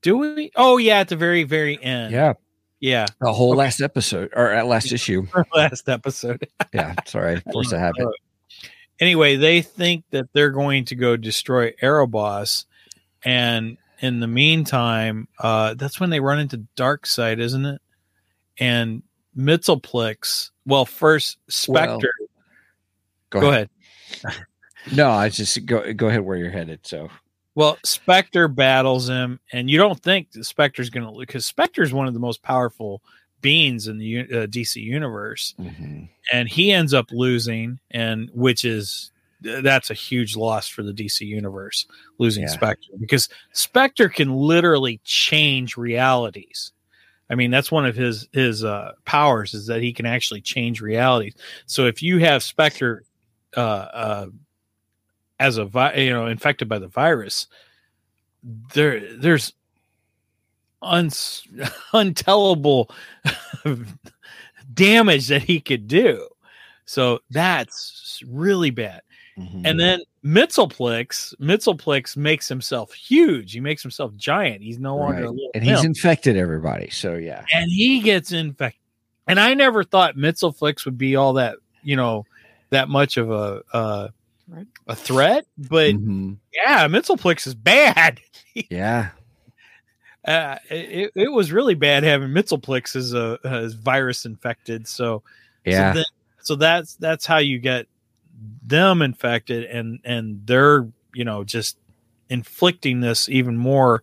Do 0.03 0.19
we? 0.19 0.51
Oh 0.57 0.77
yeah, 0.79 0.99
at 1.01 1.09
the 1.09 1.17
very 1.17 1.45
very 1.45 1.83
end. 1.83 2.13
Yeah. 2.13 2.35
yeah. 2.81 3.07
The 3.21 3.33
whole 3.33 3.51
Okay. 3.53 3.59
last 3.59 3.81
episode 3.81 4.31
or 4.35 4.51
at 4.51 4.67
last 4.67 4.93
issue. 4.93 5.27
Last 5.55 5.89
episode. 5.89 6.47
Yeah. 6.75 6.95
Sorry. 7.07 7.41
Forced 7.53 7.71
to 7.71 7.79
happen. 7.79 8.07
Anyway, 9.01 9.37
they 9.37 9.63
think 9.63 10.05
that 10.11 10.27
they're 10.33 10.51
going 10.51 10.85
to 10.87 10.95
go 10.95 11.17
destroy 11.17 11.73
Aeroboss, 11.83 12.65
and 13.25 13.77
in 14.01 14.21
the 14.21 14.27
meantime, 14.29 15.27
uh, 15.39 15.75
that's 15.75 15.99
when 15.99 16.11
they 16.11 16.21
run 16.21 16.39
into 16.39 16.65
Darkseid, 16.77 17.39
isn't 17.41 17.65
it? 17.65 17.81
And 18.59 19.03
Mitzelplex. 19.37 20.51
Well, 20.67 20.85
first 20.85 21.39
Spectre. 21.49 22.13
Go, 23.31 23.41
go 23.41 23.51
ahead. 23.51 23.71
ahead. 24.25 24.47
No, 24.93 25.11
I 25.11 25.29
just 25.29 25.65
go 25.67 25.93
go 25.95 26.09
ahead 26.09 26.21
where 26.21 26.37
you're 26.37 26.51
headed. 26.51 26.81
So 26.83 27.09
Well, 27.55 27.79
Spectre 27.85 28.49
battles 28.49 29.09
him, 29.09 29.41
and 29.53 29.71
you 29.71 29.79
don't 29.79 30.01
think 30.01 30.29
Spectre's 30.43 30.91
going 30.91 31.07
to 31.07 31.19
because 31.19 31.47
Spectre's 31.47 31.93
one 31.93 32.07
of 32.07 32.15
the 32.15 32.21
most 32.21 32.43
powerful 32.43 33.03
beings 33.41 33.89
in 33.89 33.99
the 33.99 34.21
uh, 34.21 34.47
DC 34.47 34.77
universe, 34.77 35.55
mhm. 35.59 36.09
and 36.33 36.49
he 36.49 36.73
ends 36.73 36.95
up 36.95 37.11
losing, 37.13 37.79
and 37.91 38.31
which 38.33 38.65
is 38.65 39.11
that's 39.41 39.91
a 39.91 39.95
huge 39.95 40.37
loss 40.37 40.69
for 40.69 40.83
the 40.83 40.93
DC 40.93 41.21
universe 41.21 41.87
losing 42.19 42.45
Yeah. 42.45 42.51
Spectre 42.51 42.93
because 42.99 43.29
Spectre 43.53 44.09
can 44.09 44.35
literally 44.35 45.01
change 45.05 45.77
realities. 45.77 46.73
I 47.31 47.35
mean, 47.35 47.51
that's 47.51 47.73
one 47.73 47.87
of 47.87 47.97
his 47.97 48.29
his 48.33 48.65
uh, 48.65 48.93
powers 49.05 49.55
is 49.55 49.67
that 49.67 49.83
he 49.83 49.93
can 49.93 50.07
actually 50.07 50.41
change 50.41 50.81
realities. 50.81 51.35
So 51.67 51.87
if 51.87 52.03
you 52.03 52.19
have 52.19 52.43
Spectre 52.43 53.05
uh, 53.57 53.61
uh, 53.61 54.27
as 55.39 55.57
a 55.57 55.65
vi- 55.65 55.95
you 55.97 56.11
know 56.11 56.27
infected 56.27 56.69
by 56.69 56.79
the 56.79 56.89
virus, 56.89 57.47
there 58.75 59.17
there's 59.17 59.53
uns- 60.83 61.47
untellable 61.93 62.91
damage 64.75 65.29
that 65.29 65.43
he 65.43 65.61
could 65.61 65.89
do. 65.89 66.29
So 66.87 67.21
that's 67.31 68.23
really 68.29 68.71
bad. 68.71 69.01
Mhm. 69.39 69.63
And 69.67 69.81
then 69.81 70.01
Mitzelplex, 70.25 71.35
Mitzelplex 71.41 72.17
makes 72.17 72.49
himself 72.49 72.93
huge. 72.93 73.53
He 73.53 73.61
makes 73.61 73.83
himself 73.83 74.15
giant. 74.17 74.63
He's 74.63 74.79
no 74.79 74.97
longer 74.97 75.15
Right. 75.17 75.25
a 75.25 75.31
little 75.31 75.51
and 75.55 75.65
he's 75.65 75.79
imp. 75.79 75.87
infected 75.87 76.37
everybody. 76.37 76.91
So 76.91 77.15
yeah. 77.17 77.45
and 77.53 77.71
he 77.71 78.01
gets 78.01 78.31
infected. 78.33 78.81
And 79.27 79.41
I 79.41 79.55
never 79.55 79.83
thought 79.85 80.17
Mitzelplex 80.17 80.85
would 80.85 80.99
be 80.99 81.17
all 81.17 81.33
that, 81.35 81.57
you 81.83 81.97
know, 81.97 82.27
that 82.71 82.89
much 82.89 83.17
of 83.17 83.31
a 83.31 83.63
uh, 83.73 84.09
Threat. 84.47 84.67
a 84.87 84.95
threat. 84.95 85.47
But 85.59 85.95
Mhm. 85.95 86.37
yeah, 86.53 86.87
Mitzelplex 86.89 87.47
is 87.47 87.55
bad. 87.55 88.21
Yeah. 88.71 89.09
Uh, 90.25 90.57
it, 90.71 91.11
it 91.17 91.29
was 91.33 91.51
really 91.53 91.75
bad 91.75 92.03
having 92.05 92.29
Mitzelplex 92.29 92.95
as 92.97 93.13
a 93.15 93.39
as 93.45 93.75
virus 93.75 94.25
infected. 94.27 94.87
So 94.87 95.23
Yeah. 95.65 95.93
So, 95.93 95.97
then, 95.99 96.05
so 96.41 96.55
that's 96.57 96.95
that's 96.97 97.27
how 97.27 97.39
you 97.39 97.59
get 97.59 97.87
them 98.67 99.03
infected, 99.03 99.65
and 99.65 100.01
and 100.05 100.47
they're 100.47 100.89
you 101.15 101.25
know 101.25 101.45
just 101.45 101.77
inflicting 102.31 103.01
this 103.01 103.29
even 103.29 103.57
more 103.57 104.03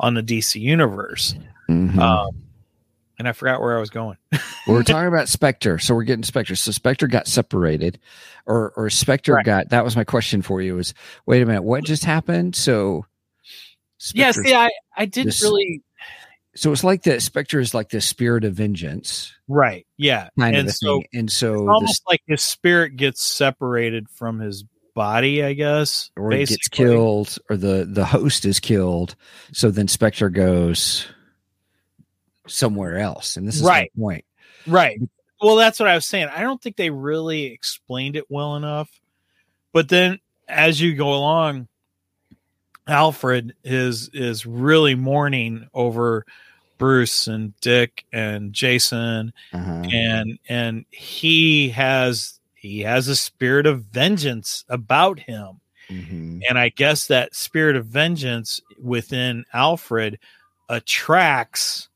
on 0.00 0.14
the 0.14 0.22
DC 0.22 0.60
universe. 0.60 1.34
Mhm. 1.68 1.98
Um, 1.98 2.42
and 3.18 3.28
I 3.28 3.32
forgot 3.32 3.60
where 3.60 3.76
I 3.76 3.80
was 3.80 3.90
going. 3.90 4.16
we're 4.66 4.82
talking 4.82 5.08
about 5.08 5.28
Spectre, 5.28 5.78
so 5.78 5.94
we're 5.94 6.02
getting 6.02 6.24
Spectre. 6.24 6.56
So 6.56 6.72
Spectre 6.72 7.06
got 7.06 7.26
separated, 7.26 7.98
or 8.46 8.72
or 8.76 8.90
Spectre 8.90 9.34
Right. 9.34 9.44
got. 9.44 9.68
That 9.70 9.84
was 9.84 9.96
my 9.96 10.04
question 10.04 10.42
for 10.42 10.60
you. 10.60 10.74
Was 10.74 10.92
wait 11.26 11.42
a 11.42 11.46
minute, 11.46 11.62
what 11.62 11.84
just 11.84 12.04
happened? 12.04 12.56
So, 12.56 13.06
yeah, 14.12 14.32
see, 14.32 14.54
I 14.54 14.70
I 14.96 15.06
didn't 15.06 15.40
really 15.40 15.82
so 16.54 16.72
it's 16.72 16.84
like 16.84 17.02
the 17.02 17.20
Spectre 17.20 17.60
is 17.60 17.74
like 17.74 17.88
the 17.88 18.00
spirit 18.00 18.44
of 18.44 18.54
vengeance, 18.54 19.32
right. 19.48 19.86
Yeah, 19.96 20.28
kind 20.38 20.56
and 20.56 20.68
of 20.68 20.74
so 20.74 20.98
thing. 20.98 21.06
And 21.14 21.32
so, 21.32 21.68
almost 21.68 22.02
like 22.08 22.20
his 22.26 22.42
spirit 22.42 22.96
gets 22.96 23.22
separated 23.22 24.08
from 24.10 24.38
his 24.40 24.64
body. 24.94 25.42
I 25.42 25.54
guess, 25.54 26.10
or 26.16 26.30
he 26.32 26.44
gets 26.44 26.68
killed, 26.68 27.38
or 27.48 27.56
the 27.56 27.86
the 27.88 28.04
host 28.04 28.44
is 28.44 28.60
killed. 28.60 29.16
So 29.52 29.70
then 29.70 29.88
Spectre 29.88 30.30
goes 30.30 31.06
somewhere 32.46 32.98
else, 32.98 33.36
and 33.36 33.46
this 33.46 33.56
is 33.56 33.62
Right. 33.62 33.90
point. 33.98 34.24
Right. 34.66 35.00
Well, 35.40 35.56
that's 35.56 35.80
what 35.80 35.88
I 35.88 35.94
was 35.94 36.06
saying. 36.06 36.28
I 36.28 36.42
don't 36.42 36.60
think 36.60 36.76
they 36.76 36.90
really 36.90 37.44
explained 37.46 38.16
it 38.16 38.26
well 38.28 38.56
enough. 38.56 38.90
But 39.72 39.88
then 39.88 40.18
as 40.46 40.80
you 40.80 40.94
go 40.94 41.14
along, 41.14 41.68
Alfred 42.86 43.54
is 43.64 44.10
is 44.12 44.44
really 44.46 44.94
mourning 44.94 45.68
over 45.74 46.24
Bruce 46.78 47.26
and 47.28 47.58
Dick 47.60 48.04
and 48.12 48.52
Jason 48.52 49.32
Uh-huh. 49.52 49.82
and 49.92 50.38
and 50.48 50.84
he 50.90 51.68
has 51.70 52.40
he 52.54 52.80
has 52.80 53.08
a 53.08 53.16
spirit 53.16 53.66
of 53.66 53.84
vengeance 53.84 54.64
about 54.68 55.18
him. 55.20 55.60
Mhm. 55.88 56.42
And 56.48 56.58
I 56.58 56.68
guess 56.70 57.06
that 57.08 57.34
spirit 57.34 57.76
of 57.76 57.86
vengeance 57.86 58.60
within 58.80 59.44
Alfred 59.52 60.18
attracts 60.68 61.88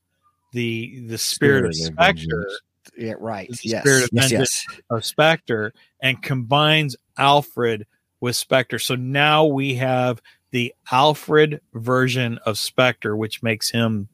the 0.53 0.99
the 1.07 1.17
spirit, 1.17 1.65
of 1.65 1.75
Spirit 1.75 1.89
of 1.89 1.93
Spectre. 2.19 2.49
Yeah, 2.97 3.13
right. 3.19 3.49
The 3.49 3.59
Yes. 3.63 3.81
spirit 3.83 4.03
of 4.05 4.09
yes, 4.13 4.29
vengeance. 4.29 4.65
yes. 4.71 4.81
of 4.89 5.05
Spectre 5.05 5.73
and 6.01 6.21
combines 6.21 6.95
Alfred 7.17 7.85
with 8.21 8.35
Spectre. 8.35 8.79
So 8.79 8.95
now 8.95 9.45
we 9.45 9.75
have 9.75 10.21
the 10.51 10.73
Alfred 10.91 11.61
version 11.73 12.39
of 12.45 12.57
Spectre, 12.57 13.15
which 13.15 13.43
makes 13.43 13.69
him 13.69 14.07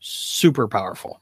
super 0.00 0.68
powerful. 0.68 1.20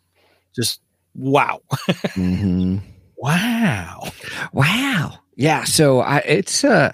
Just 0.54 0.80
wow. 1.14 1.60
Mhm. 2.16 2.80
Wow. 3.16 4.08
Wow. 4.52 5.18
Yeah. 5.36 5.64
So 5.64 6.00
I 6.00 6.18
it's 6.18 6.62
uh 6.64 6.92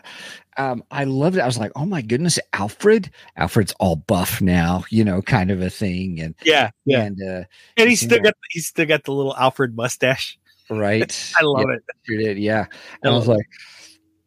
um 0.57 0.83
I 0.91 1.05
loved 1.05 1.37
it. 1.37 1.41
I 1.41 1.47
was 1.47 1.59
like, 1.59 1.73
oh 1.77 1.87
my 1.87 2.03
goodness, 2.03 2.39
Alfred. 2.53 3.11
Alfred's 3.37 3.73
all 3.81 3.97
buff 3.97 4.41
now, 4.41 4.85
you 4.91 5.05
know, 5.05 5.23
kind 5.23 5.51
of 5.51 5.61
a 5.61 5.71
thing. 5.71 6.21
And 6.21 6.35
Yeah. 6.45 6.71
Yeah. 6.85 7.03
and 7.03 7.19
uh 7.23 7.45
And 7.77 7.89
he's 7.89 8.01
still 8.01 8.19
Yeah. 8.19 8.25
got 8.25 8.35
he's 8.51 8.67
still 8.69 8.87
got 8.87 9.05
the 9.05 9.13
little 9.13 9.37
Alfred 9.37 9.75
mustache. 9.77 10.39
right. 10.71 11.33
I 11.39 11.43
love 11.43 11.67
yeah, 11.69 11.77
it. 11.77 11.83
Sure 12.05 12.17
did, 12.17 12.39
yeah. 12.39 12.67
I 12.71 12.77
And 13.03 13.13
I 13.15 13.17
was 13.17 13.29
like, 13.29 13.47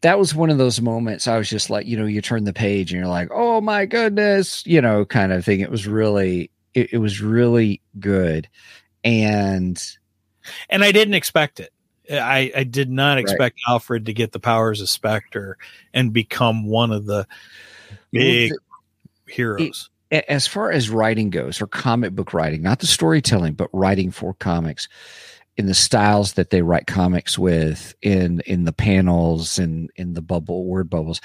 that 0.03 0.19
was 0.19 0.35
one 0.35 0.49
of 0.49 0.57
those 0.57 0.79
moments 0.79 1.27
I 1.27 1.37
was 1.37 1.49
just 1.49 1.69
like, 1.69 1.85
you 1.87 1.97
know, 1.97 2.05
you 2.05 2.21
turn 2.21 2.43
the 2.43 2.53
page 2.53 2.91
and 2.93 2.99
you're 2.99 3.09
like, 3.09 3.29
oh 3.33 3.59
my 3.61 3.85
goodness, 3.85 4.65
you 4.67 4.81
know, 4.81 5.03
kind 5.05 5.31
of 5.33 5.43
thing. 5.43 5.59
It 5.61 5.71
was 5.71 5.87
really 5.87 6.51
it, 6.73 6.93
it 6.93 6.97
was 6.99 7.21
really 7.21 7.81
good. 7.99 8.47
And 9.03 9.81
And 10.69 10.83
I 10.83 10.91
didn't 10.91 11.13
expect 11.15 11.59
it. 11.59 11.71
Uh, 12.11 12.15
I, 12.17 12.51
I 12.55 12.63
did 12.63 12.89
not 12.89 13.15
Right. 13.15 13.21
expect 13.21 13.59
Alfred 13.67 14.05
to 14.07 14.13
get 14.13 14.31
the 14.33 14.39
powers 14.39 14.81
of 14.81 14.89
Spectre 14.89 15.57
and 15.93 16.11
become 16.13 16.65
one 16.67 16.91
of 16.91 17.05
the 17.05 17.25
big 18.11 18.51
heroes. 19.27 19.89
a- 20.11 20.29
as 20.31 20.47
far 20.47 20.71
as 20.71 20.89
writing 20.89 21.29
goes 21.29 21.61
or 21.61 21.67
comic 21.67 22.13
book 22.13 22.33
writing 22.33 22.61
not 22.61 22.79
the 22.79 22.87
storytelling 22.87 23.53
but 23.53 23.69
writing 23.73 24.11
for 24.11 24.33
comics 24.35 24.87
in 25.57 25.67
the 25.67 25.73
styles 25.73 26.33
that 26.33 26.49
they 26.49 26.61
write 26.61 26.87
comics 26.87 27.37
with 27.37 27.93
in 28.01 28.41
in 28.41 28.65
the 28.65 28.73
panels 28.73 29.59
and 29.59 29.89
in 29.95 30.13
the 30.13 30.21
bubble 30.21 30.65
word 30.65 30.89
bubbles 30.89 31.21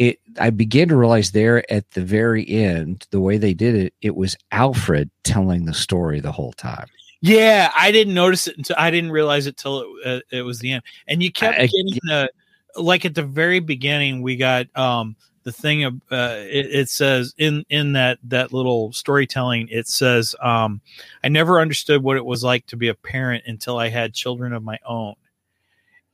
it 0.00 0.18
I 0.38 0.48
began 0.48 0.88
to 0.88 0.96
realize 0.96 1.30
there 1.30 1.70
at 1.70 1.90
the 1.90 2.00
very 2.00 2.48
end, 2.48 3.06
the 3.10 3.20
way 3.20 3.36
they 3.36 3.52
did 3.52 3.74
it, 3.74 3.94
it 4.00 4.16
was 4.16 4.34
Alfred 4.50 5.10
telling 5.24 5.66
the 5.66 5.74
story 5.74 6.20
the 6.20 6.32
whole 6.32 6.54
time. 6.54 6.86
Yeah, 7.20 7.70
I 7.76 7.92
didn't 7.92 8.14
notice 8.14 8.46
it 8.46 8.56
until 8.56 8.76
I 8.78 8.90
didn't 8.90 9.10
realize 9.10 9.46
it 9.46 9.58
till 9.58 9.82
it, 9.82 10.06
uh, 10.06 10.20
it 10.32 10.40
was 10.40 10.58
the 10.60 10.72
end. 10.72 10.84
And 11.06 11.22
you 11.22 11.30
kept 11.30 11.58
I- 11.58 11.66
getting 11.66 11.98
the 12.04 12.30
like 12.76 13.04
at 13.04 13.14
the 13.14 13.22
very 13.22 13.60
beginning 13.60 14.22
we 14.22 14.36
got 14.36 14.74
um 14.74 15.16
the 15.42 15.52
thing 15.52 15.84
of 15.84 15.94
uh 16.10 16.36
it, 16.38 16.66
it 16.66 16.88
says 16.88 17.34
in 17.38 17.64
in 17.70 17.92
that 17.94 18.18
that 18.24 18.52
little 18.52 18.92
storytelling 18.92 19.68
it 19.70 19.88
says 19.88 20.34
um 20.42 20.80
I 21.24 21.28
never 21.28 21.60
understood 21.60 22.02
what 22.02 22.16
it 22.16 22.24
was 22.24 22.44
like 22.44 22.66
to 22.66 22.76
be 22.76 22.88
a 22.88 22.94
parent 22.94 23.44
until 23.46 23.78
I 23.78 23.88
had 23.88 24.14
children 24.14 24.52
of 24.52 24.62
my 24.62 24.78
own. 24.86 25.14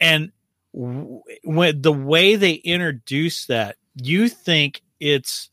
And 0.00 0.32
w- 0.74 1.22
when 1.44 1.82
the 1.82 1.92
way 1.92 2.36
they 2.36 2.54
introduce 2.54 3.46
that, 3.46 3.76
you 3.94 4.28
think 4.28 4.82
it's 5.00 5.48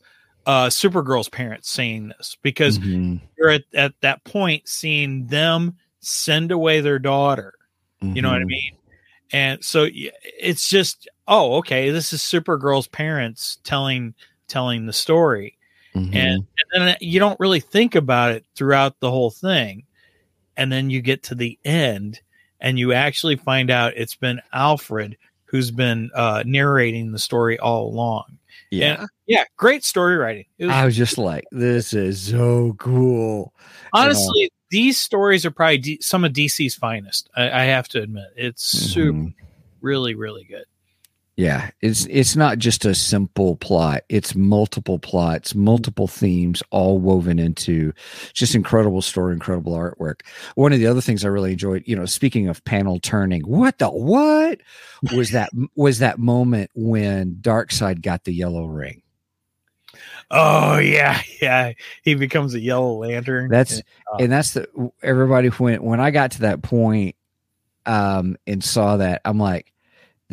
uh 0.46 0.66
Supergirl's 0.66 1.28
parents 1.28 1.70
saying 1.70 2.08
this 2.08 2.36
because 2.42 2.78
Mhm, 2.78 3.20
you're 3.38 3.50
at, 3.50 3.64
at 3.74 3.94
that 4.02 4.24
point 4.24 4.68
seeing 4.68 5.26
them 5.26 5.76
send 6.00 6.52
away 6.52 6.80
their 6.80 6.98
daughter. 6.98 7.54
You 8.12 8.22
know 8.22 8.30
what 8.30 8.40
I 8.40 8.44
mhm. 8.44 8.46
mean? 8.46 8.72
And 9.32 9.64
so 9.64 9.88
it's 9.92 10.68
just, 10.68 11.08
oh, 11.28 11.56
okay, 11.56 11.90
this 11.90 12.12
is 12.12 12.20
Supergirl's 12.20 12.88
parents 12.88 13.58
telling 13.64 14.14
telling 14.48 14.86
the 14.86 14.92
story, 14.92 15.56
Mhm. 15.94 16.14
and, 16.14 16.46
and 16.72 16.86
then 16.88 16.96
you 17.00 17.18
don't 17.18 17.40
really 17.40 17.60
think 17.60 17.94
about 17.94 18.32
it 18.32 18.44
throughout 18.54 19.00
the 19.00 19.10
whole 19.10 19.30
thing, 19.30 19.84
and 20.56 20.70
then 20.70 20.90
you 20.90 21.00
get 21.00 21.22
to 21.24 21.34
the 21.34 21.58
end, 21.64 22.20
and 22.60 22.78
you 22.78 22.92
actually 22.92 23.36
find 23.36 23.70
out 23.70 23.94
it's 23.96 24.14
been 24.16 24.40
Alfred 24.52 25.16
who's 25.46 25.70
been 25.70 26.10
uh, 26.14 26.42
narrating 26.44 27.12
the 27.12 27.18
story 27.18 27.58
all 27.60 27.86
along. 27.88 28.38
yeah. 28.70 29.00
And, 29.00 29.08
yeah, 29.26 29.44
great 29.56 29.84
story 29.84 30.16
writing. 30.16 30.46
Was 30.58 30.68
I 30.70 30.84
was 30.84 30.96
just 30.96 31.16
like, 31.16 31.44
this 31.52 31.92
is 31.94 32.20
so 32.20 32.74
cool. 32.78 33.54
honestly 33.92 34.50
these 34.70 34.98
stories 35.00 35.46
are 35.46 35.52
probably 35.52 35.78
D- 35.78 35.98
some 36.00 36.24
of 36.24 36.32
dc's 36.32 36.74
finest 36.74 37.28
i, 37.36 37.44
I 37.62 37.64
have 37.66 37.86
to 37.90 38.02
admit 38.02 38.24
it's 38.36 38.64
super 38.64 39.18
Mhm. 39.18 39.34
really 39.80 40.14
really 40.16 40.42
good 40.44 40.64
Yeah, 41.36 41.70
it's 41.80 42.06
it's 42.06 42.36
not 42.36 42.58
just 42.58 42.84
a 42.84 42.94
simple 42.94 43.56
plot. 43.56 44.02
It's 44.08 44.36
multiple 44.36 45.00
plots, 45.00 45.52
multiple 45.52 46.06
themes, 46.06 46.62
all 46.70 46.98
woven 47.00 47.40
into 47.40 47.92
just 48.32 48.54
incredible 48.54 49.02
story, 49.02 49.32
incredible 49.32 49.72
artwork. 49.72 50.20
One 50.54 50.72
of 50.72 50.78
the 50.78 50.86
other 50.86 51.00
things 51.00 51.24
I 51.24 51.28
really 51.28 51.50
enjoyed, 51.52 51.82
you 51.86 51.96
know, 51.96 52.06
speaking 52.06 52.48
of 52.48 52.64
panel 52.64 53.00
turning, 53.00 53.42
what 53.42 53.78
the 53.78 53.90
what 53.90 54.60
was 55.12 55.32
that 55.32 55.50
was 55.74 55.98
that 55.98 56.20
moment 56.20 56.70
when 56.74 57.34
Darkseid 57.40 58.00
got 58.00 58.22
the 58.22 58.32
yellow 58.32 58.66
ring. 58.66 59.02
oh 60.30 60.78
yeah 60.78 61.20
yeah 61.42 61.72
he 62.02 62.14
becomes 62.14 62.54
a 62.54 62.60
yellow 62.60 62.94
lantern 62.96 63.50
That's 63.50 63.80
uh, 63.80 64.16
and 64.20 64.32
that's 64.32 64.52
the 64.52 64.68
everybody 65.02 65.48
when 65.48 65.82
when 65.82 66.00
I 66.00 66.12
got 66.12 66.30
to 66.32 66.40
that 66.42 66.62
point 66.62 67.16
um 67.86 68.36
and 68.46 68.62
saw 68.62 68.96
that, 68.98 69.20
I'm 69.24 69.38
like 69.38 69.73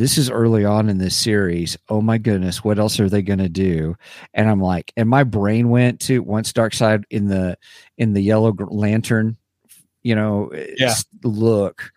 this 0.01 0.17
is 0.17 0.31
early 0.31 0.65
on 0.65 0.89
in 0.89 0.97
this 0.97 1.15
series. 1.15 1.77
Oh 1.87 2.01
my 2.01 2.17
goodness, 2.17 2.63
what 2.63 2.79
else 2.79 2.99
are 2.99 3.07
they 3.07 3.21
going 3.21 3.37
to 3.39 3.47
do? 3.49 3.95
And 4.33 4.49
I'm 4.49 4.59
like, 4.59 4.91
and 4.97 5.07
my 5.07 5.23
brain 5.23 5.69
went 5.69 5.99
to 6.01 6.23
once 6.23 6.51
Darkseid 6.51 7.03
in 7.11 7.27
the 7.27 7.55
in 7.99 8.13
the 8.13 8.21
yellow 8.21 8.51
lantern, 8.69 9.37
you 10.01 10.15
know, 10.15 10.51
Yeah. 10.77 10.95
look, 11.23 11.91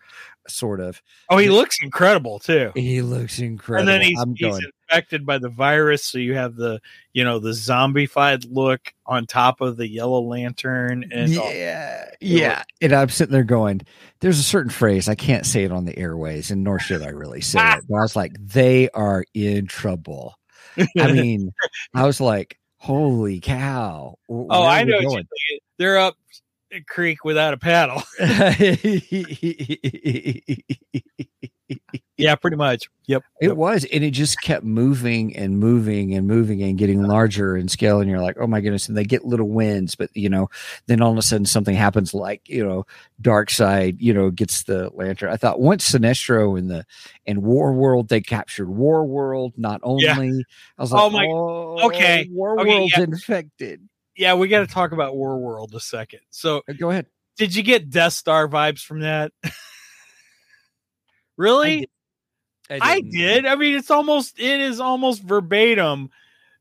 sort 0.47 0.79
of. 0.79 1.01
oh 1.29 1.37
he 1.37 1.49
looks 1.49 1.77
incredible 1.81 2.39
too 2.39 2.71
He 2.75 3.01
looks 3.01 3.39
incredible. 3.39 3.89
and 3.91 4.01
then 4.01 4.07
he's, 4.07 4.21
he's 4.37 4.65
infected 4.89 5.25
by 5.25 5.37
the 5.37 5.49
virus 5.49 6.05
so 6.05 6.17
you 6.17 6.35
have 6.35 6.55
the 6.55 6.79
you 7.13 7.23
know 7.23 7.39
the 7.39 7.49
zombified 7.51 8.45
look 8.49 8.93
on 9.05 9.25
top 9.25 9.61
of 9.61 9.77
the 9.77 9.87
yellow 9.87 10.21
lantern 10.21 11.05
and 11.11 11.37
oh, 11.37 11.49
yeah, 11.49 12.09
yeah. 12.21 12.63
And 12.81 12.93
I'm 12.93 13.09
sitting 13.09 13.33
there 13.33 13.43
going, 13.43 13.81
there's 14.19 14.39
a 14.39 14.43
certain 14.43 14.71
phrase 14.71 15.07
I 15.07 15.15
can't 15.15 15.45
say 15.45 15.63
it 15.63 15.71
on 15.71 15.85
the 15.85 15.97
airways, 15.97 16.51
and 16.51 16.63
nor 16.63 16.79
should 16.79 17.01
I 17.01 17.09
really 17.09 17.41
say 17.41 17.59
it. 17.59 17.83
But 17.87 17.97
I 17.97 18.01
was 18.01 18.15
like, 18.15 18.33
they 18.39 18.89
are 18.89 19.25
in 19.33 19.67
trouble. 19.67 20.35
I 20.97 21.11
mean, 21.11 21.53
I 21.93 22.05
was 22.05 22.19
like, 22.19 22.57
holy 22.77 23.39
cow! 23.39 24.15
oh 24.29 24.63
i 24.63 24.83
know 24.83 24.95
what 24.95 25.01
you're 25.01 25.09
going? 25.11 25.27
they're 25.77 25.97
up 25.97 26.15
creek 26.87 27.23
without 27.23 27.53
a 27.53 27.57
paddle 27.57 28.01
yeah 32.17 32.35
pretty 32.35 32.55
much 32.57 32.85
yep 33.07 33.23
It 33.41 33.57
was, 33.57 33.85
and 33.91 34.03
it 34.03 34.11
just 34.11 34.39
kept 34.41 34.63
moving 34.63 35.35
and 35.35 35.59
moving 35.59 36.13
and 36.15 36.27
moving 36.27 36.61
and 36.63 36.77
getting 36.77 37.03
larger 37.03 37.57
in 37.57 37.67
scale. 37.67 37.99
And 37.99 38.09
you're 38.09 38.21
like, 38.21 38.37
oh 38.39 38.47
my 38.47 38.61
goodness! 38.61 38.87
And 38.87 38.97
they 38.97 39.03
get 39.03 39.25
little 39.25 39.49
wins, 39.49 39.95
but 39.95 40.09
you 40.15 40.29
know, 40.29 40.47
then 40.87 41.01
all 41.01 41.11
of 41.11 41.17
a 41.17 41.21
sudden 41.21 41.45
something 41.45 41.75
happens, 41.75 42.13
like 42.13 42.41
you 42.47 42.65
know, 42.65 42.85
Darkseid, 43.21 43.97
you 43.99 44.13
know, 44.13 44.29
gets 44.31 44.63
the 44.63 44.89
lantern. 44.93 45.31
I 45.31 45.37
thought 45.37 45.59
once 45.59 45.91
Sinestro 45.91 46.57
in 46.57 46.67
the 46.67 46.85
and 47.25 47.43
War 47.43 47.73
World, 47.73 48.09
they 48.09 48.21
captured 48.21 48.69
War 48.69 49.05
World. 49.05 49.53
Not 49.57 49.81
only, 49.83 50.03
Yeah. 50.05 50.15
I 50.77 50.81
was 50.81 50.91
like, 50.91 51.01
Oh 51.01 51.09
my- 51.09 51.27
oh, 51.29 51.87
okay, 51.87 52.27
War 52.31 52.59
okay, 52.59 52.69
World's 52.69 52.93
yeah. 52.97 53.03
infected. 53.03 53.87
Yeah 54.15 54.33
we 54.33 54.47
got 54.47 54.59
to 54.59 54.67
talk 54.67 54.91
about 54.91 55.15
war 55.15 55.37
world 55.37 55.73
a 55.75 55.79
second 55.79 56.19
so 56.29 56.61
Uh, 56.69 56.73
Go 56.79 56.89
ahead. 56.89 57.07
Did 57.37 57.53
you 57.53 57.63
get 57.63 57.89
Death 57.89 58.13
Star 58.13 58.47
vibes 58.47 58.83
from 58.83 59.01
that? 59.01 59.31
really? 61.37 61.87
I 62.69 62.95
didn't. 62.95 63.11
did. 63.11 63.45
I 63.45 63.55
mean, 63.55 63.75
it's 63.75 63.91
almost 63.91 64.39
it 64.39 64.59
is 64.61 64.79
almost 64.79 65.21
verbatim 65.21 66.09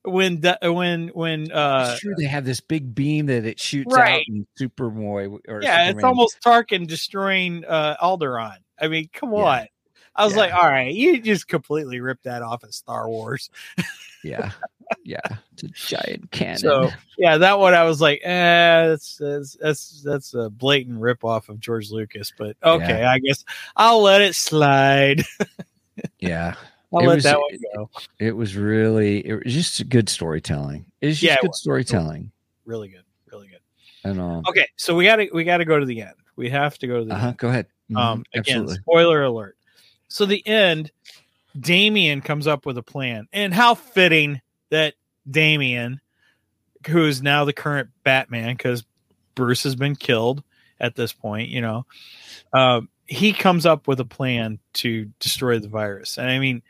when 0.03 0.41
de- 0.41 0.59
when 0.63 1.09
when 1.09 1.51
uh 1.51 1.91
It's 1.93 2.01
true. 2.01 2.15
They 2.19 2.25
have 2.27 2.45
this 2.45 2.61
big 2.61 2.95
beam 2.95 3.27
that 3.27 3.47
it 3.47 3.59
shoots 3.59 3.95
Right. 3.95 4.21
out 4.21 4.23
in 4.29 4.47
Superboy. 4.61 5.39
Or 5.49 5.63
yeah, 5.63 5.83
it's 5.83 5.89
Superman. 5.89 6.05
almost 6.05 6.41
Tarkin 6.45 6.87
destroying 6.87 7.65
uh 7.65 7.97
Alderaan. 8.03 8.59
I 8.79 8.89
mean, 8.89 9.09
come 9.13 9.33
Yeah. 9.33 9.39
on. 9.45 9.67
I 10.17 10.25
was 10.25 10.35
Yeah. 10.35 10.41
like, 10.41 10.55
all 10.55 10.69
right, 10.69 10.95
you 10.95 11.21
just 11.21 11.49
completely 11.49 12.01
ripped 12.01 12.25
that 12.25 12.43
off 12.43 12.65
of 12.65 12.75
Star 12.75 13.09
Wars. 13.09 13.49
yeah, 14.23 14.51
yeah. 15.05 15.21
It's 15.53 15.63
a 15.63 15.69
giant 15.69 16.31
cannon. 16.31 16.59
So 16.59 16.91
yeah, 17.19 17.37
that 17.39 17.59
one 17.59 17.75
I 17.75 17.85
was 17.85 18.01
like, 18.01 18.21
eh, 18.25 18.87
that's 18.89 19.17
that's 19.17 19.57
that's, 19.61 20.03
that's 20.03 20.35
a 20.35 20.51
blatant 20.51 21.01
rip 21.01 21.25
off 21.25 21.49
of 21.49 21.61
George 21.61 21.91
Lucas. 21.91 22.33
But 22.37 22.57
okay, 22.63 23.05
I 23.05 23.19
guess 23.19 23.45
I'll 23.77 24.03
let 24.03 24.23
it 24.23 24.35
slide. 24.35 25.23
yeah, 26.21 26.55
I'll 26.93 27.03
It 27.03 27.07
let 27.07 27.15
was- 27.17 27.25
that 27.25 27.39
one 27.39 27.59
go. 27.75 27.91
it 28.19 28.33
was 28.33 28.57
really 28.57 29.27
it 29.27 29.45
was 29.45 29.53
just 29.55 29.89
good 29.89 30.09
storytelling. 30.09 30.85
It's 31.01 31.21
just 31.21 31.23
Yeah, 31.23 31.37
good 31.41 31.49
was. 31.49 31.61
storytelling. 31.61 32.31
Really 32.67 32.89
good, 32.89 33.05
really 33.33 33.49
good. 33.49 33.61
And 34.05 34.21
all. 34.21 34.43
Okay, 34.49 34.67
so 34.77 34.95
we 34.95 35.05
got 35.05 35.17
to 35.17 35.29
we 35.33 35.45
got 35.45 35.59
to 35.59 35.65
go 35.65 35.79
to 35.79 35.87
the 35.87 36.03
end. 36.03 36.15
We 36.37 36.51
have 36.51 36.79
to 36.79 36.87
go 36.87 36.99
to 36.99 37.05
the 37.05 37.15
Uh 37.15 37.19
huh. 37.19 37.29
end. 37.29 37.37
Go 37.39 37.49
ahead. 37.49 37.67
Mhm, 37.91 37.97
Um, 37.99 38.25
again, 38.35 38.41
absolutely. 38.63 38.77
spoiler 38.77 39.23
alert. 39.25 39.57
So 40.09 40.27
the 40.27 40.47
end, 40.47 40.91
Damian 41.59 42.21
comes 42.21 42.47
up 42.47 42.67
with 42.67 42.79
a 42.79 42.83
plan, 42.83 43.29
and 43.33 43.53
how 43.55 43.75
fitting 43.75 44.41
that 44.71 44.95
Damian, 45.31 46.01
who 46.87 47.07
is 47.07 47.23
now 47.23 47.45
the 47.45 47.53
current 47.53 47.91
Batman, 48.03 48.55
because 48.55 48.85
Bruce 49.35 49.63
has 49.65 49.77
been 49.77 49.97
killed 49.97 50.43
at 50.81 50.97
this 50.97 51.13
point, 51.13 51.49
you 51.49 51.61
know, 51.61 51.87
um, 52.53 52.89
he 53.07 53.33
comes 53.33 53.67
up 53.67 53.87
with 53.87 54.01
a 54.01 54.05
plan 54.05 54.59
to 54.75 55.11
destroy 55.21 55.59
the 55.59 55.69
virus, 55.69 56.19
and 56.19 56.31
I 56.31 56.39
mean, 56.39 56.63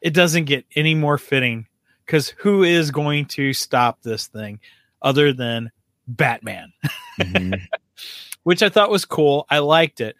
it 0.00 0.14
doesn't 0.14 0.44
get 0.44 0.64
any 0.74 0.94
more 0.94 1.18
fitting 1.18 1.66
because 2.06 2.30
who 2.30 2.62
is 2.62 2.90
going 2.90 3.26
to 3.26 3.52
stop 3.52 4.02
this 4.02 4.26
thing 4.26 4.60
other 5.02 5.32
than 5.32 5.70
Batman? 6.08 6.72
Mhm. 7.20 7.60
which 8.42 8.62
I 8.62 8.68
thought 8.68 8.90
was 8.90 9.04
cool. 9.04 9.46
I 9.50 9.58
liked 9.58 10.00
it. 10.00 10.16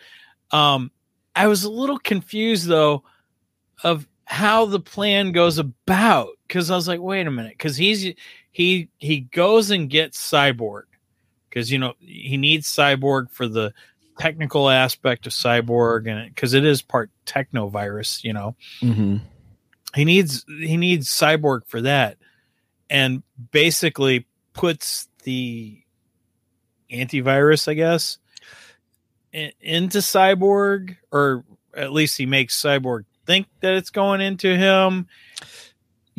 Um, 0.51 0.91
I 1.35 1.47
was 1.47 1.65
a 1.65 1.71
little 1.71 1.99
confused 1.99 2.67
though 2.67 3.05
of 3.83 4.07
how 4.25 4.67
the 4.67 4.81
plan 4.81 5.33
goes 5.33 5.59
about 5.59 6.29
because 6.51 6.69
I 6.69 6.75
was 6.75 6.89
like, 6.89 7.01
wait 7.01 7.29
a 7.29 7.31
minute, 7.31 7.53
because 7.53 7.77
he's 7.77 8.13
he 8.51 8.89
he 8.99 9.21
goes 9.21 9.71
and 9.71 9.89
gets 9.89 10.19
Cyborg 10.21 10.83
because 11.49 11.71
you 11.71 11.79
know 11.79 11.95
he 12.01 12.37
needs 12.37 12.67
Cyborg 12.67 13.31
for 13.31 13.47
the 13.47 13.73
technical 14.19 14.69
aspect 14.69 15.27
of 15.29 15.33
Cyborg 15.33 16.11
and 16.11 16.29
because 16.35 16.53
it 16.55 16.65
is 16.65 16.83
part 16.83 17.11
techno 17.25 17.69
virus, 17.69 18.25
you 18.25 18.33
know 18.33 18.57
Mhm. 18.83 19.21
he 19.95 20.05
needs 20.05 20.45
he 20.49 20.77
needs 20.77 21.09
cyborg 21.09 21.61
for 21.67 21.81
that 21.83 22.19
and 22.91 23.23
basically 23.53 24.27
puts 24.53 25.09
the 25.23 25.81
antivirus 26.93 27.69
i 27.69 27.75
guess 27.75 28.19
in, 29.33 29.53
into 29.61 29.99
cyborg 29.99 30.97
or 31.13 31.45
at 31.75 31.93
least 31.93 32.19
he 32.19 32.27
makes 32.27 32.61
cyborg 32.61 33.05
think 33.27 33.47
that 33.61 33.75
it's 33.75 33.91
going 33.91 34.21
into 34.21 34.57
him 34.57 35.07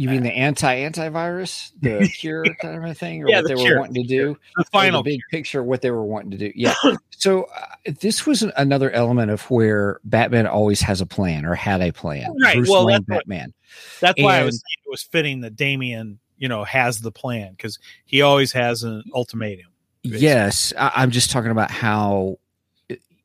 You 0.02 0.10
mean 0.10 0.24
the 0.24 0.32
anti 0.32 0.78
antivirus, 0.78 1.72
the 1.80 2.08
cure 2.18 2.44
kind 2.62 2.86
of 2.86 2.98
thing, 2.98 3.24
or 3.24 3.30
Yeah, 3.30 3.38
what 3.38 3.44
the 3.44 3.56
they 3.56 3.62
cure, 3.62 3.76
were 3.76 3.80
wanting 3.82 4.04
to 4.04 4.08
do? 4.08 4.38
the 4.58 4.64
final 4.66 5.04
the 5.04 5.12
big 5.12 5.20
picture, 5.30 5.64
what 5.64 5.82
they 5.82 5.92
were 5.92 6.04
wanting 6.04 6.32
to 6.32 6.38
do. 6.38 6.52
Yeah. 6.56 6.74
so 7.12 7.44
uh, 7.44 7.92
this 8.00 8.26
was 8.26 8.42
an- 8.42 8.52
another 8.58 8.90
element 8.92 9.30
of 9.32 9.44
where 9.52 10.00
Batman 10.04 10.48
always 10.48 10.82
has 10.82 11.02
a 11.02 11.06
plan 11.06 11.46
or 11.46 11.54
had 11.56 11.82
a 11.82 11.92
plan. 11.92 12.34
Right, 12.42 12.56
Bruce 12.56 12.70
well, 12.70 12.86
Wayne 12.88 13.06
that's 13.08 13.20
Batman. 13.20 13.54
that's 14.00 14.22
why 14.22 14.40
i 14.40 14.44
was 14.44 14.56
saying 14.56 14.84
it 14.86 14.90
was 14.90 15.04
fitting 15.04 15.42
that 15.42 15.56
Damian, 15.56 16.20
you 16.38 16.48
know, 16.50 16.64
has 16.64 17.00
the 17.02 17.12
plan 17.12 17.52
because 17.52 17.78
he 18.06 18.22
always 18.24 18.52
has 18.54 18.82
an 18.84 19.04
ultimatum. 19.14 19.68
basically. 20.04 20.22
Yes, 20.26 20.74
I, 20.78 20.92
I'm 20.96 21.12
just 21.12 21.30
talking 21.30 21.52
about 21.52 21.70
how 21.70 22.40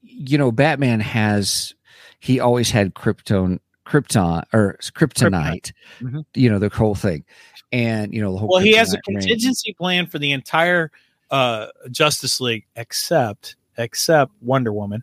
you 0.03 0.37
know 0.39 0.53
Batman 0.53 1.01
has 1.01 1.75
he 2.21 2.41
always 2.41 2.71
had 2.71 2.95
Krypton, 2.95 3.61
Krypton 3.87 4.45
or 4.53 4.77
Kryptonite. 4.83 5.73
Mhm. 6.01 6.25
You 6.35 6.51
know 6.51 6.59
the 6.59 6.69
whole 6.69 6.95
thing, 6.95 7.25
and 7.73 8.13
you 8.13 8.21
know 8.21 8.33
the 8.33 8.39
whole. 8.39 8.49
Well, 8.49 8.61
he 8.61 8.73
has 8.73 8.93
a 8.93 8.99
Kryptonite 8.99 9.21
contingency 9.21 9.73
plan 9.75 10.07
for 10.07 10.19
the 10.19 10.33
entire 10.33 10.91
uh, 11.31 11.69
Justice 11.91 12.41
League, 12.41 12.67
except 12.77 13.57
except 13.79 14.33
Wonder 14.41 14.73
Woman. 14.73 15.03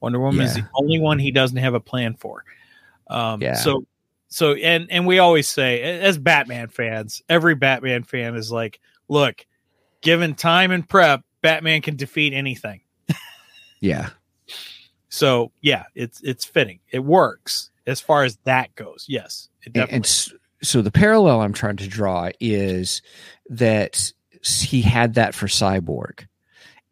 Wonder 0.00 0.20
Woman 0.20 0.44
is 0.44 0.54
the 0.54 0.66
only 0.74 1.00
one 1.00 1.18
he 1.18 1.30
doesn't 1.30 1.56
have 1.56 1.74
a 1.74 1.80
plan 1.80 2.14
for. 2.14 2.44
Um, 3.08 3.40
Yeah. 3.40 3.54
So, 3.54 3.86
so 4.28 4.54
and 4.54 4.86
and 4.90 5.06
we 5.06 5.18
always 5.18 5.48
say 5.48 6.00
as 6.00 6.18
Batman 6.18 6.68
fans, 6.68 7.22
every 7.28 7.54
Batman 7.54 8.02
fan 8.02 8.34
is 8.34 8.50
like, 8.50 8.80
look, 9.08 9.46
given 10.00 10.34
time 10.34 10.72
and 10.72 10.86
prep, 10.86 11.22
Batman 11.40 11.80
can 11.82 11.96
defeat 11.96 12.32
anything. 12.32 12.80
Yeah, 13.80 14.10
So 15.10 15.52
yeah, 15.60 15.84
it's 15.94 16.22
it's 16.22 16.46
fitting. 16.46 16.80
It 16.90 17.00
works 17.00 17.70
as 17.86 18.00
far 18.00 18.24
as 18.24 18.36
that 18.44 18.74
goes. 18.74 19.06
Yes, 19.08 19.48
it 19.62 19.66
and, 19.66 19.74
definitely. 19.74 19.96
and 19.96 20.40
so 20.62 20.82
the 20.82 20.90
parallel 20.90 21.40
I'm 21.40 21.52
trying 21.52 21.76
to 21.76 21.88
draw 21.88 22.30
is 22.40 23.02
that 23.50 24.12
he 24.42 24.82
had 24.82 25.14
that 25.14 25.34
for 25.34 25.46
Cyborg, 25.46 26.26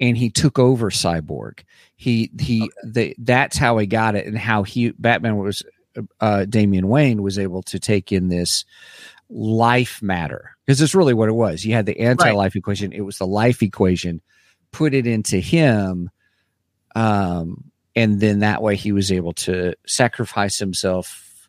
and 0.01 0.17
he 0.17 0.31
took 0.31 0.59
over 0.59 0.91
Cyborg. 0.91 1.61
He 1.97 2.31
he 2.41 2.71
they, 2.85 3.15
that's 3.19 3.57
how 3.57 3.79
he 3.79 3.87
got 3.87 4.15
it, 4.15 4.27
and 4.27 4.39
how 4.39 4.63
he 4.63 4.91
Batman 4.93 5.37
was 5.37 5.63
uh, 6.21 6.45
Damian 6.45 6.89
Wayne 6.89 7.23
was 7.23 7.39
able 7.39 7.63
to 7.65 7.79
take 7.79 8.13
in 8.13 8.29
this 8.29 8.65
life 9.29 10.03
matter 10.03 10.57
because 10.65 10.81
it's 10.81 10.95
really 10.95 11.15
what 11.15 11.29
it 11.29 11.35
was. 11.35 11.65
You 11.65 11.75
had 11.75 11.87
the 11.87 12.01
anti-life 12.01 12.57
equation; 12.57 12.93
it 12.93 13.03
was 13.03 13.19
the 13.19 13.27
life 13.27 13.63
equation. 13.63 14.21
Put 14.71 14.95
it 14.95 15.07
into 15.07 15.39
him, 15.39 16.11
um, 16.95 17.72
and 17.95 18.21
then 18.21 18.41
that 18.41 18.63
way 18.63 18.77
he 18.77 18.93
was 18.93 19.13
able 19.13 19.33
to 19.35 19.75
sacrifice 19.87 20.59
himself, 20.59 21.49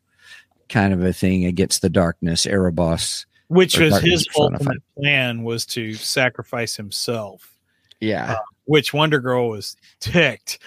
kind 0.69 0.93
of 0.93 1.03
a 1.03 1.13
thing 1.13 1.45
against 1.45 1.81
the 1.81 1.89
darkness. 1.89 2.45
Erebos, 2.45 3.25
which 3.47 3.77
was 3.77 3.91
darkness 3.91 4.11
his 4.11 4.27
ultimate 4.37 4.83
plan 4.97 5.43
was 5.43 5.65
to 5.67 5.93
sacrifice 5.93 6.75
himself. 6.75 7.57
yeah, 7.99 8.33
uh, 8.33 8.37
which 8.65 8.93
Wonder 8.93 9.19
Girl 9.19 9.49
was 9.49 9.75
ticked 9.99 10.59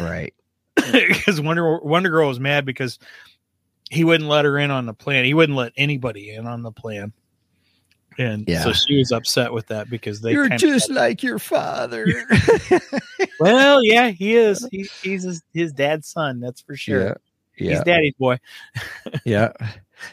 right, 0.00 0.34
because 0.92 1.40
Wonder 1.40 1.78
Wonder 1.78 2.10
Girl 2.10 2.28
was 2.28 2.40
mad 2.40 2.64
because 2.64 2.98
he 3.90 4.04
wouldn't 4.04 4.28
let 4.28 4.44
her 4.44 4.58
in 4.58 4.70
on 4.70 4.86
the 4.86 4.94
plan. 4.94 5.24
He 5.24 5.34
wouldn't 5.34 5.58
let 5.58 5.72
anybody 5.76 6.30
in 6.30 6.46
on 6.46 6.62
the 6.62 6.72
plan, 6.72 7.12
and 8.18 8.44
Yeah. 8.48 8.62
so 8.62 8.72
she 8.72 8.96
was 8.98 9.12
upset 9.12 9.52
with 9.52 9.66
that 9.68 9.88
because 9.90 10.20
they. 10.20 10.32
you're 10.32 10.48
just 10.50 10.90
like 10.90 11.22
your 11.22 11.38
father. 11.38 12.06
well, 13.40 13.82
yeah, 13.84 14.08
he 14.08 14.36
is. 14.36 14.66
He, 14.70 14.88
he's 15.02 15.22
his, 15.24 15.42
his 15.52 15.72
dad's 15.72 16.08
son. 16.08 16.40
That's 16.40 16.60
for 16.60 16.76
sure. 16.76 17.20
yeah, 17.58 17.70
He's 17.76 17.82
daddy's 17.84 18.14
boy. 18.18 18.38
yeah 19.24 19.52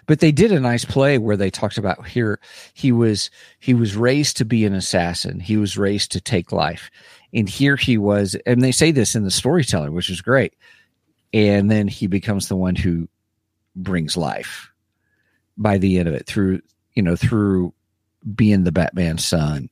but 0.05 0.19
they 0.19 0.31
did 0.31 0.51
a 0.51 0.59
nice 0.59 0.85
play 0.85 1.17
where 1.17 1.35
they 1.37 1.49
talked 1.49 1.79
about 1.79 2.05
here 2.07 2.39
he 2.75 2.91
was 2.91 3.31
he 3.59 3.73
was 3.73 3.95
raised 3.95 4.37
to 4.37 4.45
be 4.45 4.63
an 4.65 4.75
assassin 4.75 5.39
he 5.39 5.57
was 5.57 5.77
raised 5.77 6.11
to 6.11 6.21
take 6.21 6.51
life 6.51 6.91
and 7.33 7.49
here 7.49 7.75
he 7.75 7.97
was 7.97 8.35
and 8.45 8.61
they 8.61 8.71
say 8.71 8.91
this 8.91 9.15
in 9.15 9.23
the 9.23 9.31
storytelling 9.31 9.93
which 9.93 10.11
is 10.11 10.21
great 10.21 10.53
and 11.33 11.71
then 11.71 11.87
he 11.87 12.05
becomes 12.05 12.49
the 12.49 12.55
one 12.55 12.75
who 12.75 13.07
brings 13.75 14.15
life 14.15 14.69
by 15.57 15.79
the 15.79 15.97
end 15.97 16.07
of 16.07 16.13
it 16.13 16.27
through 16.27 16.61
you 16.93 17.01
know 17.01 17.15
through 17.15 17.73
being 18.35 18.63
the 18.63 18.71
batman 18.71 19.17
son 19.17 19.69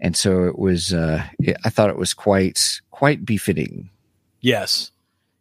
and 0.00 0.16
so 0.16 0.44
it 0.44 0.58
was 0.58 0.92
uh 0.92 1.22
it, 1.38 1.56
i 1.64 1.70
thought 1.70 1.90
it 1.90 1.96
was 1.96 2.14
quite 2.14 2.80
quite 2.90 3.24
befitting 3.24 3.88
Yes. 4.44 4.90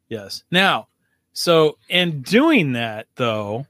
Yes. 0.10 0.44
Now, 0.52 0.88
so 1.34 1.80
in 1.90 2.22
doing 2.22 2.74
that, 2.74 3.08
though, 3.16 3.66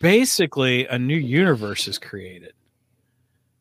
basically 0.00 0.86
a 0.86 0.98
new 0.98 1.16
universe 1.18 1.86
is 1.86 1.98
created. 1.98 2.54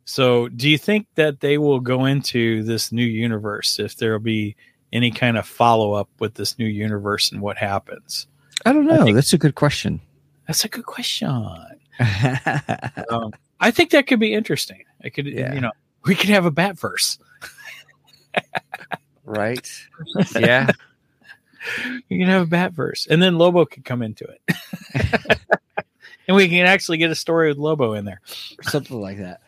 So, 0.06 0.48
do 0.48 0.70
you 0.70 0.78
think 0.78 1.08
that 1.16 1.42
they 1.42 1.58
will 1.58 1.82
go 1.82 2.06
into 2.06 2.64
this 2.64 2.92
new 2.94 3.04
universe 3.06 3.80
if 3.80 3.98
there 3.98 4.14
will 4.14 4.20
be 4.20 4.56
any 4.94 5.12
kind 5.12 5.38
of 5.38 5.46
follow 5.46 5.92
up 5.92 6.08
with 6.20 6.36
this 6.36 6.58
new 6.58 6.68
universe 6.68 7.32
and 7.34 7.42
what 7.42 7.58
happens? 7.58 8.28
i 8.66 8.72
don't 8.72 8.86
know 8.86 9.04
think- 9.04 9.16
that's 9.16 9.34
a 9.34 9.38
good 9.38 9.56
question 9.56 10.00
That's 10.48 10.64
a 10.64 10.70
good 10.70 10.86
question. 10.86 11.28
Um, 13.10 13.34
I 13.64 13.72
think 13.72 13.92
that 13.92 14.06
could 14.08 14.20
be 14.20 14.34
interesting. 14.34 14.84
I 15.04 15.10
could, 15.10 15.26
Yeah. 15.26 15.54
you 15.54 15.62
know, 15.62 15.72
we 16.06 16.16
could 16.16 16.30
have 16.30 16.46
a 16.46 16.52
bat 16.52 16.78
verse. 16.80 17.18
right 19.26 19.70
yeah 20.40 20.70
You 22.10 22.20
can 22.20 22.28
have 22.28 22.44
a 22.44 22.46
bat 22.48 22.74
verse. 22.74 23.08
and 23.10 23.22
then 23.22 23.38
Lobo 23.38 23.66
could 23.66 23.86
come 23.86 24.02
into 24.02 24.26
it, 24.26 24.42
and 26.28 26.36
we 26.36 26.50
can 26.50 26.66
actually 26.66 26.98
get 26.98 27.10
a 27.12 27.16
story 27.16 27.48
with 27.48 27.58
Lobo 27.58 27.94
in 27.94 28.04
there. 28.06 28.20
something 28.64 29.00
like 29.00 29.18
that. 29.20 29.40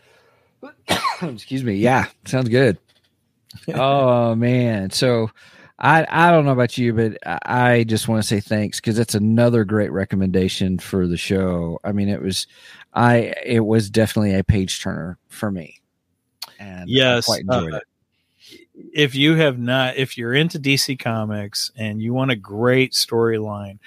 Excuse 1.22 1.63
me. 1.63 1.76
Yeah, 1.76 2.05
sounds 2.26 2.47
good. 2.49 2.78
oh 3.74 4.34
man, 4.36 4.91
so 4.91 5.30
I 5.78 6.05
I 6.09 6.32
don't 6.32 6.45
know 6.45 6.51
about 6.53 6.78
you, 6.78 6.93
but 6.93 7.18
I 7.26 7.39
I 7.72 7.84
just 7.84 8.07
want 8.07 8.22
to 8.24 8.28
say 8.28 8.39
thanks 8.39 8.80
because 8.80 8.97
it's 8.97 9.16
another 9.16 9.66
great 9.66 9.91
recommendation 9.91 10.80
for 10.80 11.07
the 11.07 11.18
show. 11.18 11.80
I 11.84 11.91
mean, 11.91 12.07
it 12.09 12.22
was 12.22 12.47
I 12.95 13.33
it 13.45 13.59
was 13.65 13.89
definitely 13.89 14.35
a 14.35 14.43
page 14.43 14.81
turner 14.81 15.19
for 15.27 15.51
me, 15.51 15.81
and 16.59 16.81
I 16.83 16.85
Yes, 16.87 17.25
quite 17.25 17.41
enjoyed 17.41 17.73
uh, 17.73 17.77
it. 17.77 17.83
if 18.93 19.13
you 19.15 19.35
have 19.35 19.59
not 19.59 19.97
if 19.97 20.17
you're 20.17 20.33
into 20.33 20.59
dc 20.59 20.97
comics 20.99 21.71
and 21.77 22.01
you 22.01 22.13
want 22.13 22.31
a 22.31 22.35
great 22.35 22.93
storyline 22.93 23.79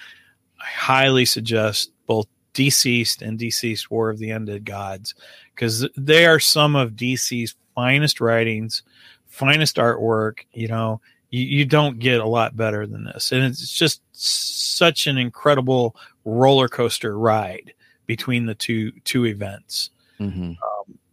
i 0.61 0.64
highly 0.66 1.24
suggest 1.24 1.92
both 2.06 2.26
deceased 2.54 3.22
and 3.22 3.38
deceased 3.38 3.90
war 3.90 4.11
of 4.11 4.18
the 4.18 4.30
undead 4.30 4.64
gods 4.64 5.14
because 5.54 5.86
they 5.96 6.26
are 6.26 6.40
some 6.40 6.74
of 6.76 6.92
dc's 6.92 7.54
finest 7.74 8.20
writings 8.20 8.82
finest 9.26 9.76
artwork 9.76 10.40
you 10.52 10.68
know? 10.68 11.00
You, 11.30 11.42
you 11.44 11.64
don't 11.66 11.98
get 11.98 12.20
a 12.20 12.26
lot 12.26 12.56
better 12.56 12.86
than 12.86 13.04
this. 13.04 13.32
And 13.32 13.44
it's 13.44 13.70
just 13.70 14.00
such 14.12 15.06
an 15.06 15.18
incredible 15.18 15.94
roller 16.24 16.68
coaster 16.68 17.18
ride 17.18 17.74
between 18.09 18.44
the 18.46 18.54
two 18.56 18.90
two 19.04 19.26
events 19.26 19.90
Mhm. 20.18 20.56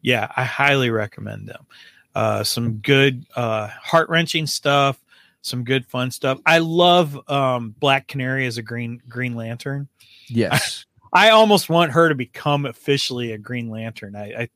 yeah, 0.01 0.31
I 0.35 0.43
highly 0.43 0.89
recommend 0.89 1.47
them. 1.47 1.67
Uh, 2.15 2.43
some 2.43 2.77
good 2.77 3.25
uh, 3.35 3.67
heart 3.67 4.09
wrenching 4.09 4.47
stuff, 4.47 4.97
some 5.43 5.63
good 5.63 5.85
fun 5.85 6.09
stuff. 6.09 6.39
I 6.45 6.57
love 6.57 7.19
um, 7.29 7.75
Black 7.79 8.07
Canary 8.07 8.47
as 8.47 8.57
a 8.57 8.63
Green 8.63 8.99
Green 9.07 9.35
Lantern. 9.35 9.87
Yes, 10.27 10.85
I 11.13 11.29
almost 11.29 11.69
want 11.69 11.91
her 11.91 12.09
to 12.09 12.15
become 12.15 12.65
officially 12.65 13.33
a 13.33 13.37
Green 13.37 13.69
Lantern. 13.69 14.15
I, 14.15 14.25
I 14.43 14.49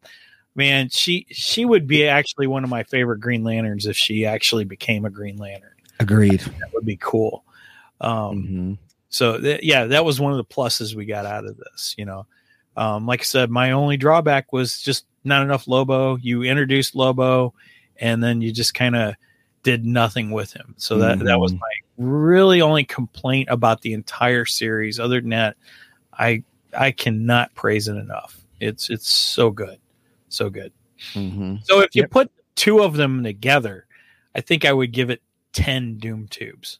man, 0.55 0.89
she 0.89 1.27
she 1.29 1.65
would 1.65 1.85
be 1.85 2.07
actually 2.07 2.47
one 2.47 2.63
of 2.63 2.69
my 2.71 2.81
favorite 2.83 3.19
Green 3.19 3.43
Lanterns 3.43 3.85
if 3.85 3.95
she 3.97 4.25
actually 4.25 4.63
became 4.65 5.05
a 5.05 5.09
Green 5.11 5.37
Lantern. 5.37 5.73
agreed. 5.99 6.39
That 6.39 6.73
would 6.73 6.85
be 6.85 6.97
cool. 6.99 7.43
Um, 8.01 8.09
Mhm. 8.09 8.77
So 9.10 9.39
th- 9.39 9.64
yeah, 9.64 9.86
that 9.86 10.05
was 10.05 10.20
one 10.20 10.32
of 10.32 10.38
the 10.38 10.43
pluses 10.45 10.95
we 10.95 11.05
got 11.05 11.26
out 11.26 11.45
of 11.45 11.57
this. 11.57 11.95
You 11.97 12.05
know, 12.05 12.26
um, 12.78 13.05
like 13.05 13.22
I 13.22 13.24
said, 13.24 13.49
my 13.49 13.72
only 13.72 13.97
drawback 13.97 14.53
was 14.53 14.82
just 14.82 15.05
not 15.24 15.41
enough 15.43 15.68
Lobo. 15.68 16.16
You 16.18 16.43
introduced 16.43 16.95
Lobo, 16.95 17.53
and 17.97 18.24
then 18.24 18.41
you 18.41 18.51
just 18.51 18.74
kind 18.74 18.95
of 18.95 19.16
did 19.64 19.86
nothing 19.86 20.32
with 20.32 20.53
him. 20.53 20.74
So 20.78 20.97
that 20.99 21.20
that 21.20 21.39
was 21.39 21.51
Mhm. 21.53 21.60
my 21.60 21.72
really 21.97 22.62
only 22.62 22.86
complaint 22.86 23.49
about 23.51 23.82
the 23.82 23.93
entire 23.93 24.45
series. 24.45 24.99
Other 24.99 25.20
than 25.20 25.32
that, 25.32 25.57
I 26.14 26.43
I 26.78 26.91
cannot 26.91 27.53
praise 27.55 27.88
it 27.88 27.95
enough. 27.97 28.39
It's 28.62 28.89
it's 28.89 29.10
so 29.10 29.49
good, 29.51 29.80
so 30.30 30.49
good. 30.49 30.72
Mhm. 31.14 31.66
So 31.66 31.80
if 31.82 31.95
you 31.95 32.03
Yep. 32.03 32.12
put 32.12 32.32
two 32.55 32.80
of 32.84 32.95
them 32.95 33.24
together, 33.24 33.86
I 34.36 34.41
think 34.41 34.66
I 34.66 34.72
would 34.74 34.91
give 34.91 35.10
it 35.10 35.22
ten 35.51 35.97
Doom 35.97 36.28
tubes. 36.30 36.80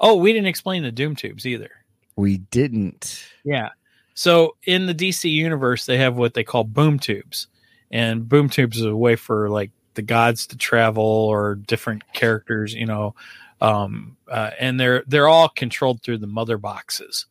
Oh, 0.00 0.16
we 0.16 0.32
didn't 0.32 0.48
explain 0.48 0.82
the 0.82 0.92
Doom 0.92 1.16
tubes 1.16 1.46
either. 1.46 1.70
We 2.16 2.38
didn't. 2.38 3.24
Yeah. 3.44 3.70
So 4.14 4.56
in 4.64 4.86
the 4.86 4.94
DC 4.94 5.30
universe, 5.30 5.86
they 5.86 5.98
have 5.98 6.16
what 6.16 6.34
they 6.34 6.44
call 6.44 6.64
boom 6.64 6.98
tubes, 6.98 7.46
and 7.90 8.28
boom 8.28 8.48
tubes 8.48 8.78
is 8.78 8.84
a 8.84 8.96
way 8.96 9.14
for 9.14 9.48
like 9.48 9.70
the 9.94 10.02
gods 10.02 10.48
to 10.48 10.56
travel 10.56 11.04
or 11.04 11.54
different 11.54 12.12
characters, 12.12 12.74
you 12.74 12.86
know, 12.86 13.14
um, 13.60 14.16
uh, 14.28 14.50
and 14.58 14.78
they're 14.78 15.04
they're 15.06 15.28
all 15.28 15.48
controlled 15.48 16.02
through 16.02 16.18
the 16.18 16.26
mother 16.26 16.58
boxes. 16.58 17.26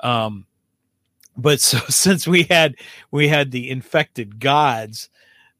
Um, 0.00 0.46
but 1.36 1.60
so 1.60 1.78
since 1.88 2.26
we 2.26 2.44
had 2.44 2.76
we 3.10 3.28
had 3.28 3.50
the 3.50 3.70
infected 3.70 4.40
gods, 4.40 5.08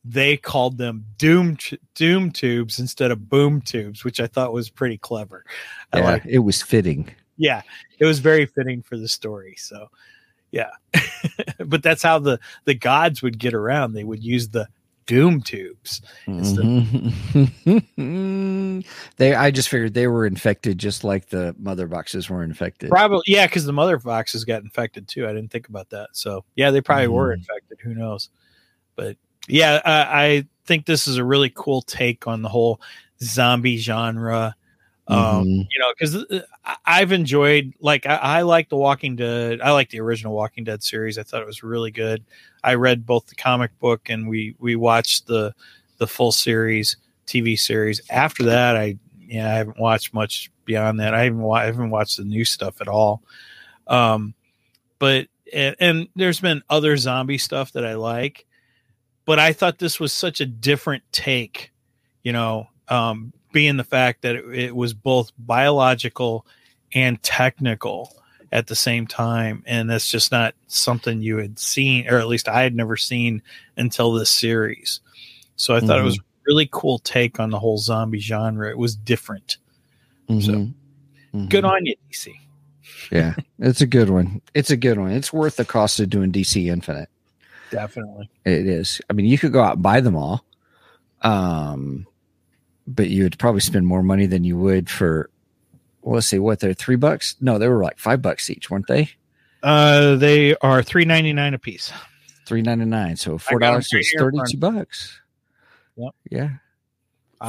they 0.09 0.36
called 0.36 0.78
them 0.78 1.04
doom 1.18 1.57
t- 1.57 1.78
doom 1.94 2.30
tubes 2.30 2.78
instead 2.78 3.11
of 3.11 3.28
boom 3.28 3.61
tubes, 3.61 4.04
which 4.04 4.20
I 4.20 4.26
thought 4.26 4.52
was 4.52 4.70
pretty 4.70 4.98
clever. 4.98 5.44
I 5.92 5.98
Yeah, 5.98 6.18
it 6.26 6.38
was 6.40 6.62
fitting. 6.62 7.11
yeah, 7.36 7.62
it 7.98 8.04
was 8.04 8.18
very 8.20 8.46
fitting 8.46 8.82
for 8.82 8.96
the 8.96 9.09
story. 9.09 9.54
So, 9.59 9.88
yeah, 10.52 10.70
but 11.66 11.82
that's 11.82 12.02
how 12.02 12.18
the 12.18 12.38
the 12.64 12.74
gods 12.74 13.22
would 13.22 13.38
get 13.38 13.54
around. 13.54 13.92
They 13.94 14.04
would 14.04 14.22
use 14.22 14.48
the 14.48 14.68
doom 15.07 15.40
tubes. 15.40 16.02
Mhm. 16.26 17.14
they, 19.16 19.34
I 19.34 19.50
just 19.50 19.68
figured 19.68 19.94
they 19.94 20.09
were 20.09 20.26
infected 20.26 20.78
just 20.78 21.04
like 21.04 21.28
the 21.28 21.54
mother 21.59 21.86
boxes 21.86 22.28
were 22.28 22.42
infected. 22.42 22.90
Probably, 22.90 23.22
yeah, 23.26 23.46
because 23.46 23.64
the 23.64 23.72
mother 23.72 23.98
boxes 23.98 24.44
got 24.44 24.62
infected 24.62 25.09
too. 25.09 25.26
I 25.26 25.32
didn't 25.32 25.50
think 25.50 25.68
about 25.68 25.90
that. 25.90 26.09
So 26.12 26.44
yeah, 26.54 26.70
they 26.70 26.80
probably 26.80 27.09
were 27.09 27.30
Mhm. 27.30 27.38
infected. 27.38 27.78
Who 27.82 27.94
knows? 27.94 28.30
But 28.96 29.16
yeah, 29.49 29.80
I, 29.84 30.24
I 30.24 30.44
think 30.64 30.86
this 30.86 31.07
is 31.07 31.16
a 31.16 31.24
really 31.24 31.51
cool 31.55 31.82
take 31.82 32.26
on 32.26 32.42
the 32.42 32.49
whole 32.49 32.80
zombie 33.22 33.78
genre. 33.78 34.55
Um, 35.09 35.44
Mhm. 35.44 35.68
you 35.70 35.78
know, 35.78 35.92
because 35.97 36.42
I've 36.84 37.12
enjoyed 37.12 37.72
like 37.80 38.07
I, 38.07 38.16
I 38.16 38.42
like 38.42 38.68
the 38.68 38.76
Walking 38.76 39.14
Dead. 39.14 39.61
I 39.61 39.70
like 39.70 39.90
the 39.90 40.01
original 40.01 40.34
Walking 40.34 40.64
Dead 40.64 40.82
series. 40.82 41.16
I 41.16 41.22
thought 41.22 41.42
it 41.42 41.47
was 41.47 41.62
really 41.62 41.92
good. 41.92 42.24
I 42.64 42.74
read 42.74 43.07
both 43.07 43.26
the 43.26 43.36
comic 43.36 43.78
book 43.78 44.09
and 44.11 44.28
we 44.28 44.57
we 44.59 44.74
watched 44.74 45.28
the 45.28 45.55
the 45.99 46.09
full 46.09 46.32
series 46.32 46.97
TV 47.28 47.57
series. 47.57 48.01
After 48.11 48.42
that, 48.44 48.76
I 48.76 48.97
yeah 49.20 49.49
I 49.49 49.55
haven't 49.59 49.78
watched 49.78 50.12
much 50.12 50.51
beyond 50.64 50.99
that. 50.99 51.14
I 51.14 51.22
haven't 51.24 51.42
wa- 51.42 51.59
I 51.59 51.66
haven't 51.66 51.90
watched 51.90 52.16
the 52.16 52.24
new 52.24 52.44
stuff 52.44 52.80
at 52.80 52.88
all. 52.88 53.22
Um, 53.86 54.34
but 54.99 55.28
and, 55.53 55.76
and 55.78 56.09
there's 56.16 56.40
been 56.40 56.62
other 56.68 56.97
zombie 56.97 57.38
stuff 57.38 57.72
that 57.74 57.86
I 57.86 57.94
like, 57.94 58.44
but 59.26 59.38
I 59.38 59.52
thought 59.52 59.78
this 59.78 60.00
was 60.00 60.12
such 60.12 60.40
a 60.40 60.46
different 60.46 61.02
take. 61.12 61.72
You 62.22 62.32
know, 62.32 62.68
um, 62.88 63.32
being 63.52 63.76
the 63.76 63.84
fact 63.84 64.22
that 64.22 64.36
it, 64.36 64.44
it 64.54 64.76
was 64.76 64.94
both 64.94 65.32
biological 65.38 66.46
and 66.94 67.22
technical 67.22 68.14
at 68.52 68.68
the 68.68 68.76
same 68.76 69.06
time 69.06 69.62
and 69.66 69.90
that's 69.90 70.08
just 70.08 70.30
not 70.30 70.54
something 70.68 71.20
you 71.20 71.36
had 71.38 71.58
seen 71.58 72.06
or 72.08 72.18
at 72.18 72.28
least 72.28 72.48
i 72.48 72.62
had 72.62 72.76
never 72.76 72.96
seen 72.96 73.42
until 73.76 74.12
this 74.12 74.30
series 74.30 75.00
so 75.56 75.74
i 75.74 75.80
thought 75.80 75.98
it 75.98 76.04
was 76.04 76.20
really 76.46 76.68
cool 76.70 77.00
take 77.00 77.40
on 77.40 77.50
the 77.50 77.58
whole 77.58 77.76
zombie 77.76 78.20
genre 78.20 78.70
it 78.70 78.78
was 78.78 78.94
different 78.94 79.56
Mhm. 80.28 80.74
Mhm. 81.34 81.48
good 81.48 81.64
on 81.64 81.84
you 81.84 81.96
dc 82.10 82.32
Yeah, 83.10 83.34
it's 83.58 83.80
a 83.80 83.86
good 83.86 84.10
one. 84.10 84.40
It's 84.54 84.70
a 84.70 84.76
good 84.76 84.98
one. 84.98 85.10
It's 85.12 85.32
worth 85.32 85.56
the 85.56 85.64
cost 85.64 85.98
of 86.00 86.10
doing 86.10 86.30
DC 86.32 86.66
Infinite. 86.70 87.08
Definitely 87.70 88.30
It 88.44 88.66
is. 88.66 89.00
I 89.10 89.12
mean, 89.12 89.26
you 89.26 89.38
could 89.38 89.52
go 89.52 89.62
out 89.62 89.74
and 89.74 89.82
buy 89.82 90.00
them 90.00 90.16
all, 90.16 90.44
um, 91.22 92.06
but 92.86 93.10
you 93.10 93.24
would 93.24 93.38
probably 93.38 93.60
spend 93.60 93.86
more 93.86 94.02
money 94.02 94.26
than 94.26 94.44
you 94.44 94.56
would 94.58 94.88
for. 94.90 95.30
Well, 96.02 96.14
let's 96.14 96.28
see, 96.28 96.38
what 96.38 96.60
they're 96.60 96.74
three 96.74 96.96
bucks? 96.96 97.34
No, 97.40 97.58
they 97.58 97.68
were 97.68 97.82
like 97.82 97.98
five 97.98 98.22
bucks 98.22 98.48
each, 98.50 98.70
weren't 98.70 98.86
they? 98.86 99.10
uh 99.62 100.16
they 100.16 100.54
are 100.56 100.82
3.99 100.82 101.54
a 101.54 101.58
piece 101.58 101.90
Three 102.46 102.62
ninety 102.62 102.84
nine. 102.84 103.16
So 103.16 103.38
four 103.38 103.58
dollars 103.58 103.92
is 103.92 104.14
thirty 104.16 104.38
two 104.48 104.58
bucks. 104.58 105.20
Yep. 105.96 106.14
Yeah, 106.30 106.50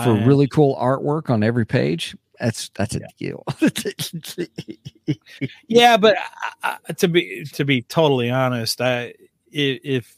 for 0.03 0.15
really 0.25 0.47
cool 0.47 0.75
artwork 0.75 1.29
on 1.29 1.43
every 1.43 1.67
page. 1.67 2.17
That's 2.39 2.69
that's 2.69 2.95
a 2.95 3.01
deal. 3.19 3.43
yeah 5.67 5.97
but 5.97 6.17
I, 6.63 6.77
I, 6.89 6.93
to 6.93 7.07
be 7.07 7.45
to 7.53 7.63
be 7.65 7.83
totally 7.83 8.31
honest 8.31 8.81
i- 8.81 9.13
if 9.51 10.15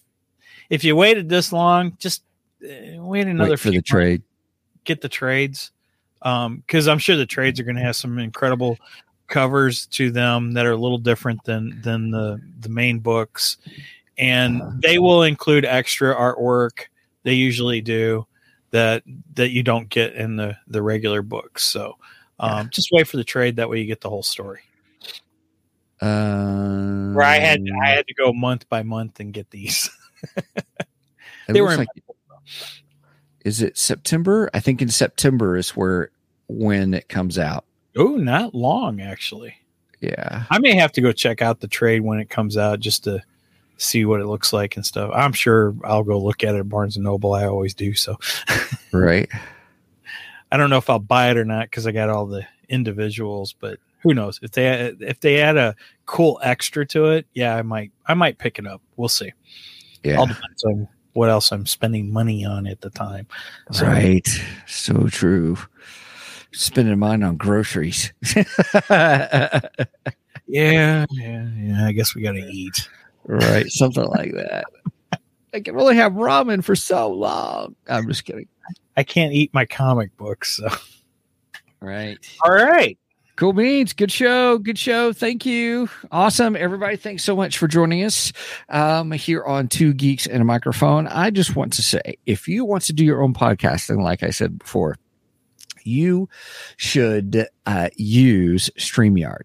if 0.70 0.84
you 0.84 0.96
waited 0.96 1.30
this 1.30 1.52
long 1.54 1.96
just 2.00 2.24
uh, 2.64 3.02
wait 3.02 3.28
another 3.28 3.52
Wait 3.52 3.60
for 3.60 3.64
few 3.64 3.72
the 3.72 3.78
months. 3.78 3.90
trade. 3.90 4.22
get 4.86 5.02
the 5.02 5.10
trades. 5.10 5.72
Um 6.22 6.58
because 6.58 6.88
i'm 6.88 7.00
sure 7.00 7.16
the 7.16 7.26
trades 7.26 7.60
are 7.60 7.64
going 7.64 7.76
to 7.78 7.82
have 7.82 7.96
some 7.96 8.20
incredible 8.20 8.78
covers 9.28 9.86
to 9.88 10.12
them 10.12 10.52
that 10.54 10.66
are 10.66 10.72
a 10.72 10.78
little 10.78 10.98
different 10.98 11.44
than 11.46 11.80
than 11.82 12.12
the 12.12 12.42
the 12.60 12.70
main 12.70 13.00
books. 13.00 13.58
And 14.18 14.62
they 14.82 15.00
will 15.00 15.24
include 15.24 15.64
extra 15.66 16.14
artwork 16.16 16.86
they 17.24 17.34
usually 17.34 17.80
do 17.82 18.26
that 18.72 19.04
that 19.36 19.50
you 19.52 19.64
don't 19.64 19.88
get 19.90 20.14
in 20.16 20.36
the 20.36 20.58
the 20.68 20.82
regular 20.82 21.22
books. 21.22 21.64
So 21.64 21.96
um 22.40 22.70
just 22.70 22.90
wait 22.92 23.08
for 23.08 23.18
the 23.18 23.24
trade 23.24 23.56
that 23.58 23.70
way 23.70 23.80
you 23.80 23.86
get 23.86 24.02
the 24.02 24.10
whole 24.10 24.24
story 24.24 24.62
Um, 26.02 27.14
where 27.14 27.26
i 27.26 27.38
had 27.40 27.62
i 27.84 27.90
had 27.90 28.08
to 28.08 28.14
go 28.14 28.32
month 28.32 28.70
by 28.70 28.84
month 28.84 29.20
and 29.20 29.34
get 29.34 29.50
these 29.52 29.90
they 31.48 31.62
were 31.62 31.76
like 31.76 31.88
is 33.46 33.62
it 33.62 33.78
September? 33.78 34.50
I 34.54 34.60
think 34.60 34.82
in 34.82 34.90
September 34.90 35.56
is 35.56 35.72
where 35.72 36.12
when 36.48 36.94
it 36.94 37.10
comes 37.10 37.40
out. 37.40 37.66
oh 37.96 38.18
not 38.18 38.54
long 38.54 39.02
actually 39.02 39.56
Yeah. 40.02 40.44
I 40.50 40.60
may 40.60 40.76
have 40.76 40.92
to 40.94 41.02
go 41.02 41.12
check 41.12 41.42
out 41.42 41.60
the 41.60 41.68
trade 41.68 42.02
when 42.02 42.20
it 42.20 42.30
comes 42.30 42.58
out 42.58 42.80
just 42.80 43.04
to 43.06 43.22
see 43.78 44.04
what 44.06 44.20
it 44.20 44.28
looks 44.28 44.52
like 44.52 44.76
and 44.76 44.86
stuff. 44.86 45.12
I'm 45.14 45.34
sure 45.34 45.74
I'll 45.84 46.04
go 46.04 46.20
look 46.20 46.44
at 46.44 46.56
it 46.56 46.60
at 46.60 46.70
Barnes 46.70 46.98
and 46.98 47.06
Noble. 47.06 47.34
I 47.34 47.46
always 47.46 47.74
do. 47.74 47.94
So 47.94 48.18
Right. 48.92 49.30
I 50.52 50.58
don't 50.58 50.70
know 50.70 50.78
if 50.78 50.90
I'll 50.90 51.00
buy 51.00 51.30
it 51.30 51.38
or 51.38 51.46
not 51.46 51.66
because 51.66 51.86
I 51.86 51.92
got 51.92 52.10
all 52.10 52.26
the 52.26 52.46
individuals, 52.70 53.54
but 53.54 53.80
who 54.02 54.14
knows 54.14 54.40
if 54.42 54.52
they 54.52 54.96
if 55.00 55.20
they 55.20 55.42
add 55.42 55.58
a 55.58 55.76
cool 56.06 56.40
extra 56.44 56.86
to 56.88 57.06
it, 57.08 57.28
yeah, 57.34 57.56
I 57.56 57.62
might 57.62 57.92
I 58.08 58.14
might 58.14 58.38
pick 58.38 58.60
it 58.60 58.68
up. 58.68 58.82
We'll 58.98 59.10
see. 59.10 59.32
Yeah. 60.04 60.18
All 60.18 60.28
depends 60.28 60.64
on 60.64 60.88
what 61.14 61.30
else 61.30 61.52
I'm 61.52 61.66
spending 61.66 62.12
money 62.12 62.46
on 62.46 62.68
at 62.68 62.82
the 62.82 62.90
time. 62.90 63.28
So, 63.72 63.86
Right. 63.86 64.28
So 64.68 65.08
true. 65.08 65.58
Spending 66.52 66.98
mine 67.00 67.24
on 67.24 67.38
groceries. 67.38 68.14
Yeah, 70.52 71.06
yeah, 71.12 71.48
yeah. 71.56 71.86
I 71.86 71.92
guess 71.92 72.16
we 72.16 72.24
got 72.24 72.32
to 72.32 72.40
eat. 72.40 72.90
right. 73.26 73.68
Something 73.68 74.06
like 74.06 74.34
that. 74.34 74.66
I 75.54 75.60
can 75.60 75.80
only 75.80 75.96
have 75.96 76.14
ramen 76.14 76.64
for 76.64 76.76
so 76.76 77.12
long. 77.12 77.76
I'm 77.88 78.08
just 78.08 78.26
kidding. 78.26 78.48
I 78.98 79.04
can't 79.04 79.32
eat 79.32 79.54
my 79.54 79.66
comic 79.66 80.18
books. 80.18 80.58
So. 80.58 80.68
Right. 81.82 82.18
All 82.44 82.52
right. 82.52 82.98
Cool 83.40 83.54
beans. 83.54 83.94
Good 83.94 84.12
show. 84.12 84.58
Good 84.58 84.78
show. 84.78 85.14
Thank 85.14 85.46
you. 85.46 85.90
Awesome. 86.12 86.58
Everybody, 86.58 86.98
thanks 86.98 87.24
so 87.24 87.38
much 87.38 87.58
for 87.58 87.70
joining 87.70 88.04
us 88.04 88.34
um, 88.68 89.14
here 89.14 89.46
on 89.46 89.70
Two 89.70 89.94
Geeks 89.94 90.28
and 90.28 90.42
a 90.42 90.44
Microphone. 90.44 91.08
I 91.08 91.30
just 91.30 91.56
want 91.56 91.72
to 91.72 91.82
say 91.82 92.18
if 92.26 92.50
you 92.50 92.66
want 92.66 92.84
to 92.84 92.94
do 92.94 93.06
your 93.06 93.24
own 93.24 93.34
podcasting, 93.34 94.04
like 94.04 94.24
I 94.24 94.32
said 94.32 94.60
before, 94.60 94.98
you 95.86 96.28
should 96.76 97.48
uh, 97.66 97.88
use 97.96 98.70
StreamYard. 98.78 99.44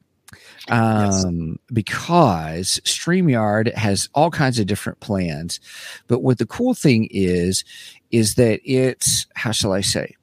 Um, 0.69 1.61
because 1.73 2.81
StreamYard 2.85 3.73
has 3.75 4.09
all 4.13 4.33
kinds 4.33 4.59
of 4.59 4.67
different 4.67 4.99
plans. 4.99 5.61
But 6.09 6.19
what 6.19 6.39
the 6.39 6.47
cool 6.47 6.75
thing 6.75 7.07
is, 7.13 7.63
is 8.11 8.35
that 8.35 8.59
it's, 8.65 9.29
how 9.37 9.53
shall 9.53 9.73
I 9.73 9.83
say? 9.83 10.17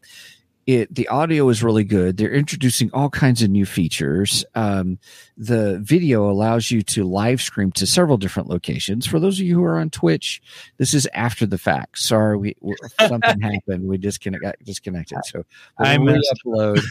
It 0.67 0.93
the 0.93 1.07
audio 1.07 1.49
is 1.49 1.63
really 1.63 1.83
good. 1.83 2.17
They're 2.17 2.33
introducing 2.33 2.89
all 2.93 3.09
kinds 3.09 3.41
of 3.41 3.49
new 3.49 3.65
features. 3.65 4.45
Um, 4.55 4.99
the 5.37 5.79
video 5.79 6.29
allows 6.29 6.71
you 6.71 6.81
to 6.83 7.03
live 7.03 7.41
stream 7.41 7.71
to 7.73 7.87
several 7.87 8.17
different 8.17 8.49
locations. 8.49 9.07
For 9.07 9.19
those 9.19 9.39
of 9.39 9.45
you 9.45 9.55
who 9.55 9.63
are 9.63 9.79
on 9.79 9.89
twitch 9.89 10.41
this 10.77 10.93
is 10.93 11.07
after 11.13 11.45
the 11.45 11.57
fact. 11.57 11.99
Sorry 11.99 12.37
we 12.37 12.55
something 13.07 13.41
happened. 13.41 13.87
We 13.87 13.97
disconnect 13.97 14.43
got 14.43 14.55
disconnected. 14.63 15.19
So 15.25 15.43
I 15.79 15.97
we'll 15.97 16.15
missed 16.15 16.33
re-upload. 16.45 16.81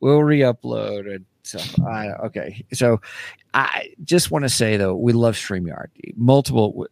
We'll 0.00 0.18
re-upload 0.20 1.14
and 1.14 1.24
so 1.42 1.58
I, 1.84 2.08
okay. 2.26 2.64
So 2.72 3.00
i 3.54 3.90
just 4.04 4.30
want 4.30 4.44
to 4.44 4.48
say 4.48 4.76
though 4.76 4.94
we 4.94 5.12
love 5.12 5.34
streamyard. 5.36 5.88
Multiple 6.16 6.86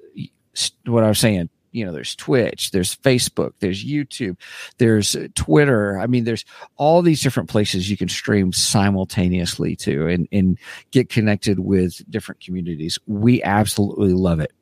what 0.86 1.05
i 1.05 1.09
was 1.09 1.20
saying 1.20 1.48
you 1.73 1.85
know 1.85 1.93
there's 1.93 2.15
twitch 2.16 2.70
there's 2.70 2.97
facebook 2.97 3.53
there's 3.61 3.85
youtube 3.85 4.36
there's 4.78 5.15
uh, 5.15 5.28
twitter. 5.35 5.99
I 5.99 6.07
mean 6.07 6.24
there's 6.24 6.45
all 6.77 7.03
these 7.03 7.23
different 7.23 7.49
places 7.49 7.90
you 7.90 7.97
can 7.97 8.09
stream 8.09 8.53
simultaneously 8.53 9.77
to 9.77 10.07
and, 10.09 10.28
and 10.32 10.59
get 10.90 11.09
connected 11.09 11.61
with 11.61 12.03
different 12.11 12.40
communities. 12.40 12.99
We 13.07 13.43
absolutely 13.43 14.12
love 14.12 14.40
it. 14.40 14.53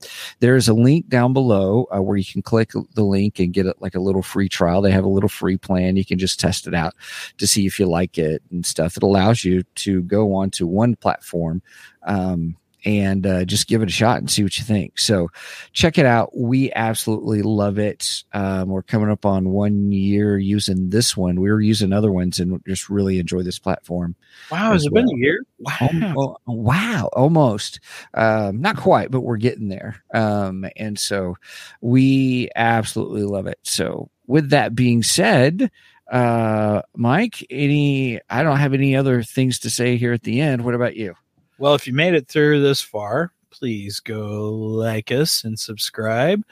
There's 0.40 0.68
a 0.68 0.74
link 0.74 1.08
down 1.08 1.32
below 1.32 1.86
uh, 1.94 2.02
where 2.02 2.16
you 2.16 2.24
can 2.24 2.42
click 2.42 2.72
the 2.94 3.04
link 3.04 3.38
and 3.38 3.52
get 3.52 3.66
it 3.66 3.76
like 3.80 3.94
a 3.94 4.00
little 4.00 4.22
free 4.22 4.48
trial. 4.48 4.82
They 4.82 4.90
have 4.90 5.04
a 5.04 5.08
little 5.08 5.28
free 5.28 5.56
plan. 5.56 5.96
You 5.96 6.04
can 6.04 6.18
just 6.18 6.40
test 6.40 6.66
it 6.66 6.74
out 6.74 6.94
to 7.38 7.46
see 7.46 7.66
if 7.66 7.78
you 7.78 7.86
like 7.86 8.18
it 8.18 8.42
and 8.50 8.64
stuff. 8.64 8.96
It 8.96 9.02
allows 9.02 9.44
you 9.44 9.62
to 9.62 10.02
go 10.02 10.34
on 10.34 10.50
to 10.52 10.66
one 10.66 10.96
platform 10.96 11.62
um, 12.02 12.56
and 12.86 13.26
uh, 13.26 13.44
just 13.44 13.66
give 13.66 13.82
it 13.82 13.88
a 13.88 13.92
shot 13.92 14.18
and 14.18 14.30
see 14.30 14.44
what 14.44 14.56
you 14.58 14.64
think. 14.64 14.98
So 14.98 15.28
check 15.72 15.98
it 15.98 16.06
out. 16.06 16.30
We 16.36 16.72
absolutely 16.72 17.42
love 17.42 17.78
it. 17.80 18.22
Um, 18.32 18.68
we're 18.68 18.82
coming 18.82 19.10
up 19.10 19.26
on 19.26 19.50
one 19.50 19.90
year 19.90 20.38
using 20.38 20.90
this 20.90 21.16
one. 21.16 21.40
We 21.40 21.50
were 21.50 21.60
using 21.60 21.92
other 21.92 22.12
ones 22.12 22.38
and 22.38 22.62
just 22.64 22.88
really 22.88 23.18
enjoy 23.18 23.42
this 23.42 23.58
platform. 23.58 24.14
Wow, 24.52 24.70
has 24.70 24.82
as 24.82 24.86
it 24.86 24.94
been 24.94 25.04
a 25.04 25.16
year? 25.16 25.40
Wow. 25.58 26.14
Oh, 26.16 26.36
oh, 26.46 26.52
wow, 26.52 27.10
almost. 27.12 27.80
Um, 28.14 28.60
not 28.60 28.76
quite, 28.76 29.10
but 29.10 29.22
we're 29.22 29.36
getting 29.36 29.68
there. 29.68 30.04
Um, 30.14 30.64
and 30.76 30.96
so 30.96 31.36
we 31.80 32.50
absolutely 32.54 33.24
love 33.24 33.48
it. 33.48 33.58
So 33.64 34.10
with 34.28 34.50
that 34.50 34.76
being 34.76 35.02
said, 35.02 35.72
uh, 36.08 36.82
Mike, 36.94 37.44
any, 37.50 38.20
I 38.30 38.44
don't 38.44 38.58
have 38.58 38.74
any 38.74 38.94
other 38.94 39.24
things 39.24 39.58
to 39.60 39.70
say 39.70 39.96
here 39.96 40.12
at 40.12 40.22
the 40.22 40.40
end. 40.40 40.64
What 40.64 40.76
about 40.76 40.94
you? 40.94 41.16
Well, 41.58 41.74
if 41.74 41.86
you 41.86 41.92
made 41.92 42.14
it 42.14 42.28
through 42.28 42.62
this 42.62 42.82
far, 42.82 43.32
please 43.50 44.00
go 44.00 44.50
like 44.52 45.10
us 45.10 45.44
and 45.44 45.58
subscribe. 45.58 46.42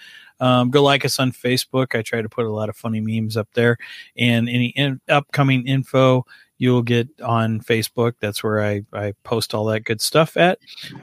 Um, 0.40 0.70
go 0.70 0.82
like 0.82 1.04
us 1.04 1.18
on 1.18 1.32
Facebook. 1.32 1.96
I 1.96 2.02
try 2.02 2.22
to 2.22 2.28
put 2.28 2.46
a 2.46 2.52
lot 2.52 2.68
of 2.68 2.76
funny 2.76 3.00
memes 3.00 3.36
up 3.36 3.48
there, 3.54 3.76
and 4.16 4.48
any 4.48 4.68
in- 4.68 5.00
upcoming 5.08 5.66
info 5.66 6.24
you'll 6.58 6.82
get 6.82 7.08
on 7.20 7.60
Facebook. 7.60 8.14
That's 8.20 8.42
where 8.42 8.64
I, 8.64 8.82
I 8.92 9.12
post 9.24 9.54
all 9.54 9.66
that 9.66 9.80
good 9.80 10.00
stuff 10.00 10.36
at. 10.36 10.58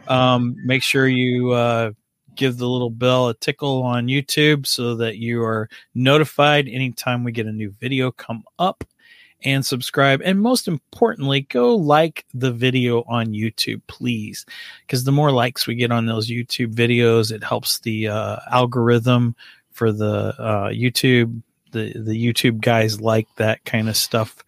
Um, 0.07 0.55
make 0.65 0.81
sure 0.81 1.07
you 1.07 1.51
uh, 1.51 1.91
give 2.35 2.57
the 2.57 2.67
little 2.67 2.89
bell 2.89 3.29
a 3.29 3.33
tickle 3.35 3.83
on 3.83 4.07
YouTube 4.07 4.65
so 4.65 4.95
that 4.95 5.17
you 5.17 5.43
are 5.43 5.69
notified 5.93 6.67
anytime 6.67 7.23
we 7.23 7.31
get 7.31 7.47
a 7.47 7.51
new 7.51 7.71
video 7.79 8.11
come 8.11 8.43
up 8.59 8.83
and 9.43 9.65
subscribe. 9.65 10.21
And 10.23 10.41
most 10.41 10.67
importantly, 10.67 11.41
go 11.41 11.75
like 11.75 12.25
the 12.33 12.51
video 12.51 13.03
on 13.07 13.27
YouTube, 13.27 13.81
please. 13.87 14.45
Because 14.85 15.03
the 15.03 15.11
more 15.11 15.31
likes 15.31 15.67
we 15.67 15.75
get 15.75 15.91
on 15.91 16.05
those 16.05 16.29
YouTube 16.29 16.73
videos, 16.73 17.31
it 17.31 17.43
helps 17.43 17.79
the 17.79 18.07
uh, 18.07 18.37
algorithm 18.49 19.35
for 19.71 19.91
the 19.91 20.35
uh, 20.37 20.69
YouTube. 20.69 21.41
The, 21.71 21.93
the 21.93 22.33
YouTube 22.33 22.59
guys 22.59 22.99
like 22.99 23.27
that 23.37 23.63
kind 23.63 23.87
of 23.87 23.95
stuff. 23.95 24.43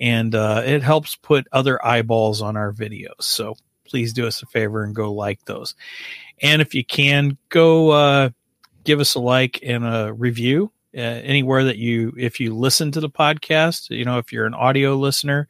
And 0.00 0.34
uh, 0.34 0.62
it 0.66 0.82
helps 0.82 1.14
put 1.14 1.46
other 1.52 1.84
eyeballs 1.86 2.42
on 2.42 2.56
our 2.56 2.72
videos. 2.72 3.20
So 3.20 3.56
please 3.84 4.12
do 4.12 4.26
us 4.26 4.42
a 4.42 4.46
favor 4.46 4.82
and 4.82 4.92
go 4.92 5.12
like 5.12 5.44
those. 5.44 5.76
And 6.42 6.60
if 6.60 6.74
you 6.74 6.84
can, 6.84 7.38
go 7.48 7.90
uh, 7.90 8.30
give 8.82 8.98
us 8.98 9.14
a 9.14 9.20
like 9.20 9.60
and 9.62 9.84
a 9.84 10.12
review 10.12 10.72
uh, 10.96 11.00
anywhere 11.00 11.64
that 11.64 11.78
you 11.78 12.12
if 12.16 12.40
you 12.40 12.54
listen 12.54 12.90
to 12.92 13.00
the 13.00 13.10
podcast 13.10 13.90
you 13.90 14.04
know 14.04 14.18
if 14.18 14.32
you're 14.32 14.46
an 14.46 14.54
audio 14.54 14.94
listener 14.94 15.48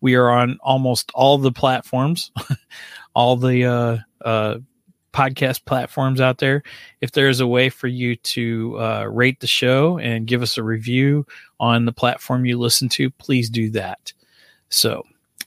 we 0.00 0.14
are 0.14 0.30
on 0.30 0.58
almost 0.62 1.10
all 1.14 1.38
the 1.38 1.52
platforms 1.52 2.30
all 3.14 3.36
the 3.36 3.64
uh, 3.64 3.98
uh, 4.24 4.58
podcast 5.12 5.64
platforms 5.64 6.20
out 6.20 6.38
there 6.38 6.62
if 7.00 7.12
there's 7.12 7.40
a 7.40 7.46
way 7.46 7.68
for 7.68 7.88
you 7.88 8.16
to 8.16 8.78
uh, 8.78 9.04
rate 9.04 9.40
the 9.40 9.46
show 9.46 9.98
and 9.98 10.26
give 10.26 10.42
us 10.42 10.58
a 10.58 10.62
review 10.62 11.26
on 11.58 11.84
the 11.84 11.92
platform 11.92 12.44
you 12.44 12.58
listen 12.58 12.88
to 12.88 13.10
please 13.10 13.48
do 13.48 13.70
that 13.70 14.12
so 14.68 15.02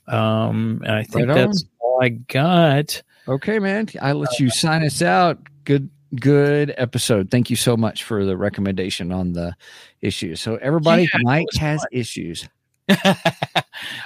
um 0.08 0.82
and 0.84 0.94
i 0.94 1.02
think 1.04 1.28
Right 1.28 1.34
that's 1.34 1.64
all 1.80 2.02
i 2.02 2.08
got 2.08 3.02
Okay, 3.30 3.60
man. 3.60 3.88
I 4.02 4.12
let 4.12 4.40
you 4.40 4.50
sign 4.50 4.84
us 4.84 5.02
out. 5.02 5.38
Good, 5.64 5.88
good 6.18 6.74
episode. 6.76 7.30
Thank 7.30 7.50
you 7.50 7.56
so 7.56 7.76
much 7.76 8.04
for 8.04 8.24
the 8.24 8.36
recommendation 8.36 9.12
on 9.12 9.32
the 9.32 9.54
issues. 10.00 10.40
So 10.40 10.56
everybody, 10.56 11.02
Yeah, 11.04 11.20
Mike 11.22 11.46
has 11.58 11.80
fun. 11.80 11.88
issues. 11.92 12.48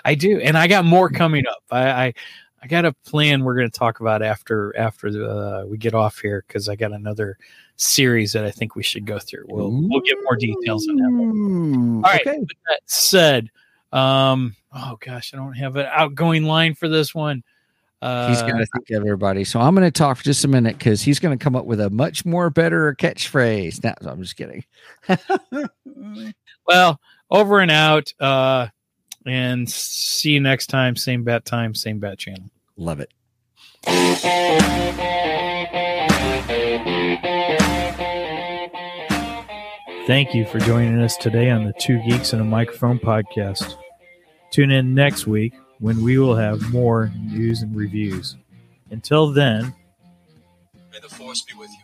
I 0.05 0.14
do, 0.14 0.39
and 0.40 0.59
I 0.59 0.66
got 0.66 0.85
more 0.85 1.09
coming 1.09 1.44
up. 1.51 1.62
I 1.70 1.89
I, 2.06 2.14
I 2.62 2.66
got 2.66 2.85
a 2.85 2.93
plan 3.06 3.44
we're 3.44 3.56
going 3.56 3.70
to 3.70 3.78
talk 3.78 4.01
about 4.01 4.22
after 4.22 4.76
after 4.76 5.09
uh, 5.09 5.64
we 5.66 5.78
get 5.78 5.94
off 5.94 6.18
here 6.18 6.44
because 6.47 6.68
I 6.68 6.76
got 6.76 6.93
another 6.93 7.39
series 7.76 8.32
that 8.35 8.44
I 8.44 8.51
think 8.51 8.76
we 8.76 8.82
should 8.82 9.06
go 9.06 9.18
through. 9.18 9.47
We'll 9.48 9.70
we'll 9.70 10.01
get 10.01 10.16
more 10.24 10.36
details 10.36 10.86
on 10.89 10.97
that. 10.97 11.09
Ooh, 11.09 11.97
All 11.97 12.02
right. 12.02 12.20
Okay. 12.26 12.39
With 12.39 12.48
that 12.68 12.81
said, 12.86 13.51
um, 13.93 14.55
oh 14.74 14.97
gosh, 15.01 15.32
I 15.32 15.39
don't 15.39 15.55
have 15.55 15.76
an 15.76 15.86
outgoing 15.90 16.44
line 16.44 16.74
for 16.74 16.89
this 16.89 17.14
one. 17.14 17.43
Uh, 18.05 18.28
He's 18.28 18.43
going 18.43 18.59
to 18.59 18.66
think 18.66 18.90
of 18.90 18.97
everybody. 18.97 19.44
So 19.44 19.59
I'm 19.59 19.74
going 19.74 19.86
to 19.86 19.90
talk 19.90 20.18
for 20.18 20.24
just 20.24 20.44
a 20.44 20.48
minute 20.48 20.76
because 20.76 21.01
he's 21.01 21.18
going 21.18 21.36
to 21.39 21.43
come 21.43 21.56
up 21.56 21.64
with 21.64 21.81
a 21.81 21.89
much 21.89 22.26
more 22.26 22.51
better 22.51 22.94
catchphrase. 22.94 23.82
Now, 23.82 23.94
I'm 24.02 24.20
just 24.20 24.36
kidding. 24.36 24.62
well, 26.68 27.01
over 27.31 27.60
and 27.60 27.70
out. 27.70 28.12
Uh, 28.20 28.66
and 29.24 29.70
see 29.70 30.32
you 30.32 30.40
next 30.40 30.66
time. 30.66 30.97
Same 30.97 31.24
bat 31.24 31.47
time, 31.47 31.74
same 31.74 31.98
bat 31.98 32.18
channel. 32.18 32.51
Love 32.76 33.01
it. 33.01 33.10
Thank 40.06 40.35
you 40.35 40.44
for 40.44 40.59
joining 40.59 41.01
us 41.01 41.16
today 41.16 41.48
on 41.48 41.64
the 41.64 41.72
Two 41.81 42.02
Geeks 42.06 42.35
and 42.35 42.43
a 42.43 42.44
Microphone 42.44 42.98
podcast. 42.98 43.76
Tune 44.51 44.70
in 44.70 44.94
next 44.94 45.26
week 45.26 45.55
when 45.78 46.02
we 46.02 46.18
will 46.18 46.36
have 46.36 46.72
more 46.72 47.12
news 47.16 47.62
and 47.62 47.74
reviews. 47.74 48.36
Until 48.90 49.32
then, 49.32 49.74
may 50.92 51.01
the 51.01 51.09
force 51.09 51.42
be 51.42 51.55
with 51.59 51.70
you. 51.70 51.78